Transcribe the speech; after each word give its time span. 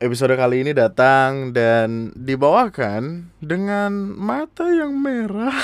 episode 0.00 0.32
kali 0.32 0.64
ini 0.64 0.72
datang 0.72 1.52
dan 1.52 2.08
dibawakan 2.16 3.28
dengan 3.36 4.16
mata 4.16 4.64
yang 4.72 4.96
merah. 4.96 5.52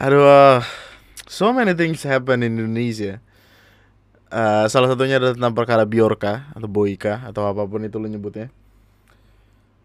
Aduh, 0.00 0.64
so 1.28 1.52
many 1.52 1.76
things 1.76 2.00
happen 2.08 2.40
in 2.40 2.56
Indonesia. 2.56 3.20
Uh, 4.32 4.64
salah 4.72 4.88
satunya 4.88 5.20
adalah 5.20 5.36
tentang 5.36 5.52
perkara 5.52 5.84
Biorka 5.84 6.48
atau 6.56 6.66
Boyka 6.66 7.28
atau 7.28 7.44
apa 7.44 7.68
pun 7.68 7.84
itu 7.84 8.00
lo 8.00 8.08
nyebutnya. 8.08 8.48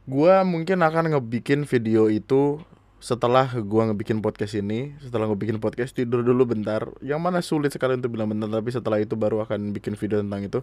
Gua 0.07 0.47
mungkin 0.47 0.79
akan 0.79 1.19
ngebikin 1.19 1.67
video 1.67 2.07
itu 2.07 2.63
setelah 3.03 3.51
gua 3.59 3.91
ngebikin 3.91 4.23
podcast 4.23 4.55
ini, 4.55 4.95
setelah 5.03 5.27
gue 5.27 5.35
bikin 5.35 5.59
podcast 5.59 5.91
tidur 5.91 6.23
dulu 6.23 6.47
bentar. 6.47 6.87
Yang 7.03 7.19
mana 7.19 7.39
sulit 7.43 7.75
sekali 7.75 7.99
untuk 7.99 8.15
bilang 8.15 8.31
bentar, 8.31 8.47
tapi 8.47 8.71
setelah 8.71 9.03
itu 9.03 9.19
baru 9.19 9.43
akan 9.43 9.75
bikin 9.75 9.99
video 9.99 10.23
tentang 10.23 10.47
itu. 10.47 10.61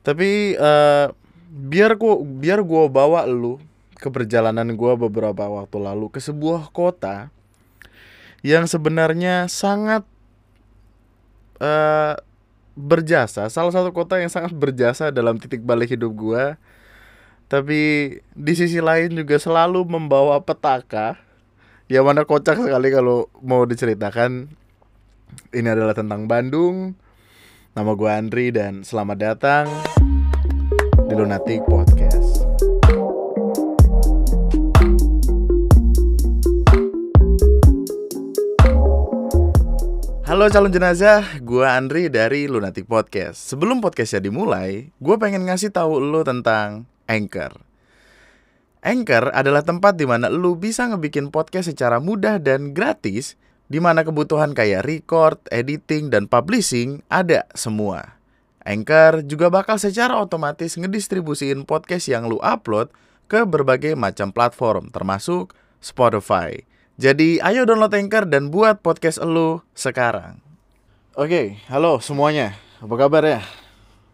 Tapi 0.00 0.56
uh, 0.56 1.12
biar 1.50 1.98
gua 2.00 2.20
biar 2.22 2.60
gua 2.64 2.88
bawa 2.88 3.26
lu 3.28 3.60
ke 4.00 4.08
perjalanan 4.08 4.64
gua 4.78 4.96
beberapa 4.96 5.44
waktu 5.44 5.76
lalu 5.76 6.08
ke 6.08 6.22
sebuah 6.22 6.72
kota 6.72 7.28
yang 8.40 8.64
sebenarnya 8.64 9.52
sangat 9.52 10.08
uh, 11.60 12.16
berjasa, 12.72 13.52
salah 13.52 13.72
satu 13.74 13.92
kota 13.92 14.16
yang 14.16 14.32
sangat 14.32 14.56
berjasa 14.56 15.12
dalam 15.12 15.36
titik 15.36 15.60
balik 15.60 15.92
hidup 15.92 16.12
gua. 16.16 16.56
Tapi 17.50 18.14
di 18.32 18.52
sisi 18.54 18.78
lain 18.78 19.10
juga 19.12 19.36
selalu 19.36 19.82
membawa 19.82 20.38
petaka 20.38 21.18
yang 21.90 22.06
mana 22.06 22.22
kocak 22.22 22.56
sekali 22.62 22.88
kalau 22.94 23.26
mau 23.42 23.66
diceritakan. 23.66 24.46
Ini 25.50 25.68
adalah 25.74 25.94
tentang 25.94 26.30
Bandung. 26.30 26.94
Nama 27.70 27.94
gue 27.94 28.10
Andri 28.10 28.50
dan 28.50 28.82
selamat 28.82 29.18
datang 29.22 29.70
di 31.06 31.14
Lunatic 31.14 31.62
Podcast. 31.70 32.42
Halo 40.26 40.50
calon 40.50 40.74
jenazah, 40.74 41.22
gue 41.38 41.62
Andri 41.62 42.10
dari 42.10 42.50
Lunatic 42.50 42.90
Podcast. 42.90 43.38
Sebelum 43.38 43.78
podcastnya 43.78 44.26
dimulai, 44.26 44.90
gue 44.98 45.16
pengen 45.22 45.46
ngasih 45.46 45.70
tahu 45.70 46.02
lo 46.02 46.26
tentang 46.26 46.90
Anchor. 47.06 47.54
Anchor 48.82 49.30
adalah 49.30 49.62
tempat 49.62 49.94
di 49.94 50.10
mana 50.10 50.26
lo 50.26 50.58
bisa 50.58 50.90
ngebikin 50.90 51.30
podcast 51.30 51.70
secara 51.70 52.02
mudah 52.02 52.42
dan 52.42 52.74
gratis, 52.74 53.38
di 53.70 53.78
mana 53.78 54.02
kebutuhan 54.02 54.50
kayak 54.50 54.82
record, 54.82 55.38
editing, 55.54 56.10
dan 56.10 56.26
publishing 56.26 57.06
ada 57.06 57.46
semua. 57.54 58.18
Anchor 58.66 59.22
juga 59.24 59.48
bakal 59.48 59.78
secara 59.78 60.18
otomatis 60.18 60.74
ngedistribusiin 60.74 61.64
podcast 61.64 62.10
yang 62.10 62.26
lu 62.26 62.42
upload 62.42 62.90
ke 63.30 63.46
berbagai 63.46 63.94
macam 63.94 64.34
platform, 64.34 64.90
termasuk 64.90 65.54
Spotify. 65.78 66.66
Jadi 67.00 67.40
ayo 67.40 67.64
download 67.64 67.94
Anchor 67.94 68.28
dan 68.28 68.52
buat 68.52 68.82
podcast 68.82 69.22
elu 69.22 69.62
sekarang. 69.72 70.42
Oke, 71.14 71.56
halo 71.70 72.02
semuanya. 72.02 72.58
Apa 72.82 73.06
kabar 73.06 73.22
ya? 73.24 73.40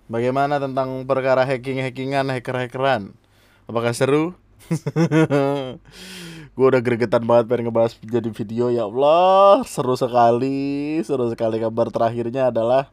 Bagaimana 0.06 0.62
tentang 0.62 1.02
perkara 1.02 1.42
hacking-hackingan, 1.42 2.30
hacker-hackeran? 2.30 3.10
Apakah 3.66 3.90
seru? 3.90 4.38
gue 6.56 6.66
udah 6.72 6.80
gregetan 6.80 7.28
banget 7.28 7.52
pengen 7.52 7.68
ngebahas 7.68 7.92
jadi 8.00 8.32
video 8.32 8.72
ya 8.72 8.88
Allah. 8.88 9.60
Seru 9.68 9.92
sekali 9.92 11.04
seru 11.04 11.28
sekali. 11.28 11.60
Kabar 11.60 11.92
terakhirnya 11.92 12.48
adalah 12.48 12.88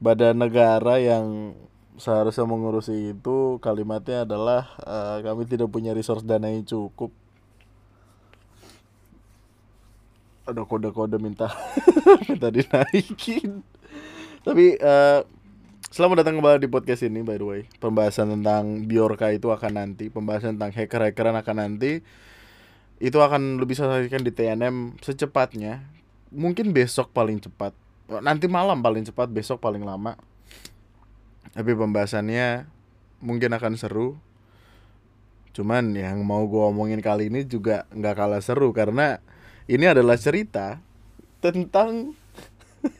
badan 0.00 0.40
negara 0.40 0.96
yang 0.96 1.52
seharusnya 2.00 2.48
mengurusi 2.48 3.12
itu 3.12 3.60
kalimatnya 3.60 4.24
adalah 4.24 4.72
uh, 4.88 5.20
kami 5.20 5.44
tidak 5.44 5.68
punya 5.68 5.92
resource 5.92 6.24
dana 6.24 6.48
yang 6.48 6.64
cukup. 6.64 7.12
Ada 10.48 10.64
kode-kode 10.64 11.20
minta 11.20 11.52
minta 12.26 12.48
dinaikin. 12.48 13.60
Tapi 14.42 14.80
uh, 14.80 15.20
selamat 15.92 16.24
datang 16.24 16.40
kembali 16.40 16.64
di 16.64 16.72
podcast 16.72 17.04
ini 17.04 17.20
by 17.20 17.36
the 17.36 17.44
way. 17.44 17.60
Pembahasan 17.84 18.32
tentang 18.32 18.88
Biorka 18.88 19.28
itu 19.28 19.52
akan 19.52 19.76
nanti. 19.76 20.08
Pembahasan 20.08 20.56
tentang 20.56 20.72
hacker-hackeran 20.72 21.36
akan 21.36 21.56
nanti 21.60 22.00
itu 23.02 23.18
akan 23.18 23.58
lebih 23.58 23.74
bisa 23.74 23.90
saksikan 23.90 24.22
di 24.22 24.30
TNM 24.30 25.02
secepatnya. 25.02 25.82
Mungkin 26.30 26.70
besok 26.70 27.10
paling 27.10 27.42
cepat. 27.42 27.74
Nanti 28.22 28.46
malam 28.46 28.78
paling 28.78 29.02
cepat 29.02 29.26
besok 29.26 29.58
paling 29.58 29.82
lama. 29.82 30.14
Tapi 31.50 31.74
pembahasannya 31.74 32.70
mungkin 33.18 33.50
akan 33.58 33.74
seru. 33.74 34.14
Cuman 35.50 35.98
yang 35.98 36.22
mau 36.22 36.46
gue 36.46 36.62
omongin 36.62 37.02
kali 37.02 37.26
ini 37.26 37.42
juga 37.42 37.90
nggak 37.90 38.14
kalah 38.14 38.40
seru 38.40 38.70
karena 38.70 39.18
ini 39.66 39.84
adalah 39.90 40.14
cerita 40.14 40.78
tentang 41.42 42.14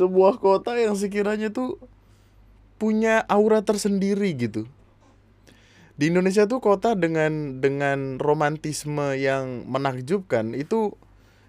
sebuah 0.00 0.40
kota 0.40 0.80
yang 0.80 0.96
sekiranya 0.96 1.52
tuh 1.52 1.76
punya 2.80 3.20
aura 3.28 3.60
tersendiri 3.60 4.32
gitu. 4.32 4.64
Di 5.98 6.14
Indonesia 6.14 6.46
tuh 6.46 6.62
kota 6.62 6.94
dengan 6.94 7.58
dengan 7.58 8.22
romantisme 8.22 9.18
yang 9.18 9.66
menakjubkan 9.66 10.54
itu 10.54 10.94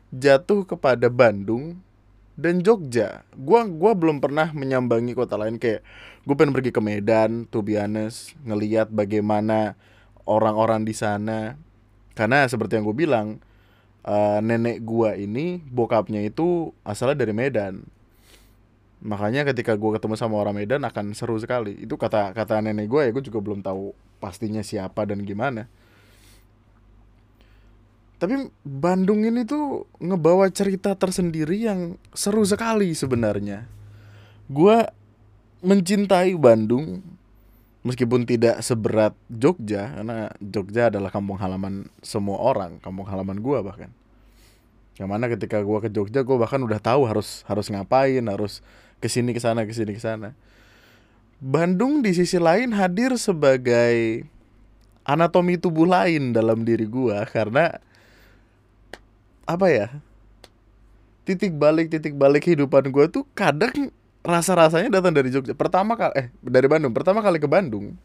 jatuh 0.10 0.66
kepada 0.66 1.06
Bandung 1.14 1.86
dan 2.34 2.66
Jogja. 2.66 3.22
Gua 3.38 3.70
gua 3.70 3.94
belum 3.94 4.18
pernah 4.18 4.50
menyambangi 4.50 5.14
kota 5.14 5.38
lain 5.38 5.62
kayak 5.62 5.86
gue 6.26 6.34
pengen 6.34 6.58
pergi 6.58 6.74
ke 6.74 6.82
Medan, 6.82 7.46
to 7.54 7.62
be 7.62 7.78
honest, 7.78 8.34
ngelihat 8.42 8.90
bagaimana 8.90 9.78
orang-orang 10.26 10.81
di 10.81 10.98
sana. 10.98 11.54
Karena 12.18 12.50
seperti 12.50 12.81
yang 12.81 12.90
gue 12.90 12.98
bilang, 12.98 13.38
uh, 14.02 14.42
nenek 14.42 14.81
gua 14.81 15.14
ini 15.14 15.62
bokapnya 15.62 16.26
itu 16.26 16.74
asalnya 16.81 17.22
dari 17.22 17.38
Medan 17.38 17.86
makanya 19.00 19.48
ketika 19.48 19.80
gua 19.80 19.96
ketemu 19.96 20.20
sama 20.20 20.36
orang 20.42 20.58
Medan 20.58 20.84
akan 20.84 21.16
seru 21.16 21.40
sekali 21.40 21.88
itu 21.88 21.96
kata 21.96 22.36
kata 22.36 22.60
nenek 22.60 22.92
gua 22.92 23.08
ya 23.08 23.16
gue 23.16 23.24
juga 23.24 23.40
belum 23.40 23.64
tahu 23.64 24.09
pastinya 24.19 24.62
siapa 24.62 25.07
dan 25.07 25.24
gimana. 25.24 25.66
Tapi 28.19 28.52
Bandung 28.68 29.24
ini 29.24 29.47
tuh 29.47 29.88
ngebawa 30.03 30.52
cerita 30.52 30.91
tersendiri 30.91 31.63
yang 31.63 31.96
seru 32.12 32.44
sekali 32.44 32.91
sebenarnya. 32.91 33.63
Gua 34.52 34.91
mencintai 35.63 36.35
Bandung 36.35 37.00
meskipun 37.88 38.28
tidak 38.28 38.59
seberat 38.59 39.16
Jogja 39.31 39.96
karena 39.96 40.28
Jogja 40.44 40.91
adalah 40.91 41.07
kampung 41.16 41.40
halaman 41.40 41.88
semua 42.03 42.44
orang 42.44 42.75
kampung 42.84 43.07
halaman 43.07 43.40
gua 43.40 43.63
bahkan. 43.63 43.88
Yang 45.00 45.07
mana 45.07 45.31
ketika 45.31 45.63
gua 45.63 45.80
ke 45.80 45.88
Jogja 45.88 46.28
gua 46.28 46.44
bahkan 46.44 46.59
udah 46.59 46.84
tahu 46.84 47.07
harus 47.07 47.47
harus 47.47 47.72
ngapain 47.72 48.28
harus 48.28 48.59
ke 49.00 49.07
sini 49.07 49.31
ke 49.31 49.40
sana 49.40 49.63
ke 49.63 49.72
sini 49.72 49.96
ke 49.96 50.03
sana 50.03 50.36
Bandung 51.40 52.04
di 52.04 52.12
sisi 52.12 52.36
lain 52.36 52.76
hadir 52.76 53.16
sebagai 53.16 54.28
anatomi 55.08 55.56
tubuh 55.56 55.88
lain 55.88 56.36
dalam 56.36 56.68
diri 56.68 56.84
gua 56.84 57.24
karena 57.24 57.80
apa 59.48 59.68
ya 59.72 59.88
titik 61.24 61.56
balik 61.56 61.88
titik 61.88 62.14
balik 62.20 62.44
kehidupan 62.44 62.92
gua 62.92 63.08
tuh 63.08 63.24
kadang 63.32 63.90
rasa-rasanya 64.20 65.00
datang 65.00 65.16
dari 65.16 65.32
Jogja. 65.32 65.56
Pertama 65.56 65.96
kali 65.96 66.14
eh 66.20 66.28
dari 66.44 66.68
Bandung. 66.68 66.92
Pertama 66.92 67.24
kali 67.24 67.40
ke 67.40 67.48
Bandung. 67.48 67.96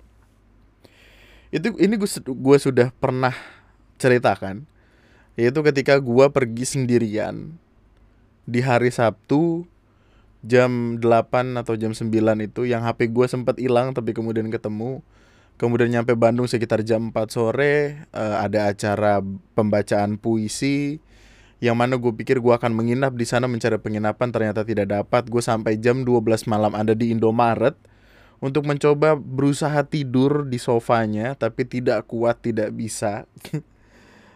Itu 1.50 1.74
ini 1.78 1.94
gue 1.94 2.10
gue 2.18 2.56
sudah 2.58 2.90
pernah 2.98 3.34
ceritakan 3.98 4.66
yaitu 5.34 5.62
ketika 5.66 5.98
gue 5.98 6.26
pergi 6.30 6.66
sendirian 6.66 7.54
di 8.46 8.62
hari 8.62 8.90
Sabtu 8.90 9.66
jam 10.44 11.00
8 11.00 11.56
atau 11.56 11.74
jam 11.80 11.96
9 11.96 12.12
itu 12.44 12.68
yang 12.68 12.84
HP 12.84 13.08
gue 13.16 13.26
sempat 13.26 13.56
hilang 13.56 13.96
tapi 13.96 14.12
kemudian 14.12 14.52
ketemu. 14.52 15.00
Kemudian 15.54 15.86
nyampe 15.86 16.18
Bandung 16.18 16.50
sekitar 16.50 16.82
jam 16.82 17.14
4 17.14 17.30
sore 17.30 18.04
uh, 18.12 18.42
ada 18.42 18.74
acara 18.74 19.22
pembacaan 19.54 20.18
puisi 20.20 20.98
yang 21.62 21.78
mana 21.78 21.96
gue 21.96 22.12
pikir 22.12 22.42
gue 22.42 22.52
akan 22.52 22.74
menginap 22.74 23.14
di 23.16 23.24
sana 23.24 23.48
mencari 23.48 23.80
penginapan 23.80 24.28
ternyata 24.28 24.66
tidak 24.66 24.92
dapat. 24.92 25.30
Gue 25.30 25.40
sampai 25.40 25.80
jam 25.80 26.04
12 26.04 26.50
malam 26.50 26.76
ada 26.76 26.92
di 26.92 27.14
Indomaret 27.14 27.78
untuk 28.42 28.68
mencoba 28.68 29.16
berusaha 29.16 29.80
tidur 29.88 30.44
di 30.44 30.60
sofanya 30.60 31.32
tapi 31.38 31.64
tidak 31.64 32.04
kuat 32.10 32.44
tidak 32.44 32.74
bisa. 32.76 33.24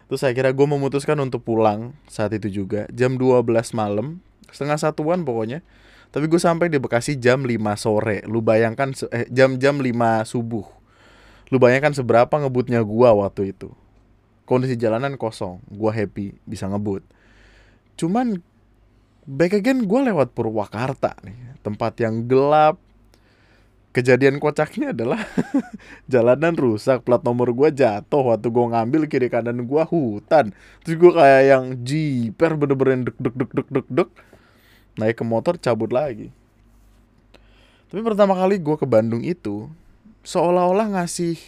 Terus 0.09 0.25
akhirnya 0.25 0.55
gue 0.55 0.67
memutuskan 0.71 1.19
untuk 1.21 1.45
pulang 1.45 1.93
saat 2.09 2.33
itu 2.33 2.49
juga 2.49 2.89
jam 2.89 3.13
12 3.19 3.45
malam 3.77 4.25
setengah 4.49 4.81
satuan 4.81 5.21
pokoknya 5.21 5.61
tapi 6.09 6.25
gue 6.25 6.41
sampai 6.41 6.73
di 6.73 6.81
Bekasi 6.81 7.21
jam 7.21 7.45
5 7.45 7.53
sore. 7.77 8.25
Lu 8.25 8.41
bayangkan 8.41 8.89
eh, 9.13 9.29
jam-jam 9.29 9.77
5 9.77 10.25
subuh. 10.25 10.65
Lu 11.53 11.61
bayangkan 11.61 11.93
seberapa 11.93 12.33
ngebutnya 12.33 12.81
gue 12.81 13.09
waktu 13.13 13.53
itu. 13.53 13.69
Kondisi 14.49 14.73
jalanan 14.73 15.21
kosong. 15.21 15.61
Gue 15.69 15.93
happy 15.93 16.33
bisa 16.49 16.65
ngebut. 16.65 17.05
Cuman 17.93 18.41
back 19.29 19.61
again 19.61 19.85
gue 19.85 19.99
lewat 20.09 20.33
Purwakarta 20.33 21.13
nih. 21.21 21.61
Tempat 21.61 22.01
yang 22.01 22.25
gelap. 22.25 22.81
Kejadian 23.93 24.41
kocaknya 24.41 24.97
adalah 24.97 25.21
jalanan 26.13 26.57
rusak. 26.57 27.05
Plat 27.05 27.21
nomor 27.21 27.53
gue 27.53 27.69
jatuh. 27.69 28.33
Waktu 28.33 28.49
gue 28.49 28.65
ngambil 28.65 29.01
kiri 29.05 29.29
kanan 29.29 29.61
gue 29.61 29.83
hutan. 29.85 30.57
Terus 30.81 30.95
gue 30.97 31.11
kayak 31.13 31.43
yang 31.53 31.63
jiper 31.85 32.57
bener-bener 32.57 33.13
dek 33.13 33.17
dek 33.21 33.35
dek 33.37 33.51
dek 33.53 33.69
dek 33.69 33.87
dek 33.93 34.09
naik 34.99 35.23
ke 35.23 35.25
motor 35.25 35.55
cabut 35.55 35.89
lagi. 35.95 36.29
Tapi 37.89 38.03
pertama 38.03 38.35
kali 38.35 38.59
gue 38.59 38.75
ke 38.75 38.85
Bandung 38.85 39.23
itu 39.23 39.71
seolah-olah 40.27 40.99
ngasih 40.99 41.39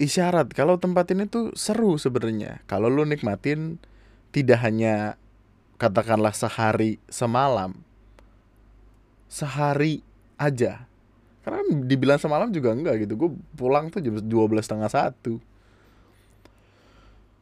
isyarat 0.00 0.56
kalau 0.56 0.80
tempat 0.80 1.10
ini 1.12 1.26
tuh 1.26 1.52
seru 1.58 1.98
sebenarnya. 1.98 2.62
Kalau 2.70 2.88
lu 2.88 3.02
nikmatin 3.04 3.76
tidak 4.30 4.62
hanya 4.62 5.18
katakanlah 5.76 6.32
sehari 6.32 7.02
semalam 7.10 7.76
sehari 9.30 10.02
aja. 10.40 10.88
Karena 11.40 11.64
dibilang 11.86 12.20
semalam 12.20 12.48
juga 12.52 12.72
enggak 12.72 13.06
gitu. 13.06 13.16
Gue 13.16 13.30
pulang 13.56 13.88
tuh 13.88 14.04
jam 14.04 14.18
dua 14.24 14.44
belas 14.50 14.68
setengah 14.68 14.90
satu 14.92 15.40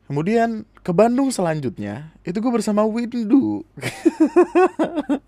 kemudian 0.09 0.65
ke 0.81 0.91
Bandung 0.97 1.29
selanjutnya 1.29 2.17
itu 2.25 2.41
gue 2.41 2.53
bersama 2.53 2.89
Windu 2.89 3.63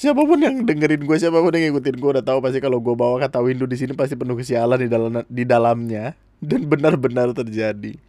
siapa 0.00 0.22
pun 0.24 0.40
yang 0.40 0.64
dengerin 0.64 1.04
gue 1.04 1.16
siapa 1.20 1.38
pun 1.38 1.52
yang 1.52 1.70
ngikutin 1.70 1.96
gue 2.00 2.10
udah 2.18 2.24
tahu 2.24 2.40
pasti 2.40 2.58
kalau 2.64 2.80
gue 2.80 2.96
bawa 2.96 3.20
kata 3.20 3.44
Windu 3.44 3.68
di 3.68 3.76
sini 3.76 3.92
pasti 3.92 4.16
penuh 4.16 4.34
kesialan 4.34 4.80
di 4.80 4.88
dalam 4.88 5.12
di 5.28 5.44
dalamnya 5.44 6.16
dan 6.40 6.64
benar-benar 6.66 7.36
terjadi 7.36 8.00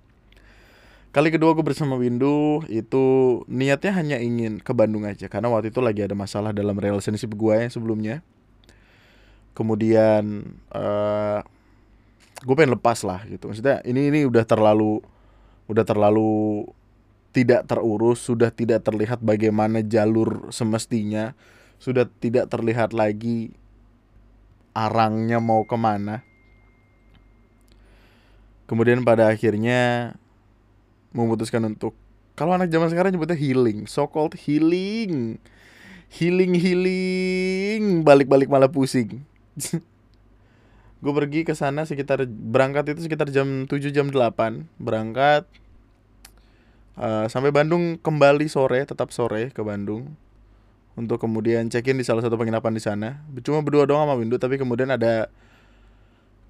Kali 1.10 1.34
kedua 1.34 1.58
gue 1.58 1.66
bersama 1.66 1.98
Windu 1.98 2.62
itu 2.70 3.42
niatnya 3.50 3.98
hanya 3.98 4.18
ingin 4.22 4.62
ke 4.62 4.78
Bandung 4.78 5.10
aja 5.10 5.26
karena 5.26 5.50
waktu 5.50 5.74
itu 5.74 5.82
lagi 5.82 6.06
ada 6.06 6.14
masalah 6.14 6.54
dalam 6.54 6.78
relationship 6.78 7.34
gue 7.34 7.66
yang 7.66 7.74
sebelumnya. 7.74 8.22
Kemudian 9.58 10.54
uh, 10.70 11.42
gue 12.44 12.56
pengen 12.56 12.76
lepas 12.76 13.04
lah 13.04 13.24
gitu. 13.28 13.52
Maksudnya 13.52 13.84
ini 13.84 14.12
ini 14.12 14.20
udah 14.28 14.44
terlalu 14.48 15.04
udah 15.70 15.86
terlalu 15.86 16.66
tidak 17.30 17.70
terurus, 17.70 18.26
sudah 18.26 18.50
tidak 18.50 18.82
terlihat 18.82 19.22
bagaimana 19.22 19.86
jalur 19.86 20.50
semestinya, 20.50 21.38
sudah 21.78 22.10
tidak 22.20 22.50
terlihat 22.50 22.96
lagi 22.96 23.54
arangnya 24.74 25.38
mau 25.38 25.62
ke 25.68 25.78
mana. 25.78 26.26
Kemudian 28.66 29.02
pada 29.02 29.30
akhirnya 29.30 30.14
memutuskan 31.10 31.66
untuk 31.66 31.98
kalau 32.38 32.56
anak 32.56 32.72
zaman 32.72 32.88
sekarang 32.88 33.12
nyebutnya 33.12 33.36
healing, 33.36 33.84
so 33.90 34.08
called 34.08 34.38
healing. 34.38 35.42
Healing 36.10 36.58
healing, 36.58 38.02
balik-balik 38.02 38.50
malah 38.50 38.72
pusing. 38.72 39.22
gue 41.00 41.14
pergi 41.16 41.48
ke 41.48 41.56
sana 41.56 41.88
sekitar 41.88 42.28
berangkat 42.28 42.92
itu 42.92 43.08
sekitar 43.08 43.32
jam 43.32 43.64
7 43.66 43.96
jam 43.96 44.12
8 44.12 44.68
berangkat 44.84 45.48
uh, 47.00 47.26
sampai 47.32 47.56
Bandung 47.56 47.96
kembali 47.98 48.52
sore 48.52 48.84
tetap 48.84 49.16
sore 49.16 49.50
ke 49.56 49.64
Bandung. 49.64 50.14
Untuk 51.00 51.24
kemudian 51.24 51.72
check 51.72 51.88
in 51.88 51.96
di 51.96 52.04
salah 52.04 52.20
satu 52.20 52.36
penginapan 52.36 52.76
di 52.76 52.84
sana. 52.84 53.24
Cuma 53.40 53.64
berdua 53.64 53.88
doang 53.88 54.04
sama 54.04 54.20
Windu 54.20 54.36
tapi 54.36 54.60
kemudian 54.60 54.92
ada 54.92 55.32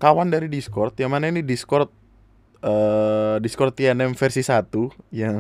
kawan 0.02 0.34
dari 0.34 0.50
Discord. 0.50 0.98
Yang 0.98 1.12
mana 1.14 1.30
ini 1.30 1.46
Discord 1.46 1.94
uh, 2.66 3.38
Discord 3.38 3.78
TNM 3.78 4.18
versi 4.18 4.42
1 4.42 4.74
yang 5.14 5.38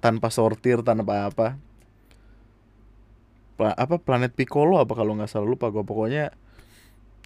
tanpa 0.00 0.32
sortir 0.32 0.80
tanpa 0.80 1.28
apa. 1.28 1.60
Apa 3.60 4.00
planet 4.00 4.32
Piccolo 4.32 4.80
apa 4.80 4.96
kalau 4.96 5.12
nggak 5.18 5.28
salah 5.28 5.44
lupa 5.44 5.68
gue 5.68 5.84
pokoknya 5.84 6.32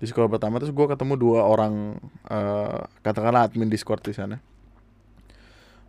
Discord 0.03 0.35
pertama 0.35 0.59
terus 0.59 0.75
gue 0.75 0.87
ketemu 0.91 1.15
dua 1.15 1.47
orang 1.47 2.03
uh, 2.27 2.91
katakanlah 3.07 3.47
admin 3.47 3.71
Discord 3.71 4.03
di 4.03 4.11
sana. 4.11 4.43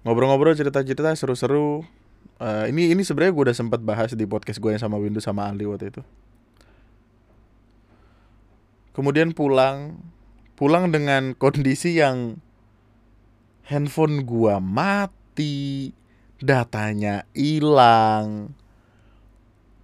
Ngobrol-ngobrol 0.05 0.53
cerita-cerita 0.53 1.09
seru-seru. 1.17 1.81
Uh, 2.37 2.69
ini 2.69 2.93
ini 2.93 3.01
sebenarnya 3.01 3.33
gue 3.33 3.43
udah 3.49 3.57
sempat 3.57 3.81
bahas 3.81 4.13
di 4.13 4.29
podcast 4.29 4.61
gue 4.61 4.69
yang 4.69 4.81
sama 4.81 5.01
Windows 5.01 5.25
sama 5.25 5.49
Ali 5.49 5.65
waktu 5.65 5.89
itu. 5.89 6.05
Kemudian 8.93 9.33
pulang 9.33 9.97
pulang 10.53 10.93
dengan 10.93 11.33
kondisi 11.33 11.97
yang 11.97 12.37
handphone 13.65 14.23
gua 14.27 14.61
mati, 14.61 15.91
datanya 16.37 17.25
hilang, 17.33 18.53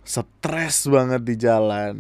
stres 0.06 0.86
banget 0.86 1.22
di 1.26 1.36
jalan. 1.40 1.96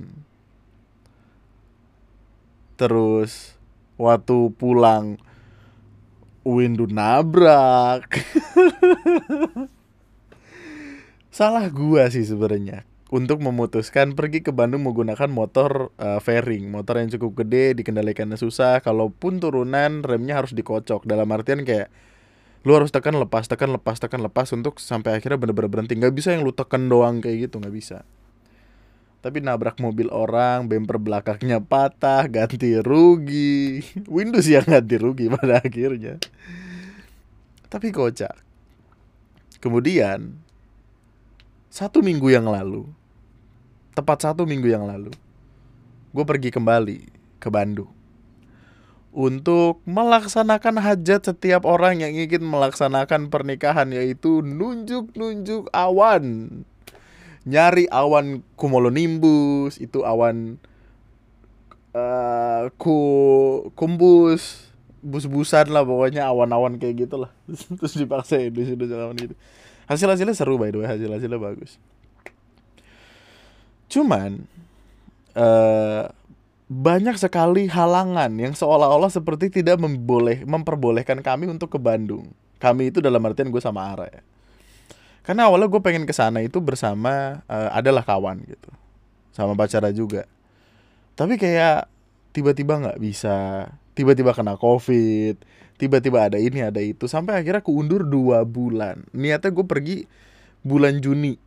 Terus 2.79 3.59
waktu 3.99 4.55
pulang 4.55 5.19
windu 6.47 6.87
nabrak. 6.87 8.07
Salah 11.35 11.67
gua 11.67 12.07
sih 12.07 12.23
sebenarnya 12.23 12.87
untuk 13.09 13.41
memutuskan 13.41 14.13
pergi 14.13 14.45
ke 14.45 14.53
Bandung 14.53 14.85
menggunakan 14.85 15.27
motor 15.33 15.89
uh, 15.97 16.21
fairing, 16.21 16.69
motor 16.69 17.01
yang 17.01 17.09
cukup 17.09 17.41
gede, 17.43 17.73
dikendalikannya 17.81 18.37
susah, 18.37 18.85
kalaupun 18.85 19.41
turunan 19.41 20.05
remnya 20.05 20.37
harus 20.37 20.53
dikocok. 20.53 21.09
Dalam 21.09 21.25
artian 21.33 21.65
kayak 21.65 21.89
lu 22.61 22.77
harus 22.77 22.93
tekan 22.93 23.17
lepas, 23.17 23.49
tekan 23.49 23.73
lepas, 23.73 23.97
tekan 23.97 24.21
lepas 24.21 24.53
untuk 24.53 24.77
sampai 24.77 25.17
akhirnya 25.17 25.41
bener-bener 25.41 25.73
berhenti. 25.73 25.97
Nggak 25.97 26.13
bisa 26.13 26.37
yang 26.37 26.45
lu 26.45 26.53
tekan 26.53 26.85
doang 26.85 27.17
kayak 27.17 27.49
gitu, 27.49 27.57
nggak 27.57 27.73
bisa. 27.73 28.05
Tapi 29.19 29.43
nabrak 29.43 29.75
mobil 29.83 30.07
orang, 30.07 30.71
bumper 30.71 30.95
belakangnya 30.95 31.59
patah, 31.59 32.23
ganti 32.31 32.79
rugi. 32.79 33.83
Windows 34.07 34.47
yang 34.47 34.63
ganti 34.63 34.95
rugi 34.95 35.27
pada 35.27 35.59
akhirnya. 35.59 36.15
Tapi 37.67 37.91
kocak. 37.91 38.33
Kemudian 39.59 40.39
satu 41.67 41.99
minggu 41.99 42.31
yang 42.31 42.47
lalu 42.47 42.87
tepat 43.91 44.31
satu 44.31 44.47
minggu 44.47 44.71
yang 44.71 44.87
lalu, 44.87 45.11
gue 46.15 46.23
pergi 46.23 46.55
kembali 46.55 46.99
ke 47.43 47.51
Bandung 47.51 47.91
untuk 49.09 49.81
melaksanakan 49.89 50.79
hajat 50.79 51.33
setiap 51.33 51.65
orang 51.65 52.05
yang 52.05 52.13
ingin 52.13 52.45
melaksanakan 52.45 53.33
pernikahan 53.33 53.89
yaitu 53.89 54.45
nunjuk-nunjuk 54.45 55.67
awan. 55.73 56.61
Nyari 57.49 57.89
awan 57.89 58.45
cumulonimbus, 58.53 59.81
itu 59.81 60.05
awan 60.05 60.61
uh, 61.97 62.69
ku 62.77 62.97
kumbus, 63.73 64.69
bus-busan 65.01 65.73
lah 65.73 65.81
pokoknya 65.81 66.29
awan-awan 66.29 66.77
kayak 66.77 67.09
gitu 67.09 67.25
lah. 67.25 67.31
Terus 67.81 67.97
dipaksa 67.97 68.37
di 68.37 68.63
situ 68.63 68.83
awan 68.93 69.17
itu. 69.17 69.35
Hasil-hasilnya 69.89 70.37
seru 70.37 70.61
by 70.61 70.69
the 70.69 70.85
way, 70.85 70.87
hasil-hasilnya 70.87 71.41
bagus. 71.41 71.81
Cuman 73.89 74.45
uh, 75.33 76.13
banyak 76.69 77.17
sekali 77.17 77.65
halangan 77.65 78.29
yang 78.37 78.53
seolah-olah 78.53 79.09
seperti 79.09 79.49
tidak 79.49 79.81
memboleh 79.81 80.45
memperbolehkan 80.45 81.25
kami 81.25 81.49
untuk 81.49 81.73
ke 81.73 81.81
Bandung. 81.81 82.29
Kami 82.61 82.93
itu 82.93 83.01
dalam 83.01 83.25
artian 83.25 83.49
gue 83.49 83.57
sama 83.57 83.89
Ara 83.89 84.05
ya. 84.05 84.21
Karena 85.29 85.45
awalnya 85.45 85.69
gue 85.69 85.77
pengen 85.85 86.09
ke 86.09 86.13
sana 86.17 86.41
itu 86.41 86.57
bersama 86.57 87.45
uh, 87.45 87.69
adalah 87.69 88.01
kawan 88.01 88.41
gitu. 88.49 88.73
Sama 89.29 89.53
pacara 89.53 89.93
juga. 89.93 90.25
Tapi 91.13 91.37
kayak 91.37 91.85
tiba-tiba 92.33 92.81
nggak 92.81 92.97
bisa, 92.97 93.69
tiba-tiba 93.93 94.33
kena 94.33 94.57
covid, 94.57 95.37
tiba-tiba 95.77 96.33
ada 96.33 96.41
ini 96.41 96.65
ada 96.65 96.81
itu, 96.81 97.05
sampai 97.05 97.37
akhirnya 97.37 97.61
keundur 97.61 98.09
dua 98.09 98.41
bulan. 98.41 99.05
Niatnya 99.13 99.53
gue 99.53 99.65
pergi 99.69 99.97
bulan 100.65 100.97
Juni. 100.97 101.37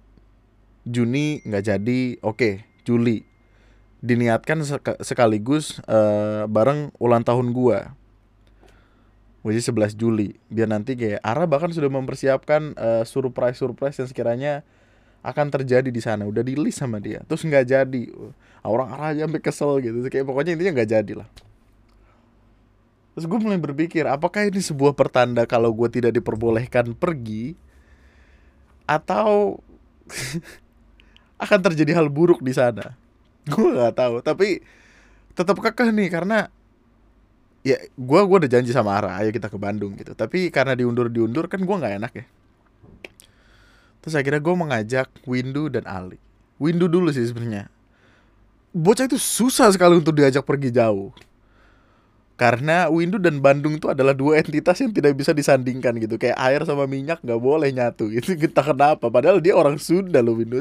Juni 0.86 1.42
nggak 1.42 1.64
jadi. 1.66 2.22
Oke 2.22 2.38
okay, 2.38 2.54
Juli. 2.86 3.26
Diniatkan 3.98 4.62
sekaligus 5.02 5.82
uh, 5.90 6.46
bareng 6.46 6.94
ulang 7.02 7.26
tahun 7.26 7.50
gua 7.50 7.98
which 9.42 9.58
is 9.58 9.66
11 9.66 9.98
Juli. 9.98 10.38
Biar 10.48 10.70
nanti 10.70 10.94
kayak 10.94 11.20
Ara 11.22 11.44
bahkan 11.50 11.70
sudah 11.70 11.90
mempersiapkan 11.90 12.74
uh, 12.78 13.02
surprise 13.02 13.58
surprise 13.58 13.98
yang 13.98 14.08
sekiranya 14.08 14.52
akan 15.22 15.50
terjadi 15.50 15.90
di 15.90 16.02
sana. 16.02 16.26
Udah 16.26 16.42
di 16.42 16.58
list 16.58 16.82
sama 16.82 16.98
dia. 16.98 17.22
Terus 17.26 17.46
nggak 17.46 17.66
jadi. 17.66 18.02
Orang 18.62 18.90
Ara 18.94 19.14
aja 19.14 19.26
sampai 19.26 19.42
kesel 19.42 19.82
gitu. 19.82 19.98
Kayak 20.06 20.26
pokoknya 20.30 20.54
intinya 20.54 20.72
nggak 20.80 20.90
jadi 20.90 21.12
lah. 21.22 21.28
Terus 23.12 23.28
gue 23.28 23.38
mulai 23.44 23.60
berpikir 23.60 24.08
apakah 24.08 24.48
ini 24.48 24.64
sebuah 24.64 24.96
pertanda 24.96 25.44
kalau 25.44 25.68
gue 25.76 25.88
tidak 25.92 26.16
diperbolehkan 26.16 26.96
pergi? 26.96 27.58
Atau 28.88 29.60
akan 31.44 31.60
terjadi 31.70 31.98
hal 31.98 32.08
buruk 32.08 32.40
di 32.40 32.54
sana? 32.54 32.96
Gue 33.44 33.74
nggak 33.74 33.94
tahu. 33.98 34.14
Tapi 34.24 34.62
tetap 35.34 35.58
kekeh 35.58 35.90
nih 35.92 36.08
karena 36.08 36.48
ya 37.62 37.78
gue 37.78 38.20
gue 38.26 38.36
udah 38.42 38.50
janji 38.50 38.74
sama 38.74 38.98
Ara 38.98 39.14
ayo 39.22 39.30
kita 39.30 39.46
ke 39.46 39.58
Bandung 39.58 39.94
gitu. 39.94 40.12
Tapi 40.14 40.50
karena 40.50 40.74
diundur 40.74 41.06
diundur 41.08 41.46
kan 41.46 41.62
gue 41.62 41.76
nggak 41.76 41.94
enak 42.02 42.12
ya. 42.14 42.26
Terus 44.02 44.14
akhirnya 44.18 44.42
gue 44.42 44.54
mengajak 44.54 45.08
Windu 45.24 45.70
dan 45.70 45.86
Ali. 45.86 46.18
Windu 46.58 46.90
dulu 46.90 47.10
sih 47.14 47.22
sebenarnya. 47.22 47.70
Bocah 48.74 49.06
itu 49.06 49.18
susah 49.20 49.70
sekali 49.70 49.94
untuk 49.94 50.18
diajak 50.18 50.42
pergi 50.42 50.74
jauh. 50.74 51.14
Karena 52.34 52.90
Windu 52.90 53.22
dan 53.22 53.38
Bandung 53.38 53.78
itu 53.78 53.86
adalah 53.86 54.10
dua 54.10 54.42
entitas 54.42 54.74
yang 54.82 54.90
tidak 54.90 55.14
bisa 55.14 55.30
disandingkan 55.30 55.94
gitu. 56.02 56.18
Kayak 56.18 56.34
air 56.42 56.60
sama 56.66 56.90
minyak 56.90 57.22
nggak 57.22 57.38
boleh 57.38 57.70
nyatu 57.70 58.10
gitu. 58.10 58.34
Kita 58.42 58.66
kenapa. 58.66 59.06
Padahal 59.06 59.38
dia 59.38 59.54
orang 59.54 59.78
Sunda 59.78 60.18
loh 60.18 60.34
Windu 60.34 60.58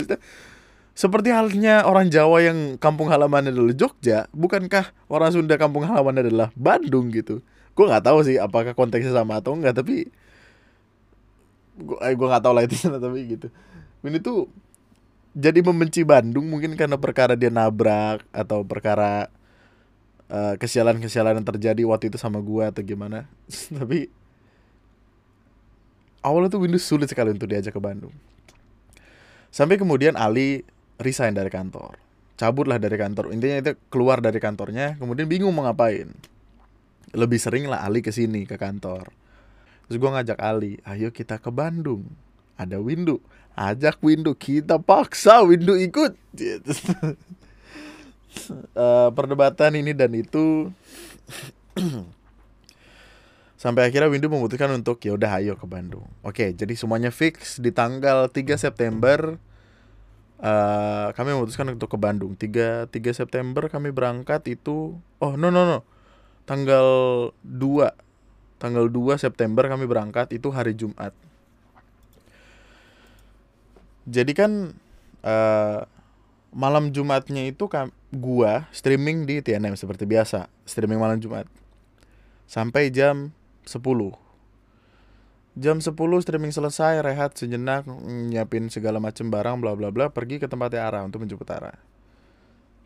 seperti 0.91 1.31
halnya 1.31 1.88
orang 1.88 2.12
Jawa 2.12 2.43
yang 2.43 2.75
kampung 2.75 3.07
halamannya 3.07 3.55
adalah 3.55 3.75
Jogja 3.75 4.27
bukankah 4.36 4.91
orang 5.07 5.31
Sunda 5.31 5.55
kampung 5.55 5.88
halamannya 5.88 6.27
adalah 6.27 6.50
Bandung 6.53 7.10
gitu 7.15 7.39
gue 7.71 7.86
nggak 7.88 8.03
tahu 8.03 8.19
sih 8.27 8.36
apakah 8.38 8.75
konteksnya 8.75 9.15
sama 9.15 9.39
atau 9.39 9.55
enggak 9.55 9.79
tapi 9.79 10.12
gue 11.79 11.98
eh, 12.03 12.13
gue 12.13 12.27
nggak 12.27 12.43
tahu 12.43 12.53
lah 12.53 12.63
itu 12.67 12.75
tapi 12.91 13.19
gitu 13.25 13.48
Windu 14.03 14.19
tuh 14.19 14.39
jadi 15.31 15.63
membenci 15.63 16.03
Bandung 16.03 16.43
mungkin 16.51 16.75
karena 16.75 17.00
perkara 17.00 17.39
dia 17.39 17.48
nabrak 17.48 18.27
atau 18.36 18.67
perkara 18.67 19.31
uh, 20.27 20.55
kesialan-kesialan 20.60 21.39
yang 21.39 21.48
terjadi 21.48 21.81
waktu 21.88 22.12
itu 22.12 22.17
sama 22.19 22.43
gua 22.43 22.71
atau 22.71 22.83
gimana. 22.83 23.31
Tapi 23.77 24.12
awalnya 26.19 26.51
tuh 26.51 26.67
Windows 26.67 26.83
sulit 26.83 27.07
sekali 27.07 27.31
untuk 27.31 27.48
diajak 27.48 27.71
ke 27.71 27.81
Bandung. 27.81 28.12
Sampai 29.51 29.75
kemudian 29.75 30.15
Ali 30.15 30.63
resign 31.01 31.34
dari 31.34 31.50
kantor. 31.50 31.98
Cabutlah 32.38 32.77
dari 32.77 32.98
kantor. 32.98 33.34
Intinya 33.34 33.58
itu 33.62 33.72
keluar 33.89 34.22
dari 34.22 34.38
kantornya, 34.41 34.98
kemudian 34.98 35.29
bingung 35.29 35.53
mau 35.53 35.65
ngapain. 35.67 36.10
Lebih 37.12 37.38
sering 37.41 37.67
lah 37.67 37.84
Ali 37.84 38.00
ke 38.00 38.10
sini 38.10 38.48
ke 38.48 38.55
kantor. 38.55 39.12
Terus 39.89 39.98
gua 40.00 40.15
ngajak 40.15 40.39
Ali, 40.39 40.79
ayo 40.88 41.12
kita 41.12 41.38
ke 41.38 41.51
Bandung. 41.51 42.08
Ada 42.55 42.79
Windu 42.79 43.20
ajak 43.55 44.00
Windu 44.00 44.36
kita 44.36 44.79
paksa 44.79 45.43
Windu 45.43 45.75
ikut 45.75 46.15
uh, 48.75 49.10
perdebatan 49.17 49.75
ini 49.75 49.91
dan 49.91 50.12
itu 50.15 50.72
sampai 53.62 53.91
akhirnya 53.91 54.10
Windu 54.10 54.31
memutuskan 54.31 54.72
untuk 54.72 55.03
ya 55.03 55.13
udah 55.15 55.31
ayo 55.43 55.53
ke 55.60 55.67
Bandung 55.67 56.08
oke 56.24 56.55
jadi 56.55 56.74
semuanya 56.74 57.12
fix 57.12 57.60
di 57.60 57.75
tanggal 57.75 58.31
3 58.31 58.55
September 58.55 59.36
uh, 60.41 61.13
kami 61.13 61.31
memutuskan 61.38 61.69
untuk 61.71 61.93
ke 61.93 61.98
Bandung. 61.98 62.33
3 62.36 62.89
3 62.89 62.91
September 63.13 63.69
kami 63.69 63.93
berangkat 63.93 64.43
itu 64.50 64.98
oh 65.21 65.33
no 65.38 65.53
no 65.53 65.63
no. 65.63 65.79
Tanggal 66.50 66.86
2 67.45 68.60
tanggal 68.62 68.86
2 68.89 69.17
September 69.17 69.65
kami 69.69 69.86
berangkat 69.86 70.33
itu 70.33 70.50
hari 70.51 70.74
Jumat. 70.77 71.13
Jadi 74.10 74.33
kan 74.33 74.74
uh, 75.21 75.79
malam 76.51 76.91
Jumatnya 76.91 77.48
itu 77.48 77.69
kan 77.69 77.93
gua 78.12 78.67
streaming 78.75 79.24
di 79.24 79.39
TNM 79.39 79.77
seperti 79.77 80.03
biasa 80.03 80.50
streaming 80.65 81.00
malam 81.00 81.21
Jumat. 81.21 81.48
Sampai 82.50 82.91
jam 82.91 83.31
10 83.63 84.21
jam 85.60 85.84
10 85.84 85.91
streaming 85.96 86.53
selesai 86.55 87.03
rehat 87.03 87.36
sejenak 87.36 87.84
nyiapin 88.08 88.72
segala 88.72 89.03
macam 89.03 89.27
barang 89.27 89.60
bla 89.60 89.75
bla 89.75 89.91
bla 89.91 90.08
pergi 90.08 90.39
ke 90.39 90.48
tempat 90.48 90.72
Ara 90.79 91.03
untuk 91.03 91.24
menjemput 91.24 91.48
Ara 91.51 91.75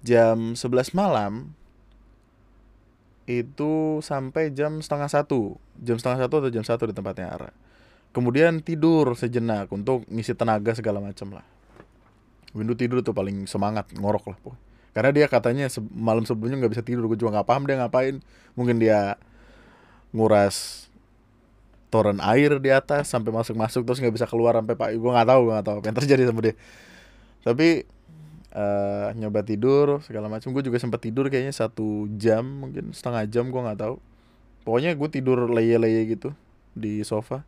jam 0.02 0.58
11 0.58 0.98
malam 0.98 1.54
itu 3.26 4.06
sampai 4.06 4.54
jam 4.54 4.86
setengah 4.86 5.10
satu. 5.10 5.58
Jam 5.82 5.98
setengah 5.98 6.30
satu 6.30 6.46
atau 6.46 6.52
jam 6.54 6.62
satu 6.62 6.86
di 6.86 6.94
tempatnya 6.94 7.34
Ara 7.34 7.50
kemudian 8.16 8.64
tidur 8.64 9.12
sejenak 9.20 9.68
untuk 9.76 10.08
ngisi 10.08 10.32
tenaga 10.40 10.72
segala 10.72 11.04
macam 11.04 11.36
lah. 11.36 11.44
Windu 12.56 12.72
tidur 12.80 13.04
tuh 13.04 13.12
paling 13.12 13.44
semangat 13.52 13.92
ngorok 13.92 14.32
lah 14.32 14.40
pokoknya. 14.40 14.64
karena 14.96 15.12
dia 15.12 15.28
katanya 15.28 15.68
malam 15.92 16.24
sebelumnya 16.24 16.64
nggak 16.64 16.72
bisa 16.72 16.84
tidur 16.88 17.12
gue 17.12 17.20
juga 17.20 17.36
nggak 17.36 17.48
paham 17.52 17.68
dia 17.68 17.76
ngapain. 17.84 18.24
Mungkin 18.56 18.80
dia 18.80 19.20
nguras 20.16 20.88
toren 21.94 22.20
air 22.20 22.58
di 22.60 22.70
atas 22.74 23.08
sampai 23.08 23.32
masuk 23.32 23.56
masuk 23.56 23.82
terus 23.86 24.02
nggak 24.02 24.16
bisa 24.16 24.28
keluar 24.28 24.58
sampai 24.58 24.76
pak 24.76 24.90
gue 24.98 25.12
nggak 25.12 25.28
tahu 25.30 25.42
gue 25.48 25.54
nggak 25.54 25.68
tahu 25.68 25.78
apa 25.80 25.88
yang 25.88 25.98
terjadi 25.98 26.22
sama 26.28 26.42
dia. 26.44 26.56
Tapi 27.46 27.68
uh, 28.56 29.08
nyoba 29.14 29.46
tidur 29.46 30.02
segala 30.02 30.28
macam 30.32 30.50
gue 30.56 30.64
juga 30.66 30.78
sempat 30.82 31.04
tidur 31.04 31.30
kayaknya 31.30 31.54
satu 31.54 32.10
jam 32.18 32.44
mungkin 32.44 32.96
setengah 32.96 33.24
jam 33.30 33.52
gue 33.54 33.62
nggak 33.62 33.80
tahu. 33.80 33.96
Pokoknya 34.66 34.98
gue 34.98 35.10
tidur 35.14 35.46
leye-leye 35.46 36.10
gitu 36.10 36.34
di 36.74 37.06
sofa. 37.06 37.46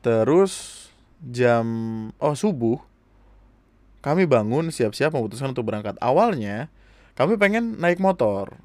Terus 0.00 0.86
jam 1.20 1.66
oh 2.16 2.32
subuh 2.32 2.80
kami 4.00 4.24
bangun 4.24 4.72
siap-siap 4.72 5.12
memutuskan 5.12 5.52
untuk 5.52 5.68
berangkat. 5.68 5.98
Awalnya 6.00 6.72
kami 7.18 7.36
pengen 7.36 7.76
naik 7.76 8.00
motor. 8.00 8.56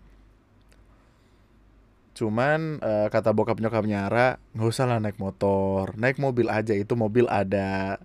Cuman 2.16 2.80
uh, 2.80 3.08
kata 3.12 3.36
bokap 3.36 3.60
nyokapnya 3.60 4.08
Ara 4.08 4.40
nggak 4.56 4.70
usah 4.72 4.88
lah 4.88 4.98
naik 5.04 5.20
motor, 5.20 5.94
naik 6.00 6.18
mobil 6.18 6.48
aja 6.48 6.72
itu 6.72 6.96
mobil 6.96 7.28
ada. 7.28 8.00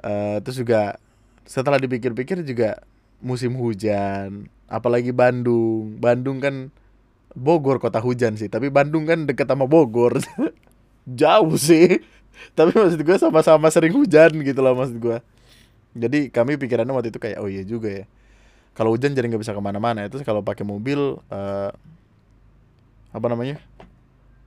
Uh, 0.00 0.38
terus 0.44 0.60
juga 0.60 1.00
setelah 1.48 1.80
dipikir-pikir 1.80 2.44
juga 2.44 2.84
musim 3.24 3.56
hujan, 3.56 4.46
apalagi 4.68 5.10
Bandung. 5.10 5.96
Bandung 5.96 6.38
kan 6.38 6.68
Bogor 7.32 7.80
kota 7.80 7.98
hujan 8.04 8.36
sih, 8.36 8.52
tapi 8.52 8.68
Bandung 8.68 9.08
kan 9.08 9.24
deket 9.24 9.48
sama 9.48 9.64
Bogor. 9.64 10.20
jauh 11.08 11.56
sih 11.56 12.02
tapi 12.56 12.72
maksud 12.72 13.00
gue 13.02 13.16
sama-sama 13.20 13.68
sering 13.68 13.92
hujan 13.94 14.32
gitu 14.40 14.60
loh 14.60 14.76
maksud 14.76 14.96
gue 14.96 15.18
jadi 15.96 16.30
kami 16.30 16.56
pikirannya 16.56 16.94
waktu 16.94 17.10
itu 17.10 17.20
kayak 17.20 17.38
oh 17.42 17.50
iya 17.50 17.62
juga 17.66 17.88
ya 17.90 18.04
kalau 18.72 18.94
hujan 18.94 19.12
jadi 19.12 19.26
nggak 19.26 19.42
bisa 19.42 19.56
ke 19.56 19.62
mana-mana 19.62 20.06
itu 20.06 20.22
kalau 20.22 20.40
pakai 20.40 20.62
mobil 20.62 21.18
uh, 21.28 21.70
apa 23.10 23.26
namanya 23.26 23.58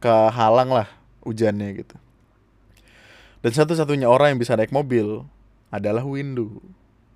kehalang 0.04 0.72
lah 0.72 0.88
hujannya 1.24 1.80
gitu. 1.80 1.96
Dan 3.44 3.52
satu-satunya 3.52 4.08
orang 4.08 4.36
yang 4.36 4.40
bisa 4.40 4.56
naik 4.56 4.72
mobil 4.72 5.28
adalah 5.68 6.04
Windu. 6.04 6.64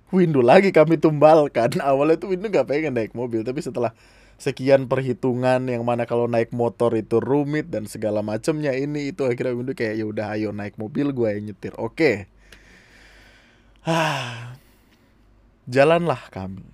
Windu 0.08 0.40
lagi 0.40 0.72
kami 0.72 0.96
tumbalkan. 0.96 1.80
Awalnya 1.84 2.20
tuh 2.20 2.32
Windu 2.32 2.48
nggak 2.48 2.68
pengen 2.68 2.96
naik 2.96 3.12
mobil 3.12 3.44
tapi 3.44 3.60
setelah 3.60 3.92
sekian 4.40 4.86
perhitungan 4.86 5.66
yang 5.66 5.82
mana 5.82 6.06
kalau 6.06 6.30
naik 6.30 6.54
motor 6.54 6.94
itu 6.94 7.18
rumit 7.18 7.74
dan 7.74 7.90
segala 7.90 8.22
macamnya 8.22 8.70
ini 8.72 9.12
itu 9.12 9.24
akhirnya 9.28 9.56
Windu 9.56 9.72
kayak 9.76 9.94
ya 10.00 10.04
udah 10.08 10.26
ayo 10.36 10.52
naik 10.52 10.76
mobil 10.80 11.12
gue 11.12 11.28
yang 11.28 11.52
nyetir. 11.52 11.76
Oke. 11.76 11.92
Okay. 11.92 12.16
ah. 13.88 14.56
Jalanlah 15.68 16.32
kami. 16.32 16.64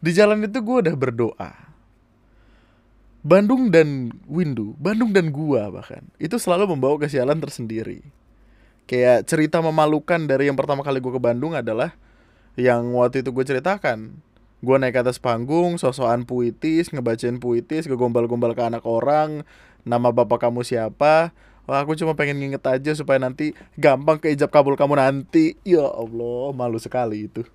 Di 0.00 0.16
jalan 0.16 0.40
itu 0.40 0.64
gue 0.64 0.76
udah 0.88 0.96
berdoa 0.96 1.69
Bandung 3.20 3.68
dan 3.68 4.16
Windu 4.24 4.72
Bandung 4.80 5.12
dan 5.12 5.28
gua 5.28 5.68
bahkan 5.68 6.00
itu 6.16 6.40
selalu 6.40 6.72
membawa 6.72 6.96
kesialan 6.96 7.36
tersendiri. 7.36 8.00
Kayak 8.88 9.28
cerita 9.28 9.60
memalukan 9.60 10.24
dari 10.24 10.50
yang 10.50 10.58
pertama 10.58 10.82
kali 10.82 10.98
gue 10.98 11.14
ke 11.14 11.22
Bandung 11.22 11.54
adalah 11.54 11.94
yang 12.58 12.90
waktu 12.96 13.22
itu 13.22 13.30
gue 13.30 13.44
ceritakan. 13.46 14.18
Gue 14.60 14.76
naik 14.82 14.98
ke 14.98 15.00
atas 15.06 15.22
panggung 15.22 15.78
sosokan 15.78 16.26
puitis 16.26 16.90
ngebacain 16.90 17.38
puitis 17.38 17.86
kegombal-gombal 17.86 18.50
ke 18.56 18.66
anak 18.66 18.82
orang 18.82 19.46
nama 19.86 20.10
bapak 20.10 20.42
kamu 20.42 20.66
siapa. 20.66 21.30
Wah 21.70 21.78
aku 21.86 21.94
cuma 21.94 22.18
pengen 22.18 22.42
nginget 22.42 22.66
aja 22.66 22.92
supaya 22.98 23.22
nanti 23.22 23.54
gampang 23.78 24.18
keijab 24.18 24.50
kabul 24.50 24.74
kamu 24.74 24.98
nanti. 24.98 25.54
Ya 25.62 25.86
Allah 25.86 26.50
malu 26.50 26.82
sekali 26.82 27.30
itu. 27.30 27.46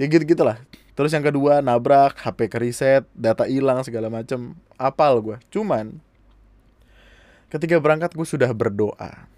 Ya 0.00 0.08
gitu 0.08 0.24
gitulah 0.24 0.56
Terus 0.92 1.10
yang 1.16 1.24
kedua 1.24 1.64
nabrak 1.64 2.20
HP 2.20 2.52
keriset 2.52 3.08
Data 3.16 3.48
hilang 3.48 3.80
segala 3.80 4.12
macem. 4.12 4.52
Apal 4.76 5.24
gue 5.24 5.36
Cuman 5.48 6.00
Ketika 7.48 7.76
berangkat 7.80 8.16
gue 8.16 8.24
sudah 8.24 8.48
berdoa. 8.52 9.28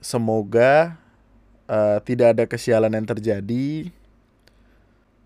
Semoga 0.00 0.96
uh, 1.68 2.00
Tidak 2.04 2.36
ada 2.36 2.44
kesialan 2.44 2.92
yang 2.92 3.06
terjadi. 3.08 3.92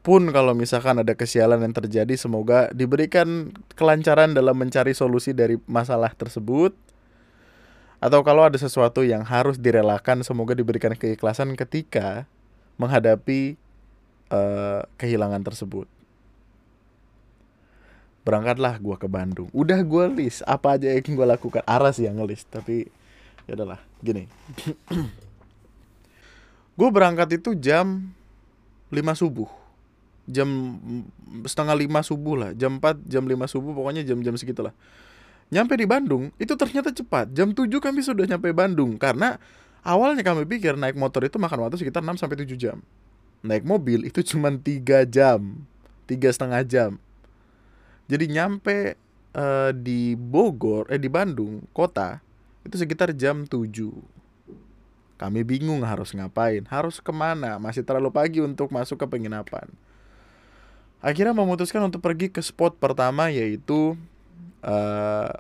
Pun 0.02 0.34
kalau 0.34 0.50
misalkan 0.58 0.98
ada 0.98 1.14
kesialan 1.14 1.62
yang 1.62 1.70
terjadi 1.70 2.18
semoga 2.18 2.66
diberikan 2.74 3.54
kelancaran 3.78 4.34
dalam 4.34 4.58
mencari 4.58 4.98
solusi 4.98 5.30
dari 5.30 5.62
masalah 5.70 6.10
tersebut. 6.10 6.74
Atau 8.02 8.26
kalau 8.26 8.42
ada 8.42 8.58
sesuatu 8.58 9.06
yang 9.06 9.22
harus 9.22 9.62
direlakan 9.62 10.26
semoga 10.26 10.58
diberikan 10.58 10.98
keikhlasan 10.98 11.54
ketika 11.54 12.26
menghadapi 12.74 13.54
uh, 14.32 14.80
kehilangan 14.96 15.44
tersebut. 15.44 15.86
Berangkatlah 18.22 18.78
gue 18.78 18.96
ke 18.96 19.08
Bandung. 19.10 19.50
Udah 19.52 19.78
gue 19.82 20.04
list 20.16 20.40
apa 20.48 20.78
aja 20.78 20.88
yang 20.88 21.04
gue 21.04 21.26
lakukan. 21.26 21.62
Aras 21.68 22.00
yang 22.00 22.16
ngelis 22.16 22.48
tapi 22.48 22.88
ya 23.44 23.58
udahlah 23.58 23.82
gini. 24.00 24.26
Gue 26.72 26.88
berangkat 26.88 27.36
itu 27.36 27.52
jam 27.52 28.14
5 28.88 28.96
subuh. 29.20 29.50
Jam 30.24 30.48
setengah 31.44 31.76
lima 31.76 32.00
subuh 32.00 32.34
lah. 32.38 32.50
Jam 32.56 32.80
4 32.80 33.04
jam 33.04 33.26
5 33.26 33.52
subuh 33.52 33.76
pokoknya 33.76 34.06
jam-jam 34.06 34.32
segitulah. 34.38 34.72
Nyampe 35.52 35.76
di 35.76 35.84
Bandung 35.84 36.32
itu 36.40 36.56
ternyata 36.56 36.88
cepat. 36.94 37.28
Jam 37.36 37.52
7 37.52 37.68
kami 37.76 38.00
sudah 38.00 38.24
nyampe 38.24 38.48
Bandung 38.56 38.96
karena 38.96 39.36
awalnya 39.84 40.24
kami 40.24 40.48
pikir 40.48 40.78
naik 40.78 40.96
motor 40.96 41.26
itu 41.26 41.36
makan 41.36 41.68
waktu 41.68 41.76
sekitar 41.76 42.00
6 42.00 42.22
sampai 42.22 42.40
7 42.40 42.56
jam 42.56 42.80
naik 43.42 43.66
mobil 43.66 44.06
itu 44.06 44.22
cuma 44.34 44.50
tiga 44.54 45.04
jam 45.06 45.66
tiga 46.06 46.28
setengah 46.28 46.62
jam. 46.66 46.90
Jadi 48.10 48.28
nyampe 48.28 48.98
uh, 49.32 49.70
di 49.72 50.18
Bogor 50.18 50.90
eh 50.92 51.00
di 51.00 51.08
Bandung 51.08 51.64
kota 51.72 52.20
itu 52.62 52.78
sekitar 52.78 53.10
jam 53.16 53.42
7 53.48 53.66
kami 55.18 55.46
bingung 55.46 55.82
harus 55.86 56.14
ngapain 56.14 56.66
harus 56.66 56.98
ke 56.98 57.10
mana 57.14 57.58
masih 57.58 57.86
terlalu 57.86 58.10
pagi 58.10 58.38
untuk 58.42 58.70
masuk 58.70 59.00
ke 59.00 59.06
penginapan. 59.08 59.70
Akhirnya 61.02 61.34
memutuskan 61.34 61.82
untuk 61.82 61.98
pergi 61.98 62.30
ke 62.30 62.38
spot 62.38 62.78
pertama 62.78 63.26
yaitu 63.30 63.98
uh, 64.62 65.30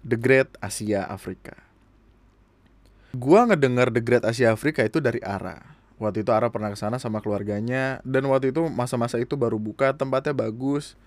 The 0.00 0.16
Great 0.16 0.48
Asia 0.60 1.04
Afrika 1.04 1.64
gua 3.14 3.46
ngedengar 3.48 3.94
The 3.94 4.02
Great 4.02 4.24
Asia 4.26 4.50
Afrika 4.50 4.82
itu 4.82 4.98
dari 4.98 5.22
Ara 5.22 5.73
waktu 5.98 6.26
itu 6.26 6.30
Ara 6.34 6.50
pernah 6.50 6.70
ke 6.70 6.78
sana 6.78 6.98
sama 6.98 7.22
keluarganya. 7.24 8.02
Dan 8.02 8.26
waktu 8.30 8.50
itu 8.50 8.66
masa-masa 8.70 9.20
itu 9.20 9.34
baru 9.38 9.56
buka 9.56 9.94
tempatnya 9.94 10.34
bagus. 10.34 10.98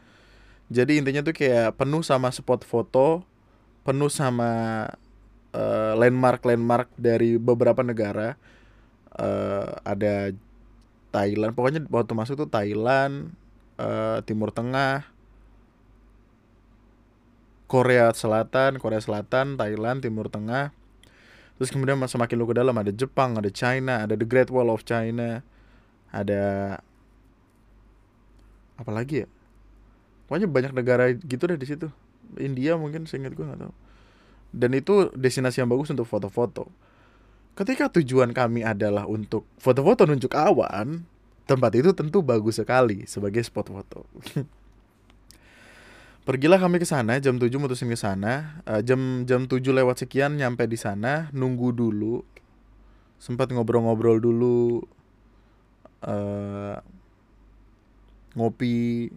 Jadi 0.67 0.99
intinya 0.99 1.23
tuh 1.23 1.35
kayak 1.35 1.79
penuh 1.79 2.03
sama 2.03 2.27
spot 2.31 2.67
foto 2.67 3.23
penuh 3.87 4.11
sama 4.11 4.83
uh, 5.55 5.93
landmark 5.95 6.43
landmark 6.43 6.91
dari 6.99 7.39
beberapa 7.39 7.79
negara. 7.83 8.35
Uh, 9.17 9.79
ada 9.81 10.35
Thailand 11.09 11.57
pokoknya 11.57 11.81
waktu 11.89 12.13
masuk 12.13 12.35
tuh 12.45 12.49
Thailand 12.51 13.33
uh, 13.81 14.21
Timur 14.21 14.53
Tengah 14.53 15.07
Korea 17.65 18.13
Selatan 18.13 18.77
Korea 18.77 19.01
Selatan 19.01 19.57
Thailand 19.57 20.05
Timur 20.05 20.29
Tengah 20.29 20.69
Terus 21.57 21.73
kemudian 21.73 21.97
semakin 21.97 22.35
lu 22.37 22.45
ke 22.45 22.55
dalam 22.55 22.73
ada 22.77 22.93
Jepang, 22.93 23.37
ada 23.37 23.49
China, 23.49 24.05
ada 24.05 24.13
The 24.13 24.27
Great 24.29 24.53
Wall 24.53 24.69
of 24.69 24.85
China, 24.85 25.41
ada 26.13 26.77
apa 28.77 28.91
lagi 28.93 29.25
ya? 29.25 29.27
Pokoknya 30.29 30.47
banyak 30.47 30.73
negara 30.77 31.09
gitu 31.17 31.43
deh 31.49 31.57
di 31.57 31.65
situ. 31.65 31.89
India 32.37 32.77
mungkin 32.77 33.09
seingat 33.09 33.33
gue 33.33 33.41
nggak 33.41 33.61
tahu. 33.65 33.73
Dan 34.53 34.71
itu 34.77 35.09
destinasi 35.17 35.65
yang 35.65 35.69
bagus 35.71 35.89
untuk 35.89 36.05
foto-foto. 36.05 36.69
Ketika 37.57 37.89
tujuan 37.89 38.37
kami 38.37 38.61
adalah 38.61 39.09
untuk 39.09 39.49
foto-foto 39.57 40.05
nunjuk 40.05 40.37
awan, 40.37 41.09
tempat 41.49 41.71
itu 41.73 41.89
tentu 41.95 42.21
bagus 42.21 42.61
sekali 42.61 43.09
sebagai 43.09 43.41
spot 43.41 43.73
foto. 43.73 44.05
Pergilah 46.27 46.59
kami 46.59 46.75
ke 46.75 46.83
sana 46.83 47.23
jam 47.23 47.39
7 47.39 47.55
mutusin 47.55 47.87
ke 47.87 47.95
sana. 47.95 48.59
Uh, 48.67 48.83
jam 48.83 49.23
jam 49.23 49.47
7 49.47 49.63
lewat 49.63 50.03
sekian 50.03 50.35
nyampe 50.35 50.67
di 50.67 50.75
sana, 50.75 51.31
nunggu 51.31 51.71
dulu. 51.71 52.19
Sempat 53.15 53.47
ngobrol-ngobrol 53.55 54.19
dulu. 54.19 54.83
Uh, 56.03 56.75
ngopi 58.35 59.07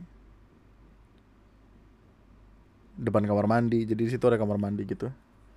depan 2.95 3.27
kamar 3.27 3.51
mandi. 3.51 3.91
Jadi 3.91 4.07
di 4.07 4.11
situ 4.15 4.23
ada 4.31 4.39
kamar 4.39 4.63
mandi 4.63 4.87
gitu. 4.87 5.11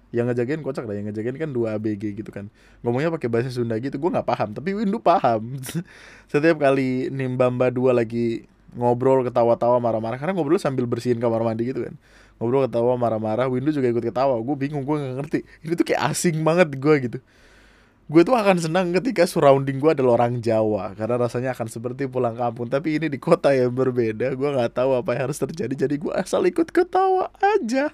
Yang 0.10 0.34
ngejagain 0.34 0.66
kocak 0.66 0.90
lah, 0.90 0.98
yang 0.98 1.06
ngejagain 1.14 1.38
kan 1.38 1.54
dua 1.54 1.78
ABG 1.78 2.18
gitu 2.18 2.34
kan. 2.34 2.50
Ngomongnya 2.82 3.14
pakai 3.14 3.30
bahasa 3.30 3.54
Sunda 3.54 3.78
gitu, 3.78 4.02
gue 4.02 4.10
nggak 4.10 4.26
paham. 4.26 4.58
Tapi 4.58 4.74
Windu 4.74 4.98
paham. 4.98 5.62
Setiap 6.34 6.66
kali 6.66 7.14
Nimbamba 7.14 7.70
dua 7.70 7.94
lagi 7.94 8.50
ngobrol 8.76 9.24
ketawa-tawa 9.26 9.78
marah-marah. 9.80 10.18
Karena 10.18 10.34
ngobrol 10.36 10.62
sambil 10.62 10.86
bersihin 10.90 11.18
kamar 11.22 11.42
mandi 11.46 11.70
gitu 11.70 11.86
kan. 11.86 11.96
Ngobrol 12.38 12.68
ketawa 12.70 12.98
marah-marah. 12.98 13.48
Windu 13.50 13.72
juga 13.72 13.90
ikut 13.90 14.04
ketawa. 14.04 14.38
Gue 14.42 14.56
bingung 14.58 14.84
gue 14.84 14.96
nggak 15.00 15.16
ngerti. 15.24 15.40
Ini 15.66 15.74
tuh 15.78 15.86
kayak 15.86 16.02
asing 16.14 16.42
banget 16.42 16.76
gue 16.78 16.96
gitu. 17.10 17.20
Gue 18.12 18.22
tuh 18.28 18.36
akan 18.36 18.60
senang 18.60 18.92
ketika 18.92 19.24
surrounding 19.24 19.80
gue 19.80 19.96
adalah 19.96 20.20
orang 20.20 20.44
Jawa. 20.44 20.92
Karena 20.94 21.16
rasanya 21.16 21.56
akan 21.56 21.68
seperti 21.72 22.12
pulang 22.12 22.36
kampung. 22.36 22.68
Tapi 22.68 23.00
ini 23.00 23.08
di 23.08 23.18
kota 23.18 23.56
yang 23.56 23.72
berbeda. 23.72 24.36
Gue 24.36 24.50
nggak 24.54 24.76
tahu 24.76 25.00
apa 25.00 25.16
yang 25.16 25.32
harus 25.32 25.40
terjadi. 25.40 25.88
Jadi 25.88 25.96
gue 25.98 26.14
asal 26.14 26.44
ikut 26.44 26.68
ketawa 26.70 27.32
aja. 27.40 27.94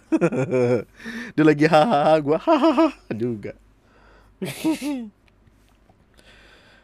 Dia 1.38 1.44
lagi 1.46 1.70
hahaha 1.70 2.16
gue 2.20 2.38
hahaha 2.42 2.88
juga. 3.14 3.54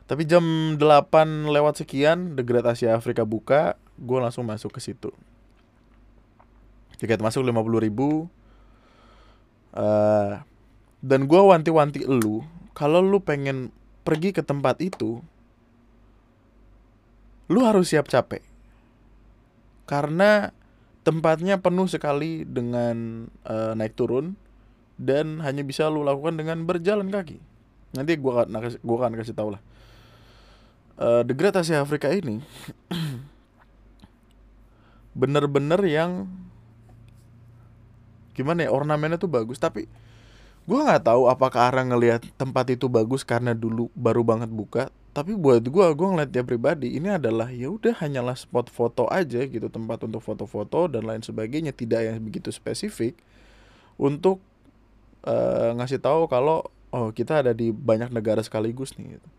Tapi 0.05 0.21
jam 0.29 0.77
8 0.77 1.49
lewat 1.49 1.81
sekian 1.81 2.37
The 2.37 2.45
Great 2.45 2.69
Asia 2.69 2.93
Afrika 2.93 3.25
buka 3.25 3.73
gue 3.95 4.19
langsung 4.19 4.43
masuk 4.47 4.75
ke 4.75 4.79
situ. 4.83 5.11
Tiket 6.99 7.19
masuk 7.19 7.43
lima 7.43 7.59
puluh 7.63 7.83
ribu. 7.83 8.27
Uh, 9.75 10.39
dan 11.03 11.27
gue 11.27 11.37
wanti-wanti 11.37 12.07
lu 12.07 12.47
kalau 12.71 13.03
lu 13.03 13.19
pengen 13.19 13.75
pergi 14.07 14.31
ke 14.31 14.39
tempat 14.39 14.79
itu 14.79 15.19
lu 17.51 17.59
harus 17.61 17.91
siap 17.91 18.07
capek. 18.07 18.41
Karena 19.85 20.49
tempatnya 21.05 21.61
penuh 21.61 21.85
sekali 21.85 22.41
dengan 22.47 23.29
uh, 23.45 23.77
naik 23.77 23.93
turun 23.93 24.33
dan 24.97 25.43
hanya 25.45 25.61
bisa 25.61 25.85
lu 25.91 26.01
lakukan 26.01 26.39
dengan 26.39 26.65
berjalan 26.65 27.11
kaki. 27.13 27.37
Nanti 27.93 28.17
gue 28.17 28.31
akan 28.33 29.13
kasih 29.13 29.35
tau 29.37 29.53
lah. 29.53 29.61
Uh, 30.95 31.21
The 31.27 31.35
Great 31.35 31.53
Asia 31.53 31.83
Afrika 31.83 32.07
ini 32.07 32.39
bener-bener 35.15 35.79
yang 35.87 36.27
gimana 38.35 38.67
ya 38.67 38.69
ornamennya 38.75 39.15
tuh 39.15 39.31
bagus. 39.31 39.57
Tapi 39.57 39.87
gue 40.67 40.79
nggak 40.79 41.07
tahu 41.07 41.31
apakah 41.31 41.71
orang 41.71 41.95
ngelihat 41.95 42.27
tempat 42.35 42.75
itu 42.75 42.91
bagus 42.91 43.23
karena 43.23 43.55
dulu 43.55 43.87
baru 43.95 44.21
banget 44.21 44.51
buka. 44.51 44.91
Tapi 45.15 45.31
buat 45.31 45.63
gue 45.63 45.85
gue 45.95 46.07
ngeliat 46.11 46.27
dia 46.27 46.43
pribadi 46.43 46.99
ini 46.99 47.07
adalah 47.07 47.47
ya 47.47 47.71
udah 47.71 47.95
hanyalah 48.03 48.35
spot 48.35 48.67
foto 48.67 49.07
aja 49.07 49.39
gitu 49.47 49.71
tempat 49.71 50.03
untuk 50.03 50.19
foto-foto 50.19 50.91
dan 50.91 51.07
lain 51.07 51.23
sebagainya 51.23 51.71
tidak 51.71 52.03
yang 52.03 52.19
begitu 52.19 52.51
spesifik 52.51 53.15
untuk 53.95 54.43
uh, 55.23 55.71
ngasih 55.79 56.03
tahu 56.03 56.27
kalau 56.27 56.67
oh 56.91 57.15
kita 57.15 57.39
ada 57.39 57.55
di 57.55 57.71
banyak 57.71 58.11
negara 58.11 58.43
sekaligus 58.43 58.99
nih 58.99 59.15
gitu. 59.15 59.29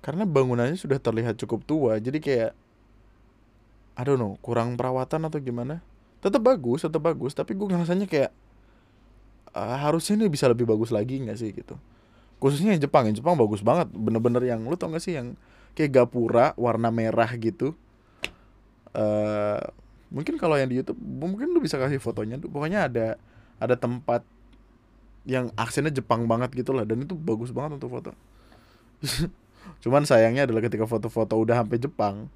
Karena 0.00 0.24
bangunannya 0.24 0.80
sudah 0.80 0.96
terlihat 0.96 1.36
cukup 1.36 1.60
tua 1.68 2.00
jadi 2.00 2.16
kayak 2.16 2.52
I 4.00 4.02
don't 4.08 4.16
know 4.16 4.40
kurang 4.40 4.80
perawatan 4.80 5.28
atau 5.28 5.36
gimana? 5.44 5.84
Tetap 6.24 6.40
bagus 6.40 6.88
tetap 6.88 7.04
bagus 7.04 7.36
tapi 7.36 7.52
gue 7.52 7.68
ngerasanya 7.68 8.08
kayak 8.08 8.32
uh, 9.52 9.76
harusnya 9.76 10.16
ini 10.16 10.32
bisa 10.32 10.48
lebih 10.48 10.64
bagus 10.64 10.88
lagi 10.88 11.20
nggak 11.20 11.36
sih? 11.36 11.52
Gitu. 11.52 11.76
Khususnya 12.40 12.72
yang 12.72 12.80
Jepang 12.80 13.04
yang 13.04 13.16
Jepang 13.20 13.36
bagus 13.36 13.60
banget 13.60 13.92
bener-bener 13.92 14.40
yang 14.48 14.64
lu 14.64 14.72
tau 14.80 14.88
gak 14.88 15.04
sih 15.04 15.12
yang 15.12 15.36
kayak 15.76 15.92
gapura 15.92 16.56
warna 16.56 16.88
merah 16.88 17.28
gitu? 17.36 17.76
Uh, 18.96 19.60
mungkin 20.08 20.40
kalau 20.40 20.56
yang 20.56 20.72
di 20.72 20.80
YouTube 20.80 20.98
mungkin 20.98 21.52
lu 21.52 21.60
bisa 21.62 21.78
kasih 21.78 22.02
fotonya 22.02 22.40
pokoknya 22.42 22.90
ada 22.90 23.06
ada 23.62 23.76
tempat 23.78 24.26
yang 25.28 25.52
aksennya 25.54 25.92
Jepang 25.92 26.24
banget 26.24 26.50
gitu 26.56 26.72
lah 26.72 26.88
dan 26.88 27.04
itu 27.04 27.12
bagus 27.12 27.52
banget 27.52 27.76
untuk 27.76 27.92
foto. 27.92 28.10
Cuman 29.84 30.08
sayangnya 30.08 30.48
adalah 30.48 30.64
ketika 30.64 30.88
foto-foto 30.88 31.36
udah 31.36 31.60
sampai 31.60 31.76
Jepang 31.76 32.32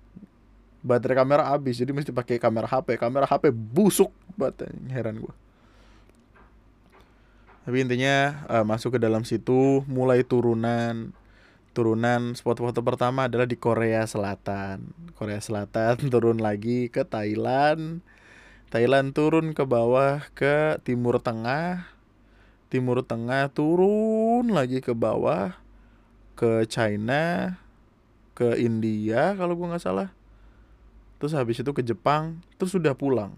baterai 0.85 1.17
kamera 1.17 1.49
habis 1.49 1.81
jadi 1.81 1.97
mesti 1.97 2.13
pakai 2.13 2.37
kamera 2.37 2.69
HP 2.69 3.01
kamera 3.01 3.25
HP 3.25 3.49
busuk 3.51 4.13
baterainya 4.37 4.93
heran 4.93 5.17
gue 5.19 5.35
tapi 7.65 7.81
intinya 7.81 8.45
uh, 8.53 8.65
masuk 8.69 8.95
ke 8.95 8.99
dalam 9.01 9.25
situ 9.25 9.81
mulai 9.89 10.21
turunan 10.21 11.17
turunan 11.73 12.37
spot 12.37 12.61
foto 12.61 12.85
pertama 12.85 13.27
adalah 13.27 13.51
di 13.51 13.59
Korea 13.59 14.07
Selatan. 14.07 14.95
Korea 15.19 15.43
Selatan 15.43 15.99
turun 16.13 16.39
lagi 16.39 16.87
ke 16.87 17.03
Thailand. 17.03 18.05
Thailand 18.71 19.11
turun 19.11 19.57
ke 19.57 19.67
bawah 19.67 20.23
ke 20.39 20.79
Timur 20.87 21.19
Tengah. 21.19 21.91
Timur 22.71 23.03
Tengah 23.03 23.51
turun 23.51 24.55
lagi 24.55 24.79
ke 24.79 24.95
bawah 24.95 25.59
ke 26.39 26.69
China 26.71 27.57
ke 28.35 28.59
India 28.59 29.35
kalau 29.39 29.55
gue 29.55 29.71
nggak 29.71 29.83
salah 29.83 30.11
terus 31.19 31.33
habis 31.35 31.61
itu 31.61 31.71
ke 31.71 31.83
Jepang 31.85 32.43
terus 32.59 32.75
sudah 32.75 32.93
pulang. 32.95 33.35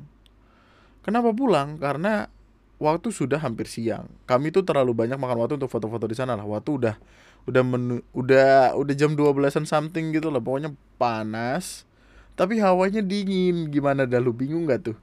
Kenapa 1.06 1.30
pulang? 1.30 1.78
Karena 1.78 2.26
waktu 2.76 3.08
sudah 3.12 3.40
hampir 3.40 3.70
siang. 3.70 4.10
Kami 4.28 4.52
tuh 4.52 4.66
terlalu 4.66 4.92
banyak 4.92 5.16
makan 5.16 5.38
waktu 5.38 5.54
untuk 5.56 5.70
foto-foto 5.70 6.10
di 6.10 6.16
sana 6.16 6.36
lah. 6.36 6.44
Waktu 6.44 6.70
udah 6.82 6.94
udah 7.46 7.62
menu, 7.62 8.02
udah 8.10 8.74
udah 8.74 8.94
jam 8.98 9.14
12-an 9.14 9.64
something 9.64 10.12
gitu 10.12 10.28
lah. 10.28 10.42
Pokoknya 10.42 10.74
panas 11.00 11.86
tapi 12.36 12.60
hawanya 12.60 13.00
dingin. 13.00 13.72
Gimana 13.72 14.04
dah 14.04 14.20
lu 14.20 14.34
bingung 14.34 14.68
gak 14.68 14.92
tuh? 14.92 14.98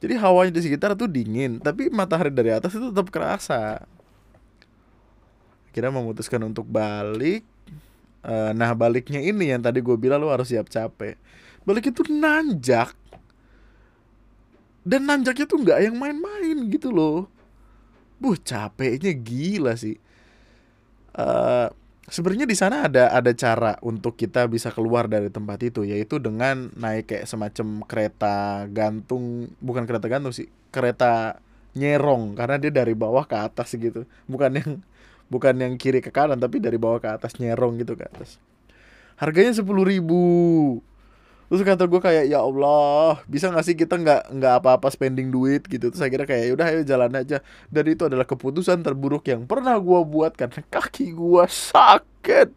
Jadi 0.00 0.16
hawanya 0.16 0.52
di 0.56 0.60
sekitar 0.64 0.96
tuh 0.96 1.08
dingin 1.08 1.60
tapi 1.60 1.92
matahari 1.92 2.32
dari 2.32 2.52
atas 2.52 2.72
itu 2.76 2.88
tetap 2.88 3.12
kerasa. 3.12 3.84
Akhirnya 5.70 5.92
memutuskan 5.94 6.40
untuk 6.42 6.66
balik. 6.66 7.46
Uh, 8.20 8.52
nah 8.52 8.76
baliknya 8.76 9.16
ini 9.16 9.48
yang 9.48 9.64
tadi 9.64 9.80
gue 9.80 9.96
bilang 9.96 10.20
lu 10.20 10.28
harus 10.28 10.52
siap 10.52 10.68
capek 10.68 11.16
balik 11.64 11.92
itu 11.92 12.04
nanjak. 12.08 12.96
Dan 14.80 15.04
nanjaknya 15.04 15.44
tuh 15.44 15.60
nggak 15.60 15.78
yang 15.84 15.96
main-main 16.00 16.56
gitu 16.72 16.88
loh. 16.88 17.28
Buh 18.16 18.36
capeknya 18.36 19.12
gila 19.12 19.76
sih. 19.76 19.96
Uh, 21.12 21.68
sebenarnya 22.08 22.46
di 22.48 22.56
sana 22.56 22.88
ada 22.88 23.12
ada 23.12 23.30
cara 23.36 23.76
untuk 23.84 24.16
kita 24.16 24.46
bisa 24.48 24.72
keluar 24.72 25.10
dari 25.10 25.26
tempat 25.28 25.58
itu 25.62 25.82
yaitu 25.82 26.22
dengan 26.22 26.70
naik 26.78 27.12
kayak 27.12 27.26
semacam 27.26 27.82
kereta 27.82 28.66
gantung 28.70 29.50
bukan 29.58 29.84
kereta 29.84 30.06
gantung 30.08 30.32
sih 30.32 30.48
kereta 30.72 31.38
nyerong. 31.76 32.34
Karena 32.34 32.56
dia 32.56 32.72
dari 32.72 32.96
bawah 32.96 33.28
ke 33.28 33.36
atas 33.36 33.76
gitu. 33.76 34.08
Bukan 34.24 34.50
yang 34.56 34.70
bukan 35.30 35.54
yang 35.60 35.74
kiri 35.78 36.02
ke 36.02 36.10
kanan 36.10 36.40
tapi 36.40 36.58
dari 36.58 36.80
bawah 36.80 36.98
ke 36.98 37.08
atas 37.08 37.36
nyerong 37.36 37.78
gitu 37.78 37.94
ke 37.94 38.08
atas. 38.08 38.40
Harganya 39.20 39.52
sepuluh 39.52 39.84
ribu 39.84 40.20
terus 41.50 41.66
kata 41.66 41.90
gue 41.90 41.98
kayak 41.98 42.30
ya 42.30 42.46
Allah 42.46 43.18
bisa 43.26 43.50
gak 43.50 43.66
sih 43.66 43.74
kita 43.74 43.98
nggak 43.98 44.38
nggak 44.38 44.54
apa-apa 44.62 44.86
spending 44.86 45.34
duit? 45.34 45.66
Gitu. 45.66 45.90
Terus 45.90 45.98
saya 45.98 46.06
kira 46.06 46.22
kayak 46.22 46.54
udah 46.54 46.66
ayo 46.70 46.80
jalan 46.86 47.10
aja. 47.18 47.42
Dan 47.66 47.90
itu 47.90 48.06
adalah 48.06 48.22
keputusan 48.22 48.86
terburuk 48.86 49.26
yang 49.26 49.50
pernah 49.50 49.74
gue 49.82 50.00
buat 50.06 50.38
karena 50.38 50.62
kaki 50.70 51.10
gue 51.10 51.44
sakit. 51.50 52.48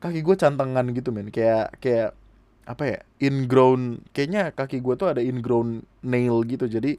Kaki 0.00 0.20
gue 0.24 0.34
cantengan 0.40 0.88
gitu 0.96 1.12
men. 1.12 1.28
Kayak 1.28 1.76
kayak 1.84 2.16
apa 2.64 2.82
ya 2.86 2.98
ingrown 3.20 4.08
kayaknya 4.16 4.56
kaki 4.56 4.80
gue 4.80 4.94
tuh 4.96 5.12
ada 5.12 5.20
ingrown 5.20 5.84
nail 6.00 6.40
gitu. 6.48 6.64
Jadi 6.64 6.96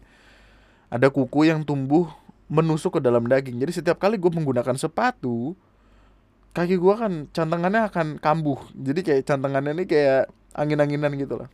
ada 0.94 1.10
kuku 1.10 1.50
yang 1.50 1.66
tumbuh 1.66 2.06
menusuk 2.54 3.00
ke 3.00 3.02
dalam 3.02 3.26
daging. 3.26 3.58
Jadi 3.58 3.82
setiap 3.82 3.98
kali 3.98 4.22
gue 4.22 4.30
menggunakan 4.30 4.78
sepatu 4.78 5.58
kaki 6.54 6.76
gue 6.78 6.94
kan 7.02 7.14
cantengannya 7.34 7.90
akan 7.90 8.22
kambuh. 8.22 8.62
Jadi 8.78 9.02
kayak 9.02 9.26
cantengannya 9.26 9.74
ini 9.74 9.86
kayak 9.90 10.30
angin-anginan 10.56 11.14
gitu 11.16 11.36
lah. 11.40 11.50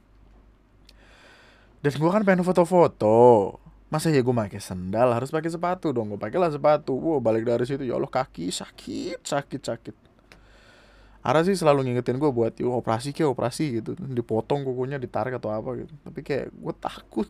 Dan 1.81 1.93
gue 1.93 2.09
kan 2.09 2.25
pengen 2.25 2.43
foto-foto. 2.43 3.15
Masa 3.87 4.11
ya 4.11 4.19
gue 4.19 4.35
pakai 4.35 4.59
sendal 4.59 5.15
harus 5.15 5.31
pakai 5.31 5.47
sepatu 5.47 5.95
dong. 5.95 6.11
Gue 6.11 6.19
pakai 6.19 6.35
lah 6.41 6.51
sepatu. 6.51 6.97
Wow 6.97 7.23
balik 7.23 7.47
dari 7.47 7.63
situ 7.63 7.87
ya 7.87 7.95
Allah 7.95 8.11
kaki 8.11 8.51
sakit 8.51 9.23
sakit 9.23 9.61
sakit. 9.63 9.95
Ara 11.23 11.43
sih 11.43 11.55
selalu 11.55 11.87
ngingetin 11.87 12.19
gue 12.19 12.31
buat 12.31 12.55
yuk 12.59 12.83
operasi 12.83 13.15
kayak 13.15 13.31
operasi 13.31 13.79
gitu. 13.79 13.95
Dipotong 13.95 14.67
kukunya 14.67 14.99
ditarik 14.99 15.39
atau 15.39 15.53
apa 15.53 15.85
gitu. 15.85 15.93
Tapi 16.03 16.19
kayak 16.25 16.51
gue 16.51 16.73
takut. 16.75 17.29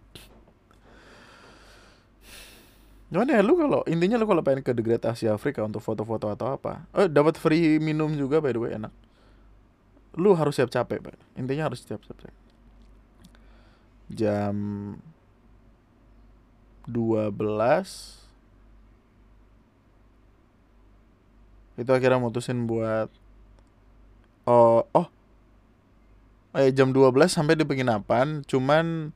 Gimana 3.07 3.39
ya 3.39 3.41
lu 3.45 3.55
kalau 3.55 3.87
intinya 3.87 4.19
lu 4.19 4.27
kalau 4.27 4.43
pengen 4.43 4.65
ke 4.65 4.75
The 4.75 4.83
Great 4.83 5.03
Asia 5.07 5.31
Afrika 5.31 5.63
untuk 5.63 5.79
foto-foto 5.79 6.27
atau 6.27 6.59
apa? 6.59 6.89
Oh, 6.91 7.07
dapat 7.07 7.39
free 7.39 7.79
minum 7.79 8.11
juga 8.17 8.43
by 8.43 8.51
the 8.51 8.59
way 8.59 8.75
enak 8.75 8.91
lu 10.17 10.33
harus 10.33 10.57
siap 10.57 10.73
capek 10.73 10.99
pak. 10.99 11.15
Intinya 11.37 11.69
harus 11.69 11.85
siap 11.85 12.01
capek. 12.01 12.33
Jam 14.09 14.57
12 16.89 18.25
itu 21.77 21.91
akhirnya 21.93 22.17
mutusin 22.17 22.65
buat 22.65 23.13
oh 24.49 24.81
oh 24.97 25.07
eh 26.57 26.73
jam 26.73 26.89
12 26.89 27.13
sampai 27.29 27.53
di 27.53 27.67
penginapan 27.67 28.41
cuman 28.41 29.13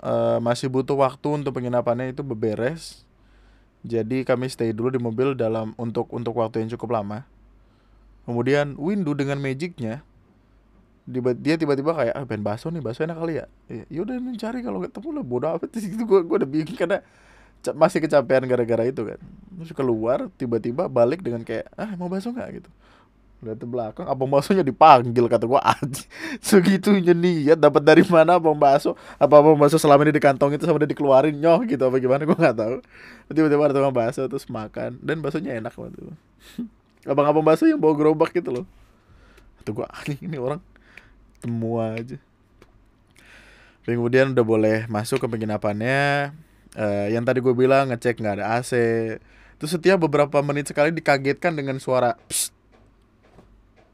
uh, 0.00 0.40
masih 0.40 0.72
butuh 0.72 0.96
waktu 0.96 1.28
untuk 1.44 1.52
penginapannya 1.60 2.16
itu 2.16 2.24
beberes. 2.24 3.04
Jadi 3.80 4.28
kami 4.28 4.48
stay 4.52 4.76
dulu 4.76 4.92
di 4.92 5.00
mobil 5.00 5.32
dalam 5.32 5.72
untuk 5.80 6.12
untuk 6.12 6.36
waktu 6.36 6.60
yang 6.64 6.72
cukup 6.76 7.00
lama 7.00 7.24
kemudian 8.24 8.76
Windu 8.76 9.16
dengan 9.16 9.40
magicnya 9.40 10.04
dia 11.18 11.54
tiba-tiba 11.58 11.90
kayak 11.90 12.14
ah 12.14 12.22
pengen 12.22 12.46
bakso 12.46 12.70
nih 12.70 12.78
bakso 12.78 13.02
enak 13.02 13.18
kali 13.18 13.42
ya? 13.42 13.46
Ya 13.90 14.00
udah 14.06 14.14
mencari 14.22 14.62
kalau 14.62 14.78
ketemu 14.84 15.08
lah 15.18 15.24
bodoh 15.26 15.50
apa 15.58 15.66
sih. 15.74 15.90
Itu 15.96 16.06
gue 16.06 16.20
gue 16.22 16.36
udah 16.44 16.50
bingung 16.50 16.78
karena 16.78 17.02
masih 17.74 18.00
kecapean 18.00 18.46
gara-gara 18.46 18.88
itu 18.88 19.02
kan. 19.04 19.20
Terus 19.60 19.72
keluar 19.76 20.30
tiba-tiba 20.38 20.86
balik 20.86 21.20
dengan 21.20 21.42
kayak 21.42 21.66
ah 21.74 21.90
mau 21.98 22.06
bakso 22.06 22.30
nggak? 22.30 22.62
Gitu. 22.62 22.70
Lihat 23.40 23.56
ke 23.56 23.66
belakang 23.66 24.04
abang 24.04 24.28
baksonya 24.28 24.60
dipanggil? 24.60 25.24
kata 25.24 25.48
gue 25.48 25.60
aja 25.64 26.04
segitunya 26.44 27.16
niat 27.16 27.56
dapat 27.56 27.80
dari 27.80 28.04
mana 28.04 28.36
abang 28.36 28.56
bakso? 28.56 28.94
Apa 29.16 29.40
abang 29.40 29.56
bakso 29.56 29.80
selama 29.80 30.04
ini 30.04 30.12
di 30.12 30.22
kantong 30.22 30.54
itu 30.54 30.68
sama 30.68 30.76
dia 30.84 30.92
dikeluarin 30.92 31.34
nyoh 31.40 31.64
gitu 31.64 31.80
apa 31.80 31.96
gimana? 31.98 32.22
Gue 32.28 32.36
nggak 32.36 32.56
tahu. 32.56 32.76
Tiba-tiba 33.32 33.62
ada 33.66 33.74
tukang 33.74 33.96
bakso 33.96 34.28
terus 34.28 34.46
makan 34.46 35.00
dan 35.00 35.24
baksonya 35.24 35.56
enak 35.56 35.72
banget 35.72 35.96
abang-abang 37.04 37.44
bakso 37.44 37.68
yang 37.68 37.80
bawa 37.80 37.94
gerobak 37.96 38.32
gitu 38.34 38.50
loh. 38.50 38.66
Tuh 39.64 39.72
gua 39.76 39.88
aneh 39.92 40.18
ini 40.20 40.36
orang 40.36 40.60
temu 41.40 41.80
aja. 41.80 42.16
Kemudian 43.84 44.36
udah 44.36 44.44
boleh 44.44 44.78
masuk 44.86 45.24
ke 45.24 45.26
penginapannya. 45.26 46.32
Uh, 46.78 47.10
yang 47.10 47.26
tadi 47.26 47.42
gue 47.42 47.50
bilang 47.50 47.90
ngecek 47.90 48.22
nggak 48.22 48.38
ada 48.38 48.62
AC 48.62 48.70
terus 49.58 49.74
setiap 49.74 50.06
beberapa 50.06 50.38
menit 50.38 50.70
sekali 50.70 50.94
dikagetkan 50.94 51.50
dengan 51.50 51.82
suara 51.82 52.14
psst, 52.30 52.54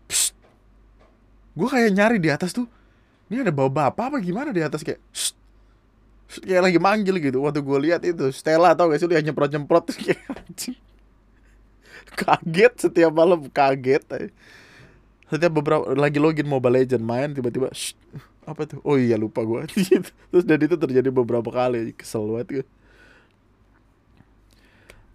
psst. 0.04 0.36
gue 1.56 1.64
kayak 1.64 1.96
nyari 1.96 2.20
di 2.20 2.28
atas 2.28 2.52
tuh 2.52 2.68
ini 3.26 3.42
ada 3.42 3.50
bawa 3.50 3.90
bapak 3.90 4.14
apa 4.14 4.16
gimana 4.22 4.54
di 4.54 4.62
atas? 4.62 4.86
Kayak 4.86 5.02
psst, 5.10 5.34
kayak 6.46 6.62
lagi 6.70 6.78
manggil 6.78 7.18
gitu. 7.18 7.42
Waktu 7.42 7.60
gue 7.62 7.78
lihat 7.90 8.00
itu 8.06 8.30
Stella 8.30 8.78
tau 8.78 8.90
gak 8.90 9.02
sih 9.02 9.10
dia 9.10 9.18
nyemprot 9.18 9.50
nyemprot 9.50 9.84
kayak 9.98 10.22
kaget 12.20 12.72
setiap 12.88 13.12
malam 13.12 13.46
kaget 13.50 14.02
setiap 15.26 15.52
beberapa 15.58 15.90
lagi 15.98 16.22
login 16.22 16.46
Mobile 16.46 16.82
Legend 16.82 17.02
main 17.02 17.34
tiba-tiba 17.34 17.70
apa 18.46 18.62
tuh 18.62 18.78
oh 18.86 18.94
iya 18.94 19.18
lupa 19.18 19.42
gue 19.42 19.66
terus 20.30 20.44
dan 20.46 20.58
itu 20.62 20.78
terjadi 20.78 21.10
beberapa 21.10 21.50
kali 21.50 21.90
kesel 21.98 22.30
banget 22.30 22.62
gue 22.62 22.66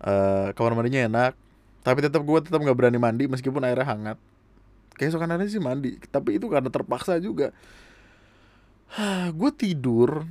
uh, 0.04 0.52
kamar 0.52 0.76
mandinya 0.76 1.08
enak 1.08 1.34
tapi 1.82 2.00
tetap 2.06 2.22
gue 2.22 2.40
tetap 2.46 2.62
nggak 2.62 2.78
berani 2.78 3.00
mandi 3.02 3.26
meskipun 3.26 3.66
airnya 3.66 3.86
hangat. 3.86 4.18
Keesokan 4.98 5.34
hari 5.34 5.50
sih 5.50 5.58
mandi 5.58 5.98
tapi 6.14 6.38
itu 6.38 6.46
karena 6.46 6.70
terpaksa 6.70 7.18
juga. 7.18 7.50
Gue 9.40 9.50
tidur 9.50 10.30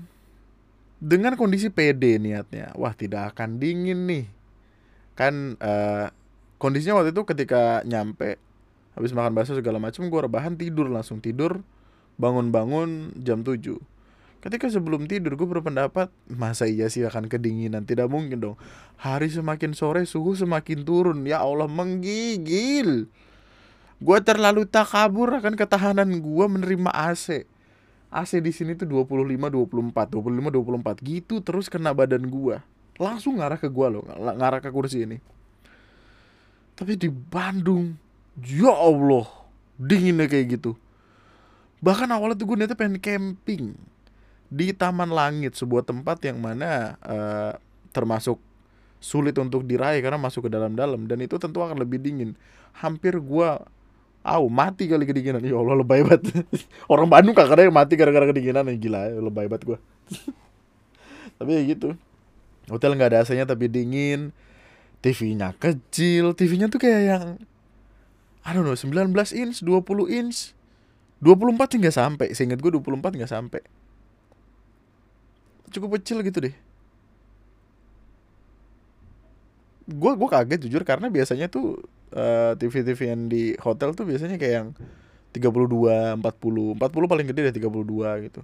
dengan 1.02 1.34
kondisi 1.34 1.74
PD 1.74 2.22
niatnya. 2.22 2.70
Wah 2.78 2.94
tidak 2.94 3.34
akan 3.34 3.58
dingin 3.58 4.06
nih. 4.06 4.24
Kan 5.18 5.58
uh, 5.58 6.06
kondisinya 6.60 7.00
waktu 7.00 7.16
itu 7.16 7.24
ketika 7.24 7.80
nyampe 7.88 8.36
habis 8.92 9.16
makan 9.16 9.32
bakso 9.32 9.56
segala 9.56 9.80
macam 9.80 10.06
gue 10.12 10.20
rebahan 10.20 10.60
tidur 10.60 10.92
langsung 10.92 11.24
tidur 11.24 11.64
bangun-bangun 12.20 13.16
jam 13.16 13.40
7 13.40 13.80
ketika 14.40 14.68
sebelum 14.68 15.08
tidur 15.08 15.36
gue 15.36 15.48
berpendapat 15.48 16.12
masa 16.28 16.64
iya 16.64 16.88
sih 16.88 17.04
akan 17.04 17.28
kedinginan? 17.28 17.84
Tidak 17.84 18.08
mungkin 18.08 18.40
dong. 18.40 18.56
Hari 18.96 19.28
semakin 19.28 19.76
sore 19.76 20.08
suhu 20.08 20.32
semakin 20.32 20.80
turun. 20.80 21.28
Ya 21.28 21.44
Allah 21.44 21.68
menggigil. 21.68 23.12
Gue 24.00 24.18
terlalu 24.24 24.64
tak 24.64 24.96
kabur 24.96 25.28
akan 25.36 25.60
ketahanan 25.60 26.24
gue 26.24 26.46
menerima 26.48 26.88
AC 26.88 27.44
AC 28.10 28.42
di 28.42 28.50
sini 28.50 28.74
tuh 28.74 28.90
25 28.90 29.06
24 29.38 30.18
25 30.18 30.50
24 30.50 30.98
gitu 31.04 31.34
terus 31.44 31.70
kena 31.70 31.94
badan 31.94 32.26
gue 32.26 32.58
langsung 32.98 33.38
ngarah 33.38 33.60
ke 33.60 33.70
gue 33.70 33.86
loh 33.86 34.02
ngarah 34.10 34.58
ke 34.58 34.72
kursi 34.74 35.06
ini 35.06 35.22
tapi 36.80 36.96
di 36.96 37.12
Bandung, 37.12 37.92
ya 38.40 38.72
Allah, 38.72 39.28
dinginnya 39.76 40.24
kayak 40.24 40.56
gitu. 40.56 40.80
Bahkan 41.84 42.08
awalnya 42.08 42.40
tuh 42.40 42.48
gue 42.48 42.56
niatnya 42.56 42.72
pengen 42.80 42.96
camping 42.96 43.76
di 44.48 44.72
Taman 44.72 45.12
Langit, 45.12 45.60
sebuah 45.60 45.84
tempat 45.84 46.24
yang 46.24 46.40
mana 46.40 46.96
uh, 47.04 47.52
termasuk 47.92 48.40
sulit 48.96 49.36
untuk 49.36 49.68
diraih 49.68 50.00
karena 50.00 50.16
masuk 50.16 50.48
ke 50.48 50.50
dalam-dalam 50.52 51.04
dan 51.04 51.20
itu 51.20 51.36
tentu 51.36 51.60
akan 51.60 51.76
lebih 51.76 52.00
dingin. 52.00 52.32
Hampir 52.80 53.20
gue 53.20 53.50
Aw, 54.20 54.44
mati 54.52 54.84
kali 54.84 55.08
kedinginan. 55.08 55.40
Ya 55.40 55.56
Allah, 55.56 55.80
lebay 55.80 56.04
banget. 56.04 56.28
Orang 56.92 57.08
Bandung 57.08 57.32
kagak 57.32 57.56
ada 57.56 57.64
yang 57.64 57.72
mati 57.72 57.96
gara-gara 57.96 58.28
kedinginan. 58.28 58.68
Ya, 58.68 58.76
gila, 58.76 59.00
ya, 59.08 59.16
lebay 59.16 59.48
banget 59.48 59.64
gue. 59.64 59.78
tapi 61.40 61.56
ya 61.56 61.62
gitu. 61.72 61.96
Hotel 62.68 63.00
nggak 63.00 63.16
ada 63.16 63.18
AC-nya 63.24 63.48
tapi 63.48 63.72
dingin 63.72 64.36
TV-nya 65.00 65.56
kecil, 65.56 66.36
TV-nya 66.36 66.68
tuh 66.68 66.80
kayak 66.80 67.02
yang 67.08 67.24
I 68.44 68.56
don't 68.56 68.64
know, 68.64 68.76
19 68.76 69.12
inch, 69.36 69.60
20 69.64 70.08
inch. 70.08 70.56
24 71.20 71.76
sih 71.76 71.78
nggak 71.84 71.96
sampai, 71.96 72.26
seingat 72.32 72.64
gue 72.64 72.72
24 72.72 73.20
nggak 73.20 73.28
sampai. 73.28 73.60
Cukup 75.68 76.00
kecil 76.00 76.24
gitu 76.24 76.48
deh. 76.48 76.54
Gue 79.84 80.16
gue 80.16 80.28
kaget 80.28 80.60
jujur 80.64 80.82
karena 80.88 81.12
biasanya 81.12 81.52
tuh 81.52 81.84
uh, 82.16 82.52
eh, 82.52 82.52
TV-TV 82.56 83.00
yang 83.12 83.22
di 83.28 83.52
hotel 83.60 83.92
tuh 83.92 84.08
biasanya 84.08 84.40
kayak 84.40 84.54
yang 84.64 84.68
32, 85.36 86.24
40, 86.24 86.24
40 86.24 87.12
paling 87.12 87.26
gede 87.28 87.40
deh 87.52 87.54
32 87.60 88.26
gitu. 88.26 88.40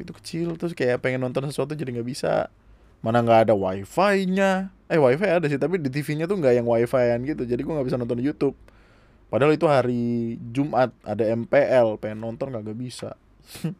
Itu 0.00 0.12
kecil 0.16 0.48
terus 0.56 0.72
kayak 0.72 1.04
pengen 1.04 1.20
nonton 1.20 1.44
sesuatu 1.52 1.76
jadi 1.76 2.00
nggak 2.00 2.08
bisa 2.08 2.48
mana 3.04 3.20
nggak 3.20 3.50
ada 3.50 3.54
wifi-nya. 3.54 4.72
Eh 4.88 4.96
wifi 4.96 5.28
ada 5.28 5.44
sih 5.44 5.60
tapi 5.60 5.76
di 5.76 5.92
TV-nya 5.92 6.24
tuh 6.24 6.40
nggak 6.40 6.56
yang 6.56 6.64
wifi-an 6.64 7.20
gitu. 7.28 7.44
Jadi 7.44 7.60
gua 7.60 7.80
nggak 7.80 7.88
bisa 7.92 8.00
nonton 8.00 8.20
YouTube. 8.24 8.56
Padahal 9.28 9.52
itu 9.52 9.66
hari 9.68 10.40
Jumat 10.54 10.96
ada 11.04 11.28
MPL 11.28 12.00
pengen 12.00 12.24
nonton 12.24 12.48
nggak 12.48 12.64
bisa. 12.72 13.12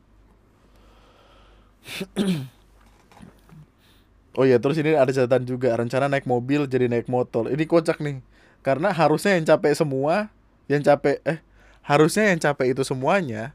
Oh 4.35 4.43
iya 4.43 4.59
terus 4.59 4.75
ini 4.83 4.99
ada 4.99 5.15
catatan 5.15 5.47
juga. 5.47 5.71
Rencana 5.79 6.11
naik 6.11 6.27
mobil 6.27 6.67
jadi 6.67 6.91
naik 6.91 7.07
motor. 7.07 7.47
Ini 7.47 7.71
kocak 7.71 8.03
nih. 8.03 8.19
Karena 8.67 8.91
harusnya 8.91 9.39
yang 9.39 9.47
capek 9.47 9.79
semua 9.79 10.27
yang 10.67 10.83
capek 10.83 11.23
eh 11.23 11.39
harusnya 11.85 12.33
yang 12.33 12.41
capek 12.41 12.73
itu 12.73 12.83
semuanya 12.83 13.53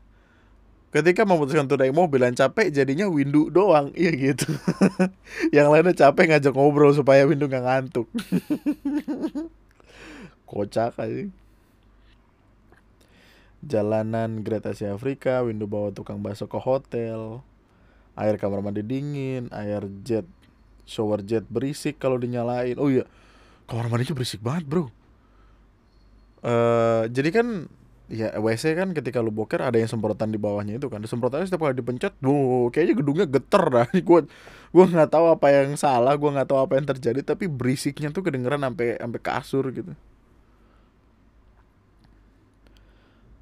ketika 0.90 1.22
memutuskan 1.22 1.70
untuk 1.70 1.78
naik 1.78 1.94
mobil 1.94 2.26
yang 2.26 2.34
capek 2.34 2.74
jadinya 2.74 3.06
windu 3.10 3.54
doang. 3.54 3.94
Iya 4.00 4.12
gitu. 4.14 4.50
Yang 5.56 5.68
lainnya 5.70 5.94
capek 5.94 6.26
ngajak 6.34 6.54
ngobrol 6.54 6.94
supaya 6.94 7.26
windu 7.30 7.46
nggak 7.46 7.66
ngantuk. 7.66 8.08
Kocak 10.50 10.98
aja. 10.98 11.30
Jalanan 13.60 14.42
Great 14.42 14.66
Asia 14.66 14.96
Afrika 14.96 15.44
windu 15.44 15.70
bawa 15.70 15.94
tukang 15.94 16.24
bakso 16.24 16.50
ke 16.50 16.58
hotel. 16.58 17.44
Air 18.18 18.36
kamar 18.42 18.60
mandi 18.60 18.84
dingin 18.84 19.48
air 19.54 19.86
jet 20.04 20.28
shower 20.84 21.22
jet 21.22 21.46
berisik 21.48 22.02
kalau 22.02 22.18
dinyalain. 22.18 22.76
Oh 22.82 22.90
iya 22.90 23.06
kamar 23.70 23.92
mandinya 23.92 24.18
berisik 24.18 24.42
banget 24.42 24.66
bro. 24.66 24.90
Uh, 26.40 27.04
jadi 27.12 27.36
kan 27.36 27.68
ya 28.10 28.34
WC 28.42 28.74
kan 28.74 28.90
ketika 28.98 29.22
lu 29.22 29.30
boker 29.30 29.62
ada 29.62 29.78
yang 29.78 29.86
semprotan 29.86 30.34
di 30.34 30.42
bawahnya 30.42 30.82
itu 30.82 30.90
kan. 30.90 31.02
Semprotannya 31.06 31.46
setiap 31.46 31.70
kali 31.70 31.78
dipencet 31.78 32.18
bu 32.20 32.68
kayaknya 32.74 32.96
gedungnya 32.98 33.26
geter 33.30 33.64
dah. 33.70 33.88
Gue 34.08 34.26
gue 34.70 34.86
nggak 34.86 35.10
tahu 35.10 35.26
apa 35.34 35.48
yang 35.50 35.74
salah 35.78 36.14
gue 36.14 36.30
nggak 36.30 36.46
tahu 36.46 36.60
apa 36.62 36.78
yang 36.78 36.86
terjadi 36.86 37.26
tapi 37.26 37.50
berisiknya 37.50 38.14
tuh 38.14 38.22
kedengeran 38.22 38.62
sampai 38.62 38.98
sampai 38.98 39.20
kasur 39.22 39.66
gitu. 39.74 39.94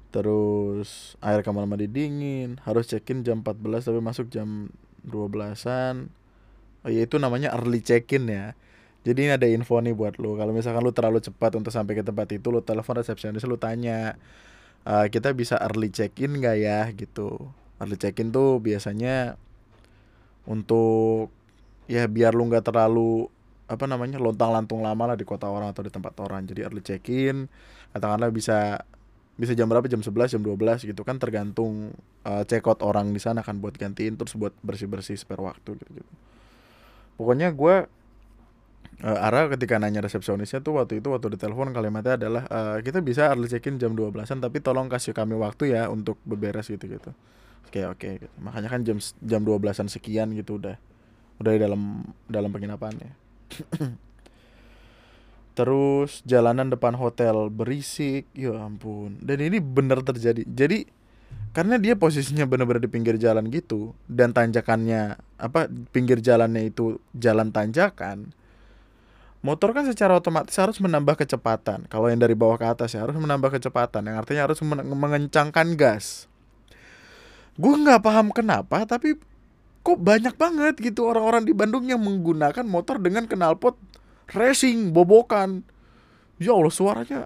Terus 0.08 1.20
air 1.20 1.40
kamar 1.44 1.68
mandi 1.68 1.84
dingin 1.84 2.56
harus 2.64 2.88
check 2.88 3.04
in 3.12 3.20
jam 3.24 3.44
14 3.44 3.92
tapi 3.92 4.00
masuk 4.00 4.32
jam 4.32 4.72
12an 5.04 6.08
oh 6.84 6.90
ya 6.90 7.04
itu 7.04 7.16
namanya 7.20 7.52
early 7.56 7.80
check 7.84 8.08
in 8.16 8.28
ya. 8.28 8.56
Jadi 9.06 9.18
ini 9.24 9.32
ada 9.32 9.46
info 9.48 9.78
nih 9.80 9.94
buat 9.96 10.20
lo. 10.20 10.36
Kalau 10.36 10.52
misalkan 10.52 10.82
lo 10.84 10.92
terlalu 10.92 11.22
cepat 11.22 11.56
untuk 11.56 11.72
sampai 11.72 11.96
ke 11.96 12.04
tempat 12.04 12.28
itu, 12.34 12.50
lo 12.50 12.60
telepon 12.60 12.98
resepsionis, 12.98 13.46
lo 13.46 13.56
tanya, 13.56 14.18
uh, 14.84 15.06
kita 15.10 15.34
bisa 15.34 15.58
early 15.58 15.90
check 15.90 16.14
in 16.22 16.38
nggak 16.38 16.56
ya 16.60 16.80
gitu. 16.94 17.50
Early 17.82 17.96
check 17.98 18.18
in 18.22 18.30
tuh 18.30 18.62
biasanya 18.62 19.38
untuk 20.46 21.32
ya 21.88 22.04
biar 22.06 22.36
lo 22.36 22.44
nggak 22.46 22.68
terlalu 22.68 23.26
apa 23.68 23.84
namanya 23.84 24.16
lontang 24.16 24.52
lantung 24.52 24.80
lama 24.80 25.12
lah 25.12 25.16
di 25.16 25.24
kota 25.24 25.48
orang 25.48 25.72
atau 25.72 25.82
di 25.82 25.90
tempat 25.90 26.14
orang. 26.20 26.46
Jadi 26.46 26.60
early 26.62 26.82
check 26.84 27.06
in, 27.10 27.50
katakanlah 27.96 28.30
bisa 28.30 28.84
bisa 29.38 29.54
jam 29.54 29.70
berapa 29.70 29.86
jam 29.86 30.02
11 30.02 30.34
jam 30.34 30.42
12 30.42 30.82
gitu 30.82 31.06
kan 31.06 31.14
tergantung 31.22 31.94
uh, 32.26 32.42
check 32.42 32.66
out 32.66 32.82
orang 32.82 33.14
di 33.14 33.22
sana 33.22 33.46
kan 33.46 33.62
buat 33.62 33.78
gantiin 33.78 34.18
terus 34.18 34.34
buat 34.34 34.50
bersih 34.66 34.90
bersih 34.90 35.14
spare 35.14 35.38
waktu 35.38 35.78
gitu 35.78 36.02
pokoknya 37.14 37.54
gue 37.54 37.86
uh, 39.04 39.26
Ara 39.26 39.46
ketika 39.52 39.78
nanya 39.78 40.02
resepsionisnya 40.02 40.62
tuh 40.62 40.78
waktu 40.82 40.98
itu 41.02 41.08
waktu 41.10 41.38
ditelepon 41.38 41.70
kalimatnya 41.74 42.18
adalah 42.18 42.42
uh, 42.50 42.76
kita 42.82 43.02
bisa 43.02 43.30
early 43.30 43.46
check 43.46 43.66
in 43.70 43.78
jam 43.78 43.94
12-an 43.94 44.42
tapi 44.42 44.58
tolong 44.58 44.90
kasih 44.90 45.14
kami 45.14 45.38
waktu 45.38 45.74
ya 45.74 45.90
untuk 45.90 46.18
beberes 46.26 46.70
gitu 46.70 46.86
gitu. 46.86 47.10
Oke 47.68 47.84
oke 47.84 48.08
gitu. 48.26 48.36
Makanya 48.40 48.68
kan 48.72 48.80
jam 48.82 48.98
jam 49.22 49.40
12-an 49.44 49.88
sekian 49.92 50.32
gitu 50.34 50.58
udah 50.58 50.76
udah 51.38 51.50
di 51.54 51.60
dalam 51.60 52.02
dalam 52.26 52.50
penginapannya. 52.50 53.12
Terus 55.58 56.22
jalanan 56.22 56.70
depan 56.70 56.94
hotel 56.94 57.50
berisik, 57.50 58.30
ya 58.30 58.54
ampun. 58.62 59.18
Dan 59.18 59.42
ini 59.42 59.58
bener 59.58 60.06
terjadi. 60.06 60.46
Jadi 60.46 60.86
karena 61.50 61.74
dia 61.80 61.98
posisinya 61.98 62.46
benar-benar 62.46 62.78
di 62.78 62.86
pinggir 62.86 63.18
jalan 63.18 63.50
gitu 63.50 63.90
dan 64.06 64.30
tanjakannya 64.30 65.18
apa 65.40 65.66
pinggir 65.90 66.22
jalannya 66.22 66.70
itu 66.70 67.02
jalan 67.16 67.50
tanjakan 67.50 68.30
motor 69.38 69.70
kan 69.70 69.86
secara 69.86 70.18
otomatis 70.18 70.54
harus 70.58 70.82
menambah 70.82 71.14
kecepatan. 71.14 71.86
Kalau 71.86 72.10
yang 72.10 72.18
dari 72.18 72.34
bawah 72.34 72.58
ke 72.58 72.66
atas 72.66 72.94
ya 72.94 73.06
harus 73.06 73.14
menambah 73.14 73.54
kecepatan, 73.54 74.02
yang 74.10 74.16
artinya 74.18 74.50
harus 74.50 74.58
mengencangkan 74.64 75.78
gas. 75.78 76.26
Gue 77.58 77.74
nggak 77.74 78.02
paham 78.02 78.30
kenapa, 78.34 78.86
tapi 78.86 79.18
kok 79.82 79.98
banyak 79.98 80.34
banget 80.34 80.74
gitu 80.82 81.06
orang-orang 81.06 81.46
di 81.46 81.54
Bandung 81.54 81.86
yang 81.86 82.02
menggunakan 82.02 82.66
motor 82.66 82.98
dengan 82.98 83.26
knalpot 83.26 83.78
racing 84.34 84.90
bobokan. 84.90 85.62
Ya 86.38 86.54
Allah 86.54 86.74
suaranya. 86.74 87.20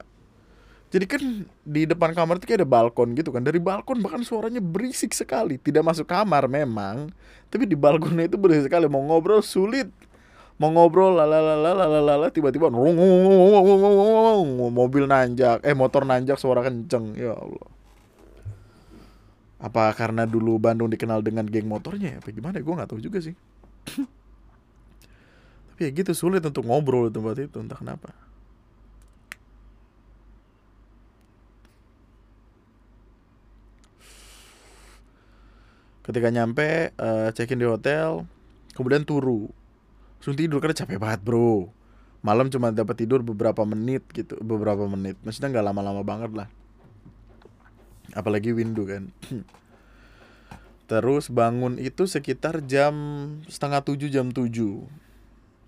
Jadi 0.92 1.08
kan 1.08 1.48
di 1.64 1.88
depan 1.88 2.12
kamar 2.12 2.36
itu 2.36 2.44
kayak 2.44 2.64
ada 2.64 2.68
balkon 2.68 3.16
gitu 3.16 3.32
kan. 3.32 3.40
Dari 3.40 3.56
balkon 3.56 4.04
bahkan 4.04 4.20
suaranya 4.20 4.60
berisik 4.60 5.16
sekali. 5.16 5.56
Tidak 5.56 5.80
masuk 5.80 6.04
kamar 6.04 6.44
memang, 6.52 7.08
tapi 7.48 7.64
di 7.64 7.72
balkonnya 7.72 8.28
itu 8.28 8.36
berisik 8.36 8.68
sekali. 8.68 8.84
Mau 8.92 9.00
ngobrol 9.00 9.40
sulit 9.40 9.88
mau 10.60 10.70
ngobrol 10.70 11.16
lalalala 11.16 12.28
tiba-tiba 12.28 12.68
mobil 14.72 15.04
nanjak 15.08 15.64
eh 15.64 15.74
motor 15.74 16.04
nanjak 16.04 16.36
suara 16.36 16.60
kenceng 16.62 17.16
ya 17.16 17.32
Allah 17.34 17.68
apa 19.62 19.94
karena 19.94 20.26
dulu 20.26 20.58
Bandung 20.58 20.90
dikenal 20.90 21.22
dengan 21.22 21.46
geng 21.46 21.70
motornya 21.70 22.18
ya 22.18 22.18
apa 22.18 22.34
gimana 22.34 22.58
gue 22.58 22.74
nggak 22.74 22.90
tahu 22.90 22.98
juga 22.98 23.22
sih 23.22 23.38
tapi 25.72 25.80
ya 25.86 25.90
gitu 25.94 26.12
sulit 26.12 26.42
untuk 26.42 26.66
ngobrol 26.66 27.08
di 27.08 27.14
tempat 27.14 27.38
itu 27.38 27.58
entah 27.62 27.78
kenapa 27.78 28.10
ketika 36.02 36.28
nyampe 36.34 36.90
uh, 36.98 37.30
check 37.30 37.54
in 37.54 37.62
di 37.62 37.66
hotel 37.70 38.26
kemudian 38.74 39.06
turu 39.06 39.46
langsung 40.22 40.38
tidur 40.38 40.62
karena 40.62 40.78
capek 40.78 41.02
banget 41.02 41.18
bro. 41.26 41.66
Malam 42.22 42.46
cuma 42.46 42.70
dapat 42.70 42.94
tidur 43.02 43.26
beberapa 43.26 43.66
menit 43.66 44.06
gitu 44.14 44.38
beberapa 44.38 44.86
menit. 44.86 45.18
Maksudnya 45.26 45.50
nggak 45.50 45.66
lama-lama 45.66 46.06
banget 46.06 46.30
lah. 46.30 46.46
Apalagi 48.14 48.54
windu 48.54 48.86
kan. 48.86 49.10
Terus 50.86 51.26
bangun 51.26 51.74
itu 51.82 52.06
sekitar 52.06 52.62
jam 52.70 52.94
setengah 53.50 53.82
tujuh 53.82 54.14
jam 54.14 54.30
tujuh. 54.30 54.86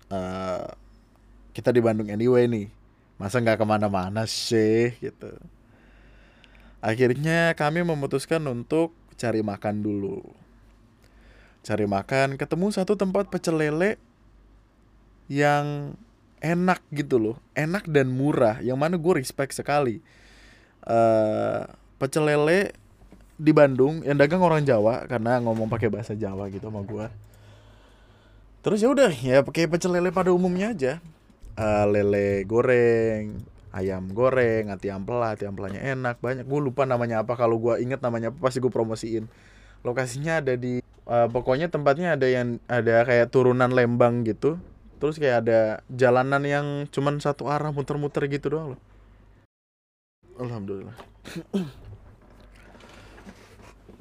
Uh, 0.07 0.71
kita 1.51 1.75
di 1.75 1.83
Bandung 1.83 2.07
anyway 2.07 2.47
nih. 2.47 2.71
Masa 3.19 3.43
nggak 3.43 3.59
ke 3.59 3.65
mana-mana 3.67 4.23
sih 4.23 4.95
gitu. 5.03 5.35
Akhirnya 6.79 7.51
kami 7.59 7.83
memutuskan 7.83 8.39
untuk 8.47 8.95
cari 9.19 9.43
makan 9.43 9.83
dulu. 9.83 10.23
Cari 11.67 11.83
makan 11.83 12.39
ketemu 12.39 12.71
satu 12.71 12.95
tempat 12.95 13.27
pecel 13.27 13.59
lele 13.59 13.99
yang 15.31 15.97
enak 16.43 16.81
gitu 16.93 17.17
loh. 17.17 17.35
Enak 17.57 17.89
dan 17.89 18.13
murah. 18.13 18.61
Yang 18.61 18.77
mana 18.77 18.95
gue 18.97 19.13
respect 19.17 19.57
sekali. 19.57 20.03
Uh, 20.85 21.65
pecel 21.97 22.29
lele 22.29 22.75
di 23.35 23.51
Bandung 23.51 23.99
yang 24.05 24.15
dagang 24.15 24.39
orang 24.39 24.63
Jawa 24.63 25.03
karena 25.11 25.43
ngomong 25.43 25.67
pakai 25.67 25.91
bahasa 25.91 26.15
Jawa 26.15 26.47
gitu 26.47 26.71
sama 26.71 26.87
gue 26.87 27.07
terus 28.65 28.81
ya 28.81 28.89
udah 28.89 29.13
ya 29.13 29.45
pakai 29.45 29.69
pecel 29.69 29.93
lele 29.93 30.09
pada 30.09 30.33
umumnya 30.33 30.73
aja. 30.73 30.97
Uh, 31.53 31.85
lele 31.85 32.41
goreng 32.49 33.37
ayam 33.69 34.09
goreng 34.11 34.73
ati 34.73 34.89
ampela 34.89 35.37
ati 35.37 35.45
ampelanya 35.45 35.77
enak 35.85 36.17
banyak. 36.17 36.49
Gue 36.49 36.65
lupa 36.65 36.89
namanya 36.89 37.21
apa. 37.21 37.37
Kalau 37.37 37.61
gue 37.61 37.77
inget 37.77 38.01
namanya 38.01 38.33
apa 38.33 38.41
pasti 38.41 38.57
gue 38.57 38.73
promosiin. 38.73 39.29
Lokasinya 39.85 40.41
ada 40.41 40.57
di 40.57 40.81
uh, 41.05 41.29
pokoknya 41.29 41.69
tempatnya 41.69 42.17
ada 42.17 42.25
yang 42.25 42.57
ada 42.65 43.05
kayak 43.05 43.29
turunan 43.29 43.69
Lembang 43.69 44.25
gitu 44.25 44.57
terus 45.05 45.21
kayak 45.21 45.45
ada 45.45 45.59
jalanan 45.87 46.41
yang 46.41 46.65
cuman 46.89 47.21
satu 47.21 47.45
arah 47.45 47.69
muter-muter 47.69 48.25
gitu 48.25 48.57
doang 48.57 48.73
loh. 48.73 48.81
Alhamdulillah. 50.41 50.97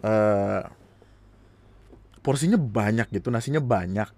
Uh, 0.01 0.65
porsinya 2.25 2.57
banyak 2.57 3.13
gitu 3.13 3.29
nasinya 3.29 3.61
banyak. 3.61 4.09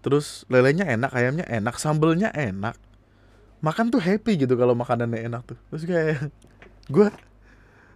Terus 0.00 0.46
lelenya 0.48 0.86
enak 0.88 1.10
ayamnya 1.12 1.44
enak 1.50 1.76
sambelnya 1.76 2.30
enak. 2.32 2.78
Makan 3.60 3.92
tuh 3.92 4.00
happy 4.00 4.40
gitu 4.40 4.54
kalau 4.56 4.72
makanannya 4.78 5.26
enak 5.26 5.42
tuh. 5.44 5.58
Terus 5.74 5.84
kayak 5.84 6.30
gue 6.94 7.08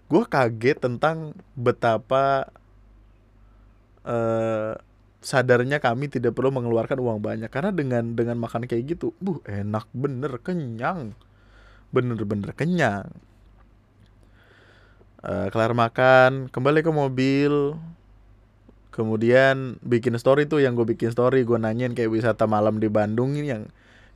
gue 0.04 0.22
kaget 0.28 0.76
tentang 0.82 1.32
betapa 1.56 2.52
uh, 4.04 4.76
sadarnya 5.24 5.80
kami 5.80 6.12
tidak 6.12 6.36
perlu 6.36 6.52
mengeluarkan 6.52 7.00
uang 7.00 7.18
banyak 7.24 7.48
karena 7.48 7.72
dengan 7.72 8.12
dengan 8.12 8.36
makan 8.36 8.68
kayak 8.68 8.94
gitu, 8.94 9.16
buh 9.24 9.40
enak 9.48 9.88
bener 9.96 10.36
kenyang, 10.44 11.16
bener-bener 11.88 12.52
kenyang. 12.52 13.08
Uh, 15.24 15.48
kelar 15.48 15.72
makan, 15.72 16.52
kembali 16.52 16.84
ke 16.84 16.92
mobil, 16.92 17.80
kemudian 18.92 19.80
bikin 19.80 20.14
story 20.20 20.44
tuh 20.44 20.60
yang 20.60 20.76
gue 20.76 20.84
bikin 20.84 21.10
story 21.10 21.42
gue 21.42 21.56
nanyain 21.56 21.96
kayak 21.96 22.12
wisata 22.12 22.44
malam 22.44 22.76
di 22.76 22.92
Bandung 22.92 23.32
ini 23.32 23.48
yang 23.48 23.64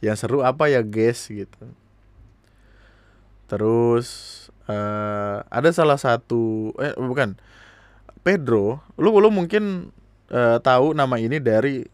yang 0.05 0.14
seru 0.14 0.44
apa 0.44 0.68
ya 0.68 0.85
guys 0.85 1.27
gitu. 1.27 1.64
Terus 3.49 4.07
uh, 4.68 5.42
ada 5.49 5.73
salah 5.73 5.97
satu 5.97 6.77
eh 6.77 6.92
bukan 6.94 7.40
Pedro, 8.21 8.85
lu 9.01 9.16
lu 9.16 9.33
mungkin 9.33 9.97
uh, 10.33 10.59
tahu 10.61 10.97
nama 10.97 11.17
ini 11.21 11.41
dari 11.41 11.85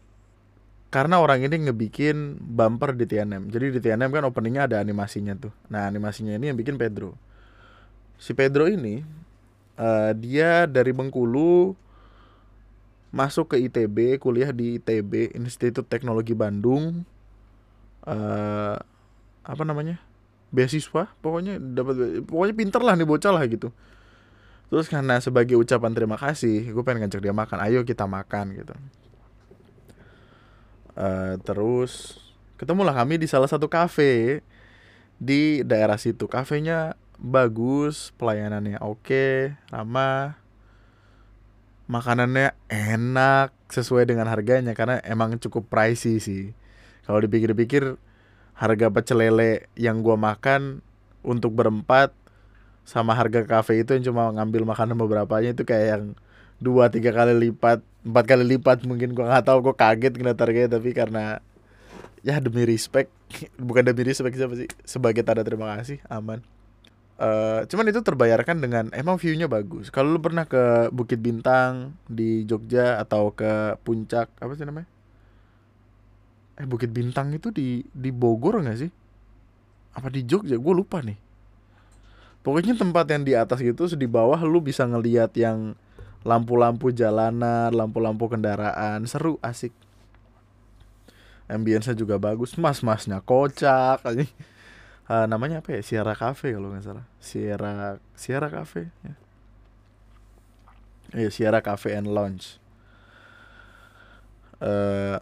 karena 0.93 1.19
orang 1.19 1.43
ini 1.43 1.67
ngebikin 1.67 2.39
bumper 2.39 2.95
di 2.95 3.03
TNM. 3.03 3.51
Jadi 3.51 3.65
di 3.75 3.79
TNM 3.83 4.11
kan 4.15 4.23
openingnya 4.23 4.71
ada 4.71 4.77
animasinya 4.79 5.35
tuh. 5.35 5.51
Nah 5.67 5.91
animasinya 5.91 6.31
ini 6.39 6.51
yang 6.53 6.57
bikin 6.57 6.79
Pedro. 6.79 7.19
Si 8.15 8.31
Pedro 8.31 8.63
ini 8.71 9.03
uh, 9.75 10.15
dia 10.15 10.63
dari 10.63 10.95
Bengkulu 10.95 11.75
masuk 13.15 13.55
ke 13.55 13.57
ITB, 13.67 14.19
kuliah 14.19 14.51
di 14.51 14.79
ITB 14.79 15.35
Institut 15.35 15.87
Teknologi 15.87 16.31
Bandung. 16.31 17.03
Uh, 18.07 18.79
apa 19.43 19.63
namanya? 19.67 19.99
Beasiswa, 20.55 21.11
pokoknya 21.19 21.59
dapat 21.59 22.23
pokoknya 22.23 22.55
pinter 22.55 22.79
lah 22.79 22.95
nih 22.95 23.07
bocah 23.07 23.35
lah 23.35 23.43
gitu. 23.51 23.75
Terus 24.69 24.89
karena 24.89 25.21
sebagai 25.21 25.55
ucapan 25.55 25.93
terima 25.93 26.17
kasih, 26.17 26.73
gue 26.73 26.83
pengen 26.83 27.05
ngajak 27.05 27.21
dia 27.21 27.35
makan. 27.35 27.57
Ayo 27.61 27.85
kita 27.85 28.09
makan 28.09 28.57
gitu. 28.57 28.75
Uh, 30.95 31.35
terus 31.43 32.23
ketemulah 32.55 32.95
kami 32.95 33.19
di 33.19 33.27
salah 33.27 33.51
satu 33.51 33.67
kafe 33.67 34.41
di 35.19 35.61
daerah 35.61 35.99
situ. 35.99 36.25
Kafenya 36.25 36.95
bagus 37.15 38.11
pelayanannya 38.19 38.79
oke 38.83 39.55
ramah 39.71 40.35
makanannya 41.85 42.51
enak 42.67 43.53
sesuai 43.69 44.09
dengan 44.09 44.27
harganya 44.27 44.73
karena 44.73 44.97
emang 45.05 45.37
cukup 45.37 45.69
pricey 45.69 46.17
sih. 46.17 46.43
Kalau 47.05 47.21
dipikir-pikir 47.21 48.01
harga 48.57 48.87
pecel 48.89 49.21
lele 49.21 49.69
yang 49.77 50.01
gua 50.01 50.17
makan 50.17 50.81
untuk 51.21 51.53
berempat 51.53 52.15
sama 52.85 53.17
harga 53.17 53.41
kafe 53.43 53.81
itu 53.81 53.97
yang 53.97 54.13
cuma 54.13 54.29
ngambil 54.29 54.63
makanan 54.69 54.93
beberapanya 54.95 55.57
itu 55.57 55.65
kayak 55.65 55.87
yang 55.97 56.03
dua 56.61 56.93
tiga 56.93 57.09
kali 57.11 57.33
lipat 57.49 57.81
empat 58.05 58.25
kali 58.29 58.45
lipat 58.45 58.85
mungkin. 58.85 59.17
Gua 59.17 59.25
nggak 59.33 59.45
tahu 59.49 59.57
gua 59.65 59.75
kaget 59.75 60.13
ngeliat 60.15 60.37
harganya 60.37 60.69
tapi 60.77 60.93
karena 60.93 61.41
ya 62.21 62.37
demi 62.37 62.61
respect 62.63 63.09
bukan 63.67 63.89
demi 63.89 64.05
respect 64.05 64.37
siapa 64.37 64.53
sih 64.53 64.69
sebagai 64.85 65.25
tanda 65.25 65.41
terima 65.41 65.73
kasih 65.75 65.97
aman. 66.07 66.45
Uh, 67.15 67.63
cuman 67.71 67.89
itu 67.89 68.03
terbayarkan 68.03 68.59
dengan 68.61 68.85
emang 68.93 69.17
viewnya 69.17 69.49
bagus. 69.49 69.89
Kalau 69.89 70.13
lu 70.13 70.19
pernah 70.21 70.45
ke 70.45 70.91
Bukit 70.91 71.17
Bintang 71.23 71.95
di 72.05 72.43
Jogja 72.45 73.01
atau 73.01 73.31
ke 73.33 73.81
puncak 73.81 74.29
apa 74.37 74.51
sih 74.53 74.67
namanya? 74.67 74.85
Eh 76.59 76.67
Bukit 76.69 76.91
Bintang 76.93 77.33
itu 77.33 77.49
di 77.49 77.81
di 77.89 78.11
Bogor 78.13 78.61
nggak 78.61 78.77
sih? 78.77 78.91
Apa 79.95 80.11
di 80.11 80.27
Jogja? 80.27 80.59
Gue 80.59 80.75
lupa 80.75 80.99
nih 80.99 81.24
pokoknya 82.45 82.77
tempat 82.77 83.09
yang 83.09 83.25
di 83.25 83.33
atas 83.33 83.57
gitu 83.59 83.89
di 83.97 84.05
bawah 84.05 84.37
lu 84.45 84.61
bisa 84.61 84.85
ngelihat 84.85 85.33
yang 85.33 85.73
lampu-lampu 86.21 86.93
jalanan, 86.93 87.73
lampu-lampu 87.73 88.29
kendaraan, 88.29 89.05
seru, 89.09 89.41
asik. 89.41 89.73
Ambience 91.45 91.93
juga 91.93 92.17
bagus, 92.17 92.57
mas-masnya 92.57 93.21
kocak 93.21 94.01
aja. 94.01 94.25
Uh, 95.05 95.25
namanya 95.29 95.61
apa 95.61 95.77
ya? 95.77 95.81
Sierra 95.85 96.17
Cafe 96.17 96.57
kalau 96.57 96.73
nggak 96.73 96.81
salah. 96.81 97.05
Sierra 97.21 98.01
Sierra 98.17 98.49
Cafe 98.49 98.89
ya. 99.05 99.13
Iya, 101.13 101.29
Sierra 101.29 101.61
Cafe 101.61 101.93
and 101.93 102.09
Lounge. 102.09 102.57
Uh, 104.57 105.21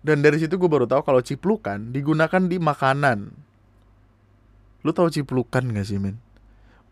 dan 0.00 0.24
dari 0.24 0.40
situ 0.40 0.56
gue 0.56 0.70
baru 0.70 0.88
tahu 0.88 1.04
kalau 1.04 1.20
ciplukan 1.20 1.76
digunakan 1.92 2.40
di 2.48 2.56
makanan. 2.56 3.47
Lu 4.86 4.94
tahu 4.94 5.10
ciplukan 5.10 5.64
gak 5.74 5.86
sih, 5.86 5.98
men? 5.98 6.18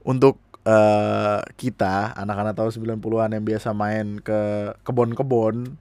Untuk 0.02 0.38
uh, 0.66 1.40
kita 1.54 2.14
anak-anak 2.18 2.58
tahun 2.58 2.98
90-an 2.98 3.30
yang 3.38 3.44
biasa 3.46 3.70
main 3.70 4.18
ke 4.18 4.72
kebon-kebon 4.82 5.78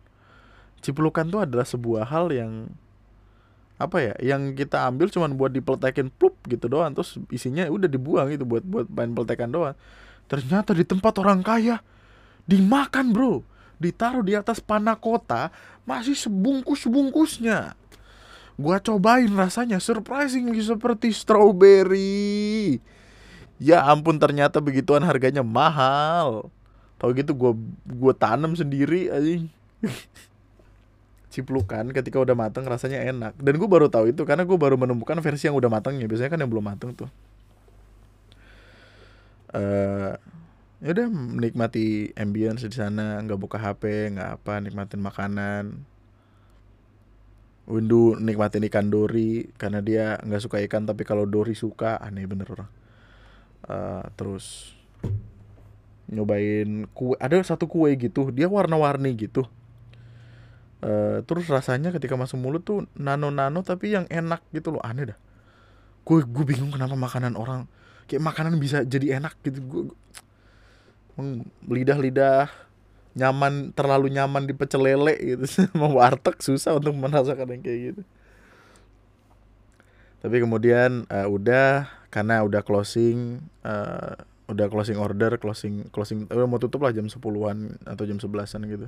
ciplukan 0.85 1.25
tuh 1.25 1.41
adalah 1.41 1.65
sebuah 1.65 2.05
hal 2.05 2.29
yang 2.29 2.69
apa 3.75 3.97
ya 3.99 4.13
yang 4.23 4.55
kita 4.55 4.87
ambil 4.87 5.11
cuman 5.11 5.35
buat 5.35 5.51
dipeltekin 5.51 6.13
plup 6.13 6.37
gitu 6.45 6.69
doang. 6.69 6.93
Terus 6.93 7.17
isinya 7.33 7.65
udah 7.67 7.89
dibuang 7.89 8.29
gitu 8.31 8.45
buat 8.45 8.63
buat 8.63 8.85
main 8.87 9.11
peltekan 9.11 9.49
doang. 9.49 9.75
Ternyata 10.29 10.77
di 10.77 10.85
tempat 10.85 11.17
orang 11.19 11.41
kaya 11.41 11.81
dimakan 12.45 13.11
bro. 13.11 13.41
Ditaruh 13.75 14.23
di 14.23 14.31
atas 14.31 14.63
panah 14.63 14.95
kota 14.95 15.51
masih 15.83 16.15
sebungkus 16.15 16.87
bungkusnya 16.87 17.75
gua 18.55 18.79
cobain 18.79 19.31
rasanya 19.35 19.83
surprising 19.83 20.51
seperti 20.59 21.11
strawberry. 21.11 22.79
Ya 23.55 23.83
ampun 23.87 24.19
ternyata 24.19 24.59
begituan 24.59 25.03
harganya 25.03 25.43
mahal. 25.43 26.51
Tau 26.99 27.11
gitu 27.11 27.35
gue 27.35 27.51
gue 27.87 28.13
tanam 28.15 28.55
sendiri 28.55 29.11
aja 29.11 29.43
ciplukan 31.33 31.91
ketika 31.91 32.19
udah 32.19 32.35
mateng 32.35 32.63
rasanya 32.67 33.03
enak. 33.03 33.35
Dan 33.39 33.59
gue 33.59 33.67
baru 33.67 33.91
tahu 33.91 34.11
itu 34.11 34.23
karena 34.23 34.47
gue 34.47 34.55
baru 34.55 34.79
menemukan 34.79 35.19
versi 35.19 35.47
yang 35.51 35.55
udah 35.59 35.67
matangnya 35.71 36.07
biasanya 36.07 36.31
kan 36.31 36.39
yang 36.39 36.51
belum 36.51 36.65
mateng 36.67 36.95
tuh. 36.95 37.11
Uh, 39.55 40.15
ya 40.83 40.91
udah 40.91 41.07
menikmati 41.11 42.11
ambience 42.15 42.63
di 42.67 42.75
sana. 42.75 43.19
Nggak 43.23 43.39
buka 43.39 43.57
hp 43.59 43.83
nggak 44.15 44.29
apa 44.39 44.53
nikmatin 44.63 44.99
makanan 45.03 45.63
Windu 47.65 48.13
nikmatin 48.21 48.61
ikan 48.69 48.93
dori 48.93 49.49
karena 49.57 49.81
dia 49.81 50.21
nggak 50.21 50.41
suka 50.41 50.61
ikan 50.69 50.85
tapi 50.85 51.01
kalau 51.01 51.25
dori 51.25 51.57
suka 51.57 51.97
aneh 51.97 52.29
bener 52.29 52.45
orang. 52.53 52.69
Uh, 53.65 54.05
terus 54.13 54.77
nyobain 56.05 56.85
kue 56.93 57.17
ada 57.17 57.41
satu 57.41 57.65
kue 57.65 57.89
gitu 57.97 58.29
dia 58.29 58.45
warna-warni 58.45 59.17
gitu. 59.17 59.49
Uh, 60.85 61.25
terus 61.25 61.49
rasanya 61.49 61.89
ketika 61.89 62.13
masuk 62.13 62.37
mulut 62.37 62.61
tuh 62.61 62.85
nano-nano 62.93 63.65
tapi 63.65 63.97
yang 63.97 64.05
enak 64.13 64.45
gitu 64.53 64.77
loh 64.77 64.83
aneh 64.85 65.09
dah. 65.09 65.17
Gue 66.05 66.21
gue 66.21 66.45
bingung 66.45 66.69
kenapa 66.69 66.93
makanan 66.93 67.33
orang 67.33 67.65
kayak 68.05 68.21
makanan 68.21 68.61
bisa 68.61 68.85
jadi 68.85 69.17
enak 69.17 69.41
gitu. 69.41 69.65
Gue 69.65 69.83
lidah-lidah 71.81 72.64
nyaman 73.15 73.71
terlalu 73.71 74.11
nyaman 74.11 74.43
di 74.43 74.53
pecel 74.53 74.83
lele 74.83 75.15
gitu. 75.17 75.45
Mau 75.79 75.95
warteg 75.95 76.35
susah 76.43 76.75
untuk 76.75 76.93
merasakan 76.93 77.55
yang 77.55 77.63
kayak 77.63 77.79
gitu. 77.91 78.01
Tapi 80.19 80.37
kemudian 80.43 81.07
uh, 81.07 81.27
udah 81.31 81.87
karena 82.11 82.43
udah 82.43 82.61
closing 82.65 83.39
uh, 83.63 84.19
udah 84.45 84.69
closing 84.69 84.97
order 84.97 85.37
closing 85.41 85.89
closing 85.89 86.29
udah 86.29 86.45
mau 86.45 86.61
tutup 86.61 86.85
lah 86.85 86.93
jam 86.93 87.09
10-an 87.09 87.81
atau 87.85 88.03
jam 88.05 88.17
11-an 88.17 88.61
gitu. 88.65 88.87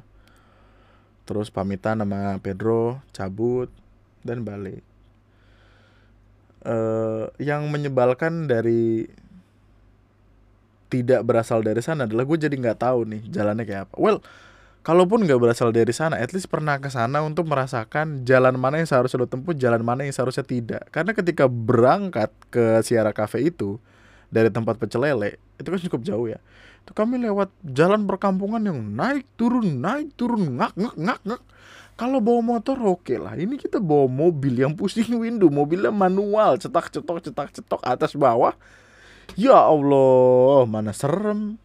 Terus 1.28 1.52
pamitan 1.52 2.02
sama 2.02 2.40
Pedro 2.40 3.04
cabut 3.14 3.72
dan 4.26 4.44
balik. 4.44 4.82
Uh, 6.68 7.32
yang 7.40 7.70
menyebalkan 7.70 8.50
dari 8.50 9.08
tidak 10.88 11.22
berasal 11.28 11.60
dari 11.64 11.84
sana 11.84 12.08
adalah 12.08 12.24
gue 12.24 12.38
jadi 12.40 12.56
nggak 12.56 12.80
tahu 12.80 13.00
nih 13.08 13.22
jalannya 13.32 13.64
kayak 13.68 13.92
apa 13.92 13.96
well 14.00 14.20
kalaupun 14.88 15.28
nggak 15.28 15.36
berasal 15.36 15.76
dari 15.76 15.92
sana, 15.92 16.16
at 16.16 16.32
least 16.32 16.48
pernah 16.48 16.80
ke 16.80 16.88
sana 16.88 17.20
untuk 17.20 17.44
merasakan 17.44 18.24
jalan 18.24 18.56
mana 18.56 18.80
yang 18.80 18.88
seharusnya 18.88 19.20
lo 19.20 19.28
tempuh, 19.28 19.52
jalan 19.52 19.84
mana 19.84 20.08
yang 20.08 20.16
seharusnya 20.16 20.48
tidak. 20.48 20.88
Karena 20.96 21.12
ketika 21.12 21.52
berangkat 21.52 22.32
ke 22.48 22.80
Sierra 22.88 23.12
Cafe 23.12 23.52
itu 23.52 23.76
dari 24.32 24.48
tempat 24.48 24.80
pecel 24.80 25.04
lele, 25.04 25.44
itu 25.60 25.68
kan 25.68 25.80
cukup 25.92 26.02
jauh 26.08 26.32
ya. 26.32 26.40
Itu 26.88 26.96
kami 26.96 27.20
lewat 27.20 27.52
jalan 27.68 28.08
perkampungan 28.08 28.64
yang 28.64 28.80
naik 28.80 29.28
turun 29.36 29.84
naik 29.84 30.16
turun 30.16 30.56
ngak 30.56 30.72
ngak 30.80 30.96
ngak 30.96 31.20
ngak. 31.36 31.42
Kalau 32.00 32.24
bawa 32.24 32.56
motor 32.56 32.80
oke 32.80 33.04
okay 33.04 33.20
lah. 33.20 33.36
Ini 33.36 33.60
kita 33.60 33.84
bawa 33.84 34.08
mobil 34.08 34.56
yang 34.56 34.72
pusing 34.72 35.20
window, 35.20 35.52
mobilnya 35.52 35.92
manual, 35.92 36.56
cetak 36.56 36.96
cetok 36.96 37.20
cetak 37.28 37.50
cetok 37.60 37.82
atas 37.84 38.16
bawah. 38.16 38.56
Ya 39.36 39.58
Allah, 39.58 40.64
mana 40.70 40.96
serem. 40.96 41.60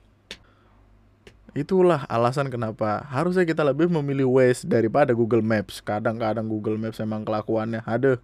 Itulah 1.53 2.09
alasan 2.09 2.49
kenapa 2.49 3.05
harusnya 3.13 3.45
kita 3.45 3.61
lebih 3.61 3.93
memilih 3.93 4.25
Waze 4.41 4.65
daripada 4.65 5.13
Google 5.13 5.45
Maps. 5.45 5.85
Kadang-kadang 5.85 6.49
Google 6.49 6.81
Maps 6.81 6.97
emang 6.97 7.29
kelakuannya 7.29 7.85
ada. 7.85 8.17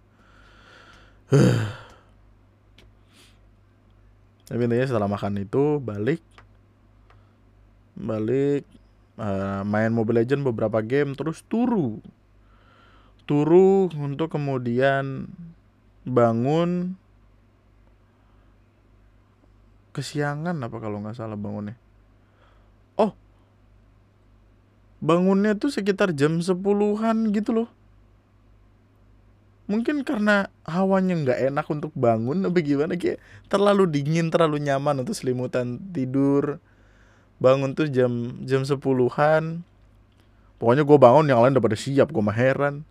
Tapi 4.49 4.61
intinya 4.65 4.89
setelah 4.89 5.05
makan 5.05 5.45
itu 5.45 5.77
balik 5.77 6.25
balik 7.93 8.65
uh, 9.21 9.61
main 9.61 9.93
Mobile 9.93 10.25
Legend 10.25 10.41
beberapa 10.49 10.81
game 10.81 11.13
terus 11.13 11.45
turu. 11.45 12.01
Turu 13.29 13.93
untuk 13.93 14.33
kemudian 14.33 15.29
bangun 16.01 16.97
kesiangan 19.91 20.55
apa 20.59 20.77
kalau 20.77 21.01
nggak 21.01 21.17
salah 21.17 21.39
bangunnya? 21.39 21.77
Bangunnya 24.99 25.55
tuh 25.55 25.71
sekitar 25.71 26.11
jam 26.11 26.43
sepuluhan 26.43 27.31
gitu 27.31 27.55
loh. 27.55 27.69
Mungkin 29.71 30.03
karena 30.03 30.51
hawanya 30.67 31.15
nggak 31.15 31.39
enak 31.53 31.65
untuk 31.71 31.95
bangun 31.95 32.43
apa 32.43 32.59
gimana? 32.59 32.99
Kayak 32.99 33.23
terlalu 33.47 33.87
dingin 33.87 34.27
terlalu 34.27 34.59
nyaman 34.59 35.07
untuk 35.07 35.15
selimutan 35.15 35.79
tidur. 35.95 36.59
Bangun 37.39 37.79
tuh 37.79 37.87
jam 37.87 38.43
jam 38.43 38.67
sepuluhan. 38.67 39.63
Pokoknya 40.59 40.83
gue 40.83 40.97
bangun 40.99 41.31
yang 41.31 41.39
lain 41.39 41.55
udah 41.55 41.63
pada 41.63 41.79
siap 41.79 42.11
gue 42.11 42.19
mah 42.19 42.35
heran. 42.35 42.83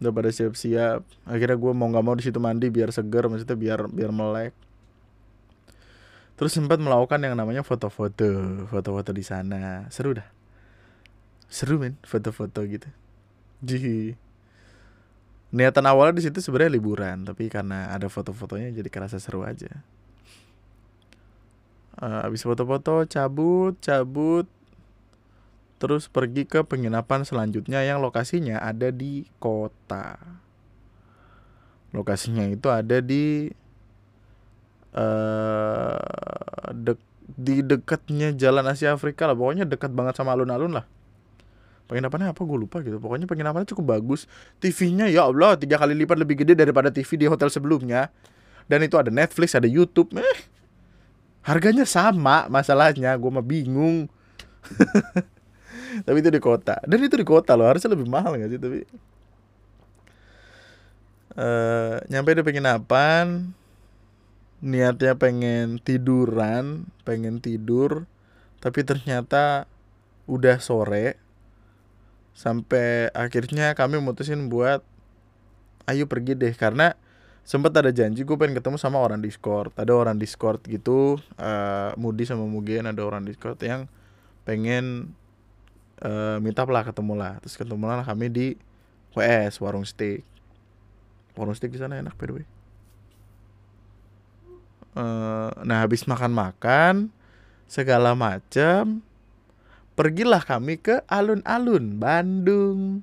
Udah 0.00 0.12
pada 0.16 0.32
siap-siap. 0.32 1.04
Akhirnya 1.28 1.60
gue 1.60 1.72
mau 1.76 1.92
nggak 1.92 2.04
mau 2.08 2.16
di 2.16 2.24
situ 2.24 2.40
mandi 2.40 2.72
biar 2.72 2.88
seger 2.88 3.28
maksudnya 3.28 3.58
biar 3.58 3.92
biar 3.92 4.08
melek 4.08 4.56
terus 6.44 6.60
sempat 6.60 6.76
melakukan 6.76 7.24
yang 7.24 7.40
namanya 7.40 7.64
foto-foto 7.64 8.68
foto-foto 8.68 9.16
di 9.16 9.24
sana. 9.24 9.88
Seru 9.88 10.12
dah. 10.12 10.28
Seru 11.48 11.80
men 11.80 11.96
foto-foto 12.04 12.60
gitu. 12.68 12.84
Jadi 13.64 14.12
niatan 15.56 15.88
awalnya 15.88 16.20
di 16.20 16.28
situ 16.28 16.44
sebenarnya 16.44 16.76
liburan 16.76 17.24
tapi 17.24 17.48
karena 17.48 17.88
ada 17.96 18.12
foto-fotonya 18.12 18.76
jadi 18.76 18.92
kerasa 18.92 19.16
seru 19.16 19.40
aja. 19.40 19.72
Uh, 21.96 22.28
habis 22.28 22.44
foto-foto 22.44 23.08
cabut 23.08 23.80
cabut. 23.80 24.44
Terus 25.80 26.12
pergi 26.12 26.44
ke 26.44 26.60
penginapan 26.60 27.24
selanjutnya 27.24 27.88
yang 27.88 28.04
lokasinya 28.04 28.60
ada 28.60 28.92
di 28.92 29.24
kota. 29.40 30.20
Lokasinya 31.96 32.44
itu 32.52 32.68
ada 32.68 33.00
di 33.00 33.48
uh, 34.94 36.70
dek 36.72 36.98
di 37.34 37.64
dekatnya 37.64 38.30
Jalan 38.36 38.64
Asia 38.70 38.94
Afrika 38.94 39.26
lah. 39.26 39.34
Pokoknya 39.34 39.66
dekat 39.66 39.90
banget 39.90 40.14
sama 40.18 40.32
alun-alun 40.32 40.70
lah. 40.70 40.86
Penginapannya 41.84 42.32
apa? 42.32 42.40
Gue 42.46 42.58
lupa 42.58 42.80
gitu. 42.80 42.96
Pokoknya 42.96 43.28
penginapannya 43.28 43.68
cukup 43.68 43.98
bagus. 43.98 44.24
TV-nya 44.62 45.10
ya 45.10 45.28
Allah 45.28 45.58
tiga 45.60 45.76
kali 45.76 45.92
lipat 45.92 46.16
lebih 46.16 46.40
gede 46.40 46.56
daripada 46.56 46.88
TV 46.88 47.20
di 47.20 47.26
hotel 47.28 47.52
sebelumnya. 47.52 48.08
Dan 48.64 48.80
itu 48.86 48.96
ada 48.96 49.12
Netflix 49.12 49.52
ada 49.52 49.68
YouTube. 49.68 50.16
Eh 50.16 50.40
harganya 51.44 51.84
sama 51.84 52.48
masalahnya. 52.48 53.12
Gue 53.20 53.30
mah 53.32 53.44
bingung. 53.44 54.08
Tapi 56.06 56.16
itu 56.18 56.30
di 56.32 56.40
kota. 56.40 56.80
Dan 56.88 57.04
itu 57.04 57.20
di 57.20 57.26
kota 57.26 57.52
loh. 57.52 57.68
Harusnya 57.68 57.92
lebih 57.92 58.08
mahal 58.08 58.40
gak 58.40 58.48
sih? 58.48 58.60
Tapi 58.60 58.78
uh, 61.36 61.96
nyampe 62.08 62.30
di 62.32 62.42
penginapan 62.42 63.52
niatnya 64.64 65.12
pengen 65.20 65.76
tiduran 65.76 66.88
pengen 67.04 67.44
tidur 67.44 68.08
tapi 68.64 68.80
ternyata 68.80 69.68
udah 70.24 70.56
sore. 70.56 71.20
Sampai 72.32 73.12
akhirnya 73.12 73.76
kami 73.76 74.00
mutusin 74.00 74.48
buat 74.48 74.80
ayo 75.84 76.08
pergi 76.08 76.32
deh 76.32 76.56
karena 76.56 76.96
sempat 77.44 77.76
ada 77.76 77.92
janji 77.92 78.24
gue 78.24 78.34
pengen 78.40 78.56
ketemu 78.56 78.80
sama 78.80 79.04
orang 79.04 79.20
Discord. 79.20 79.70
Ada 79.76 79.92
orang 79.92 80.16
Discord 80.16 80.64
gitu 80.64 81.20
uh, 81.36 81.92
Mudi 82.00 82.24
sama 82.24 82.48
Mugen 82.48 82.88
ada 82.88 83.04
orang 83.04 83.28
Discord 83.28 83.60
yang 83.60 83.84
pengen 84.48 85.12
uh, 86.00 86.40
up 86.40 86.68
lah 86.72 86.88
ketemu 86.88 87.12
lah. 87.20 87.36
Terus 87.44 87.60
ketemu 87.60 87.84
lah 87.84 88.02
kami 88.02 88.32
di 88.32 88.46
WS 89.12 89.60
warung 89.60 89.84
steak. 89.84 90.24
Warung 91.36 91.52
steak 91.52 91.76
di 91.76 91.78
sana 91.78 92.00
enak 92.00 92.16
by 92.16 92.26
the 92.32 92.34
way 92.40 92.46
uh, 94.94 95.50
nah 95.62 95.82
habis 95.82 96.06
makan-makan 96.08 97.10
segala 97.68 98.14
macam 98.14 99.02
pergilah 99.94 100.42
kami 100.42 100.78
ke 100.78 101.02
alun-alun 101.06 101.98
Bandung. 101.98 103.02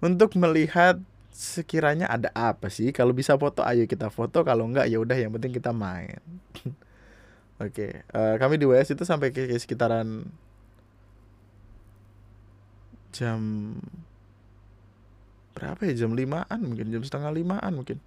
Untuk 0.00 0.34
melihat 0.34 0.98
sekiranya 1.30 2.10
ada 2.10 2.32
apa 2.34 2.68
sih? 2.72 2.90
Kalau 2.90 3.14
bisa 3.14 3.38
foto 3.38 3.62
ayo 3.62 3.86
kita 3.86 4.10
foto. 4.10 4.42
Kalau 4.42 4.66
enggak 4.66 4.90
ya 4.90 4.98
udah 4.98 5.16
yang 5.16 5.30
penting 5.34 5.54
kita 5.54 5.70
main. 5.70 6.20
Oke 7.60 7.70
okay. 7.70 7.92
uh, 8.16 8.34
eh, 8.34 8.34
kami 8.40 8.56
di 8.56 8.64
WS 8.64 8.96
itu 8.96 9.04
sampai 9.04 9.36
ke, 9.36 9.44
ke 9.44 9.56
sekitaran 9.60 10.24
jam 13.12 13.40
berapa 15.52 15.84
ya? 15.84 15.92
Jam 16.06 16.16
limaan 16.16 16.58
mungkin 16.64 16.88
jam 16.88 17.02
setengah 17.04 17.36
limaan 17.36 17.76
mungkin 17.76 18.00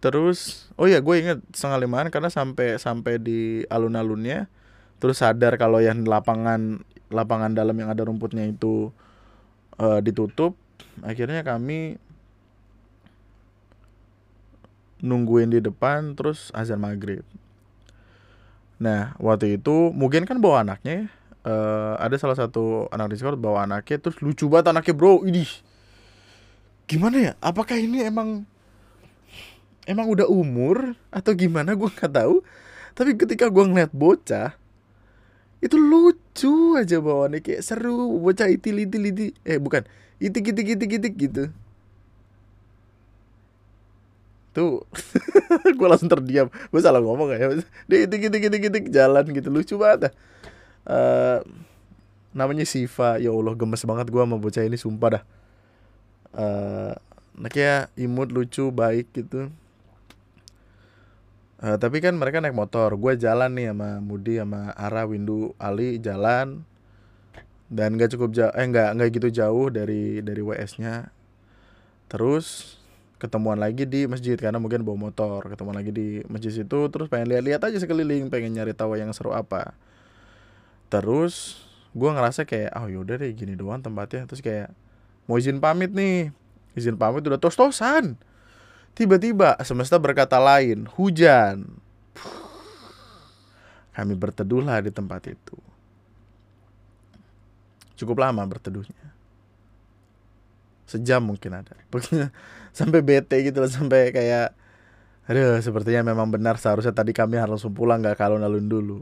terus 0.00 0.68
oh 0.76 0.84
ya 0.84 1.00
gue 1.00 1.14
inget 1.16 1.38
setengah 1.50 1.82
limaan 1.82 2.08
karena 2.12 2.28
sampai 2.28 2.76
sampai 2.76 3.16
di 3.16 3.64
alun-alunnya 3.72 4.46
terus 5.00 5.20
sadar 5.24 5.56
kalau 5.56 5.80
yang 5.80 6.04
lapangan 6.04 6.84
lapangan 7.08 7.56
dalam 7.56 7.76
yang 7.76 7.88
ada 7.88 8.04
rumputnya 8.04 8.44
itu 8.44 8.92
uh, 9.80 10.00
ditutup 10.04 10.56
akhirnya 11.04 11.44
kami 11.44 12.00
nungguin 15.00 15.52
di 15.52 15.60
depan 15.60 16.16
terus 16.16 16.48
azan 16.56 16.80
maghrib. 16.80 17.24
Nah 18.80 19.16
waktu 19.20 19.60
itu 19.60 19.92
mungkin 19.92 20.24
kan 20.24 20.40
bawa 20.40 20.64
anaknya 20.64 21.08
uh, 21.44 22.00
ada 22.00 22.16
salah 22.16 22.36
satu 22.36 22.88
anak 22.92 23.12
Discord 23.12 23.40
bawa 23.40 23.68
anaknya 23.68 24.00
terus 24.00 24.20
lucu 24.24 24.48
banget 24.48 24.72
anaknya 24.72 24.94
bro 24.96 25.24
ini. 25.24 25.44
Gimana 26.86 27.16
ya? 27.18 27.32
Apakah 27.42 27.76
ini 27.76 28.04
emang 28.06 28.46
emang 29.86 30.10
udah 30.10 30.26
umur? 30.28 30.98
Atau 31.08 31.32
gimana? 31.38 31.72
Gue 31.78 31.88
nggak 31.88 32.12
tahu. 32.12 32.42
Tapi 32.92 33.16
ketika 33.16 33.48
gue 33.48 33.64
ngeliat 33.64 33.94
bocah 33.94 34.58
itu 35.62 35.78
lucu 35.80 36.76
aja 36.76 37.00
bawaannya. 37.00 37.40
Kayak 37.40 37.62
seru. 37.64 38.20
Bocah 38.20 38.50
itil 38.50 38.84
itil 38.84 39.08
itil. 39.08 39.30
Eh 39.46 39.56
bukan. 39.56 39.86
Itik 40.20 40.52
itik 40.52 40.76
itik 40.76 40.90
itik 41.00 41.14
gitu. 41.16 41.44
Tuh. 44.52 44.84
Gue 45.78 45.88
langsung 45.88 46.08
terdiam. 46.08 46.48
Gue 46.48 46.80
salah 46.80 47.04
ngomong 47.04 47.28
ya. 47.32 47.52
Dia 47.88 48.08
itik 48.08 48.32
itik 48.32 48.42
itik 48.48 48.62
itik. 48.72 48.84
Jalan 48.88 49.24
gitu. 49.32 49.48
Lucu 49.52 49.76
banget 49.76 50.12
uh, 50.88 51.44
namanya 52.32 52.64
Siva. 52.64 53.20
Ya 53.20 53.28
Allah 53.28 53.52
gemes 53.52 53.84
banget 53.84 54.08
gue 54.08 54.22
sama 54.22 54.40
bocah 54.40 54.64
ini. 54.64 54.80
Sumpah 54.80 55.20
dah. 55.20 55.24
Uh, 56.36 56.92
anaknya 57.36 57.92
imut 58.00 58.32
lucu 58.32 58.72
baik 58.72 59.12
gitu 59.12 59.52
uh, 61.62 61.76
tapi 61.76 62.00
kan 62.04 62.16
mereka 62.16 62.40
naik 62.40 62.56
motor. 62.56 62.92
Gue 62.96 63.16
jalan 63.16 63.52
nih 63.56 63.72
sama 63.72 64.00
Mudi 64.02 64.40
sama 64.40 64.72
Ara 64.76 65.04
Windu 65.08 65.56
Ali 65.56 66.00
jalan. 66.00 66.64
Dan 67.66 67.98
gak 67.98 68.14
cukup 68.14 68.30
jauh 68.30 68.54
eh 68.54 68.62
nggak 68.62 68.94
nggak 68.94 69.08
gitu 69.18 69.28
jauh 69.42 69.66
dari 69.74 70.22
dari 70.22 70.38
WS-nya 70.38 71.10
terus 72.06 72.78
ketemuan 73.18 73.58
lagi 73.58 73.82
di 73.82 74.06
masjid 74.06 74.38
karena 74.38 74.62
mungkin 74.62 74.86
bawa 74.86 75.10
motor. 75.10 75.50
Ketemuan 75.50 75.74
lagi 75.74 75.90
di 75.90 76.22
masjid 76.30 76.62
itu 76.62 76.80
terus 76.92 77.10
pengen 77.10 77.34
lihat-lihat 77.34 77.58
aja 77.66 77.78
sekeliling 77.82 78.30
pengen 78.30 78.54
nyari 78.54 78.70
tahu 78.70 78.94
yang 78.94 79.10
seru 79.10 79.34
apa. 79.34 79.74
Terus 80.86 81.64
gue 81.96 82.06
ngerasa 82.06 82.46
kayak 82.46 82.70
oh 82.78 82.86
yaudah 82.86 83.18
deh 83.18 83.34
gini 83.34 83.58
doang 83.58 83.82
tempatnya. 83.82 84.30
Terus 84.30 84.38
kayak 84.44 84.70
mau 85.26 85.34
izin 85.34 85.58
pamit 85.58 85.90
nih. 85.90 86.30
Izin 86.78 86.94
pamit 86.94 87.26
udah 87.26 87.40
tos-tosan 87.40 88.14
tiba-tiba 88.96 89.60
semesta 89.60 90.00
berkata 90.00 90.40
lain 90.40 90.88
hujan. 90.96 91.68
Kami 93.92 94.12
berteduhlah 94.16 94.80
di 94.80 94.92
tempat 94.92 95.28
itu. 95.28 95.56
Cukup 97.96 98.24
lama 98.24 98.40
berteduhnya. 98.44 99.12
Sejam 100.88 101.20
mungkin 101.20 101.60
ada 101.60 101.76
sampai 102.76 103.00
bete 103.04 103.40
gitu 103.44 103.58
loh 103.60 103.68
sampai 103.72 104.14
kayak 104.14 104.54
aduh 105.26 105.58
sepertinya 105.58 106.14
memang 106.14 106.30
benar 106.30 106.54
seharusnya 106.60 106.94
tadi 106.94 107.10
kami 107.10 107.34
harus 107.40 107.66
pulang 107.72 108.00
nggak 108.00 108.16
kalau 108.16 108.40
alun 108.40 108.68
dulu. 108.68 109.00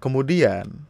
Kemudian 0.00 0.89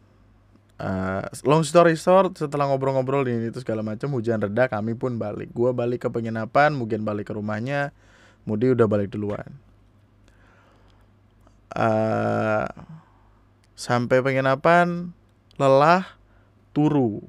uh, 0.81 1.28
long 1.45 1.61
story 1.61 1.95
short 1.95 2.41
setelah 2.41 2.64
ngobrol-ngobrol 2.72 3.28
ini 3.28 3.53
itu 3.53 3.61
segala 3.61 3.85
macam 3.85 4.09
hujan 4.16 4.41
reda 4.41 4.72
kami 4.72 4.97
pun 4.97 5.20
balik 5.20 5.53
gua 5.53 5.76
balik 5.76 6.05
ke 6.05 6.09
penginapan 6.09 6.72
mungkin 6.72 7.05
balik 7.05 7.28
ke 7.28 7.37
rumahnya 7.37 7.93
Mudi 8.49 8.72
udah 8.72 8.89
balik 8.89 9.12
duluan 9.12 9.61
uh, 11.76 12.66
sampai 13.76 14.20
penginapan 14.20 15.12
lelah, 15.61 16.05
turu. 16.72 17.20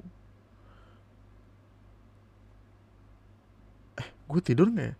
Eh, 4.00 4.08
gue 4.08 4.40
tidur 4.40 4.72
gak 4.72 4.86
ya? 4.92 4.94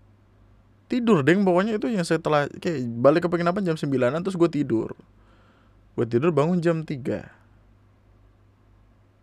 Tidur 0.93 1.25
deng 1.25 1.41
pokoknya 1.49 1.81
itu 1.81 1.89
yang 1.89 2.05
setelah 2.05 2.45
kayak 2.61 2.85
balik 3.01 3.25
ke 3.25 3.29
penginapan 3.33 3.73
jam 3.73 3.77
9 3.81 3.89
terus 4.21 4.37
gue 4.37 4.51
tidur. 4.53 4.93
Gue 5.97 6.05
tidur 6.05 6.29
bangun 6.37 6.61
jam 6.61 6.85
3. 6.85 7.42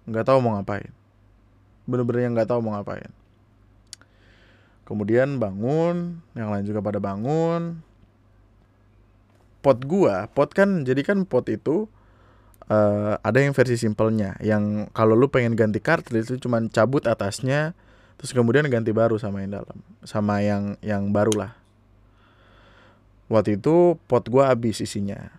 Nggak 0.09 0.25
tahu 0.25 0.41
mau 0.41 0.57
ngapain. 0.57 0.89
Bener-bener 1.85 2.25
yang 2.25 2.33
nggak 2.33 2.49
tahu 2.49 2.59
mau 2.65 2.73
ngapain. 2.73 3.13
Kemudian 4.89 5.37
bangun, 5.37 6.17
yang 6.33 6.49
lain 6.49 6.65
juga 6.65 6.81
pada 6.81 6.97
bangun. 6.97 7.85
Pot 9.61 9.85
gua, 9.85 10.25
pot 10.33 10.49
kan 10.49 10.81
jadi 10.81 11.05
kan 11.05 11.29
pot 11.29 11.45
itu 11.45 11.85
uh, 12.69 13.17
ada 13.19 13.39
yang 13.41 13.51
versi 13.51 13.75
simpelnya 13.75 14.37
yang 14.39 14.87
kalau 14.93 15.17
lu 15.17 15.27
pengen 15.27 15.57
ganti 15.57 15.81
cartridge 15.81 16.29
itu 16.31 16.37
cuma 16.47 16.61
cabut 16.69 17.03
atasnya 17.09 17.73
terus 18.15 18.31
kemudian 18.31 18.67
ganti 18.69 18.93
baru 18.93 19.17
sama 19.17 19.43
yang 19.43 19.59
dalam 19.59 19.77
sama 20.05 20.39
yang 20.45 20.77
yang 20.85 21.09
baru 21.09 21.33
lah 21.35 21.51
waktu 23.27 23.57
itu 23.57 23.97
pot 24.05 24.23
gua 24.29 24.53
habis 24.53 24.79
isinya 24.79 25.33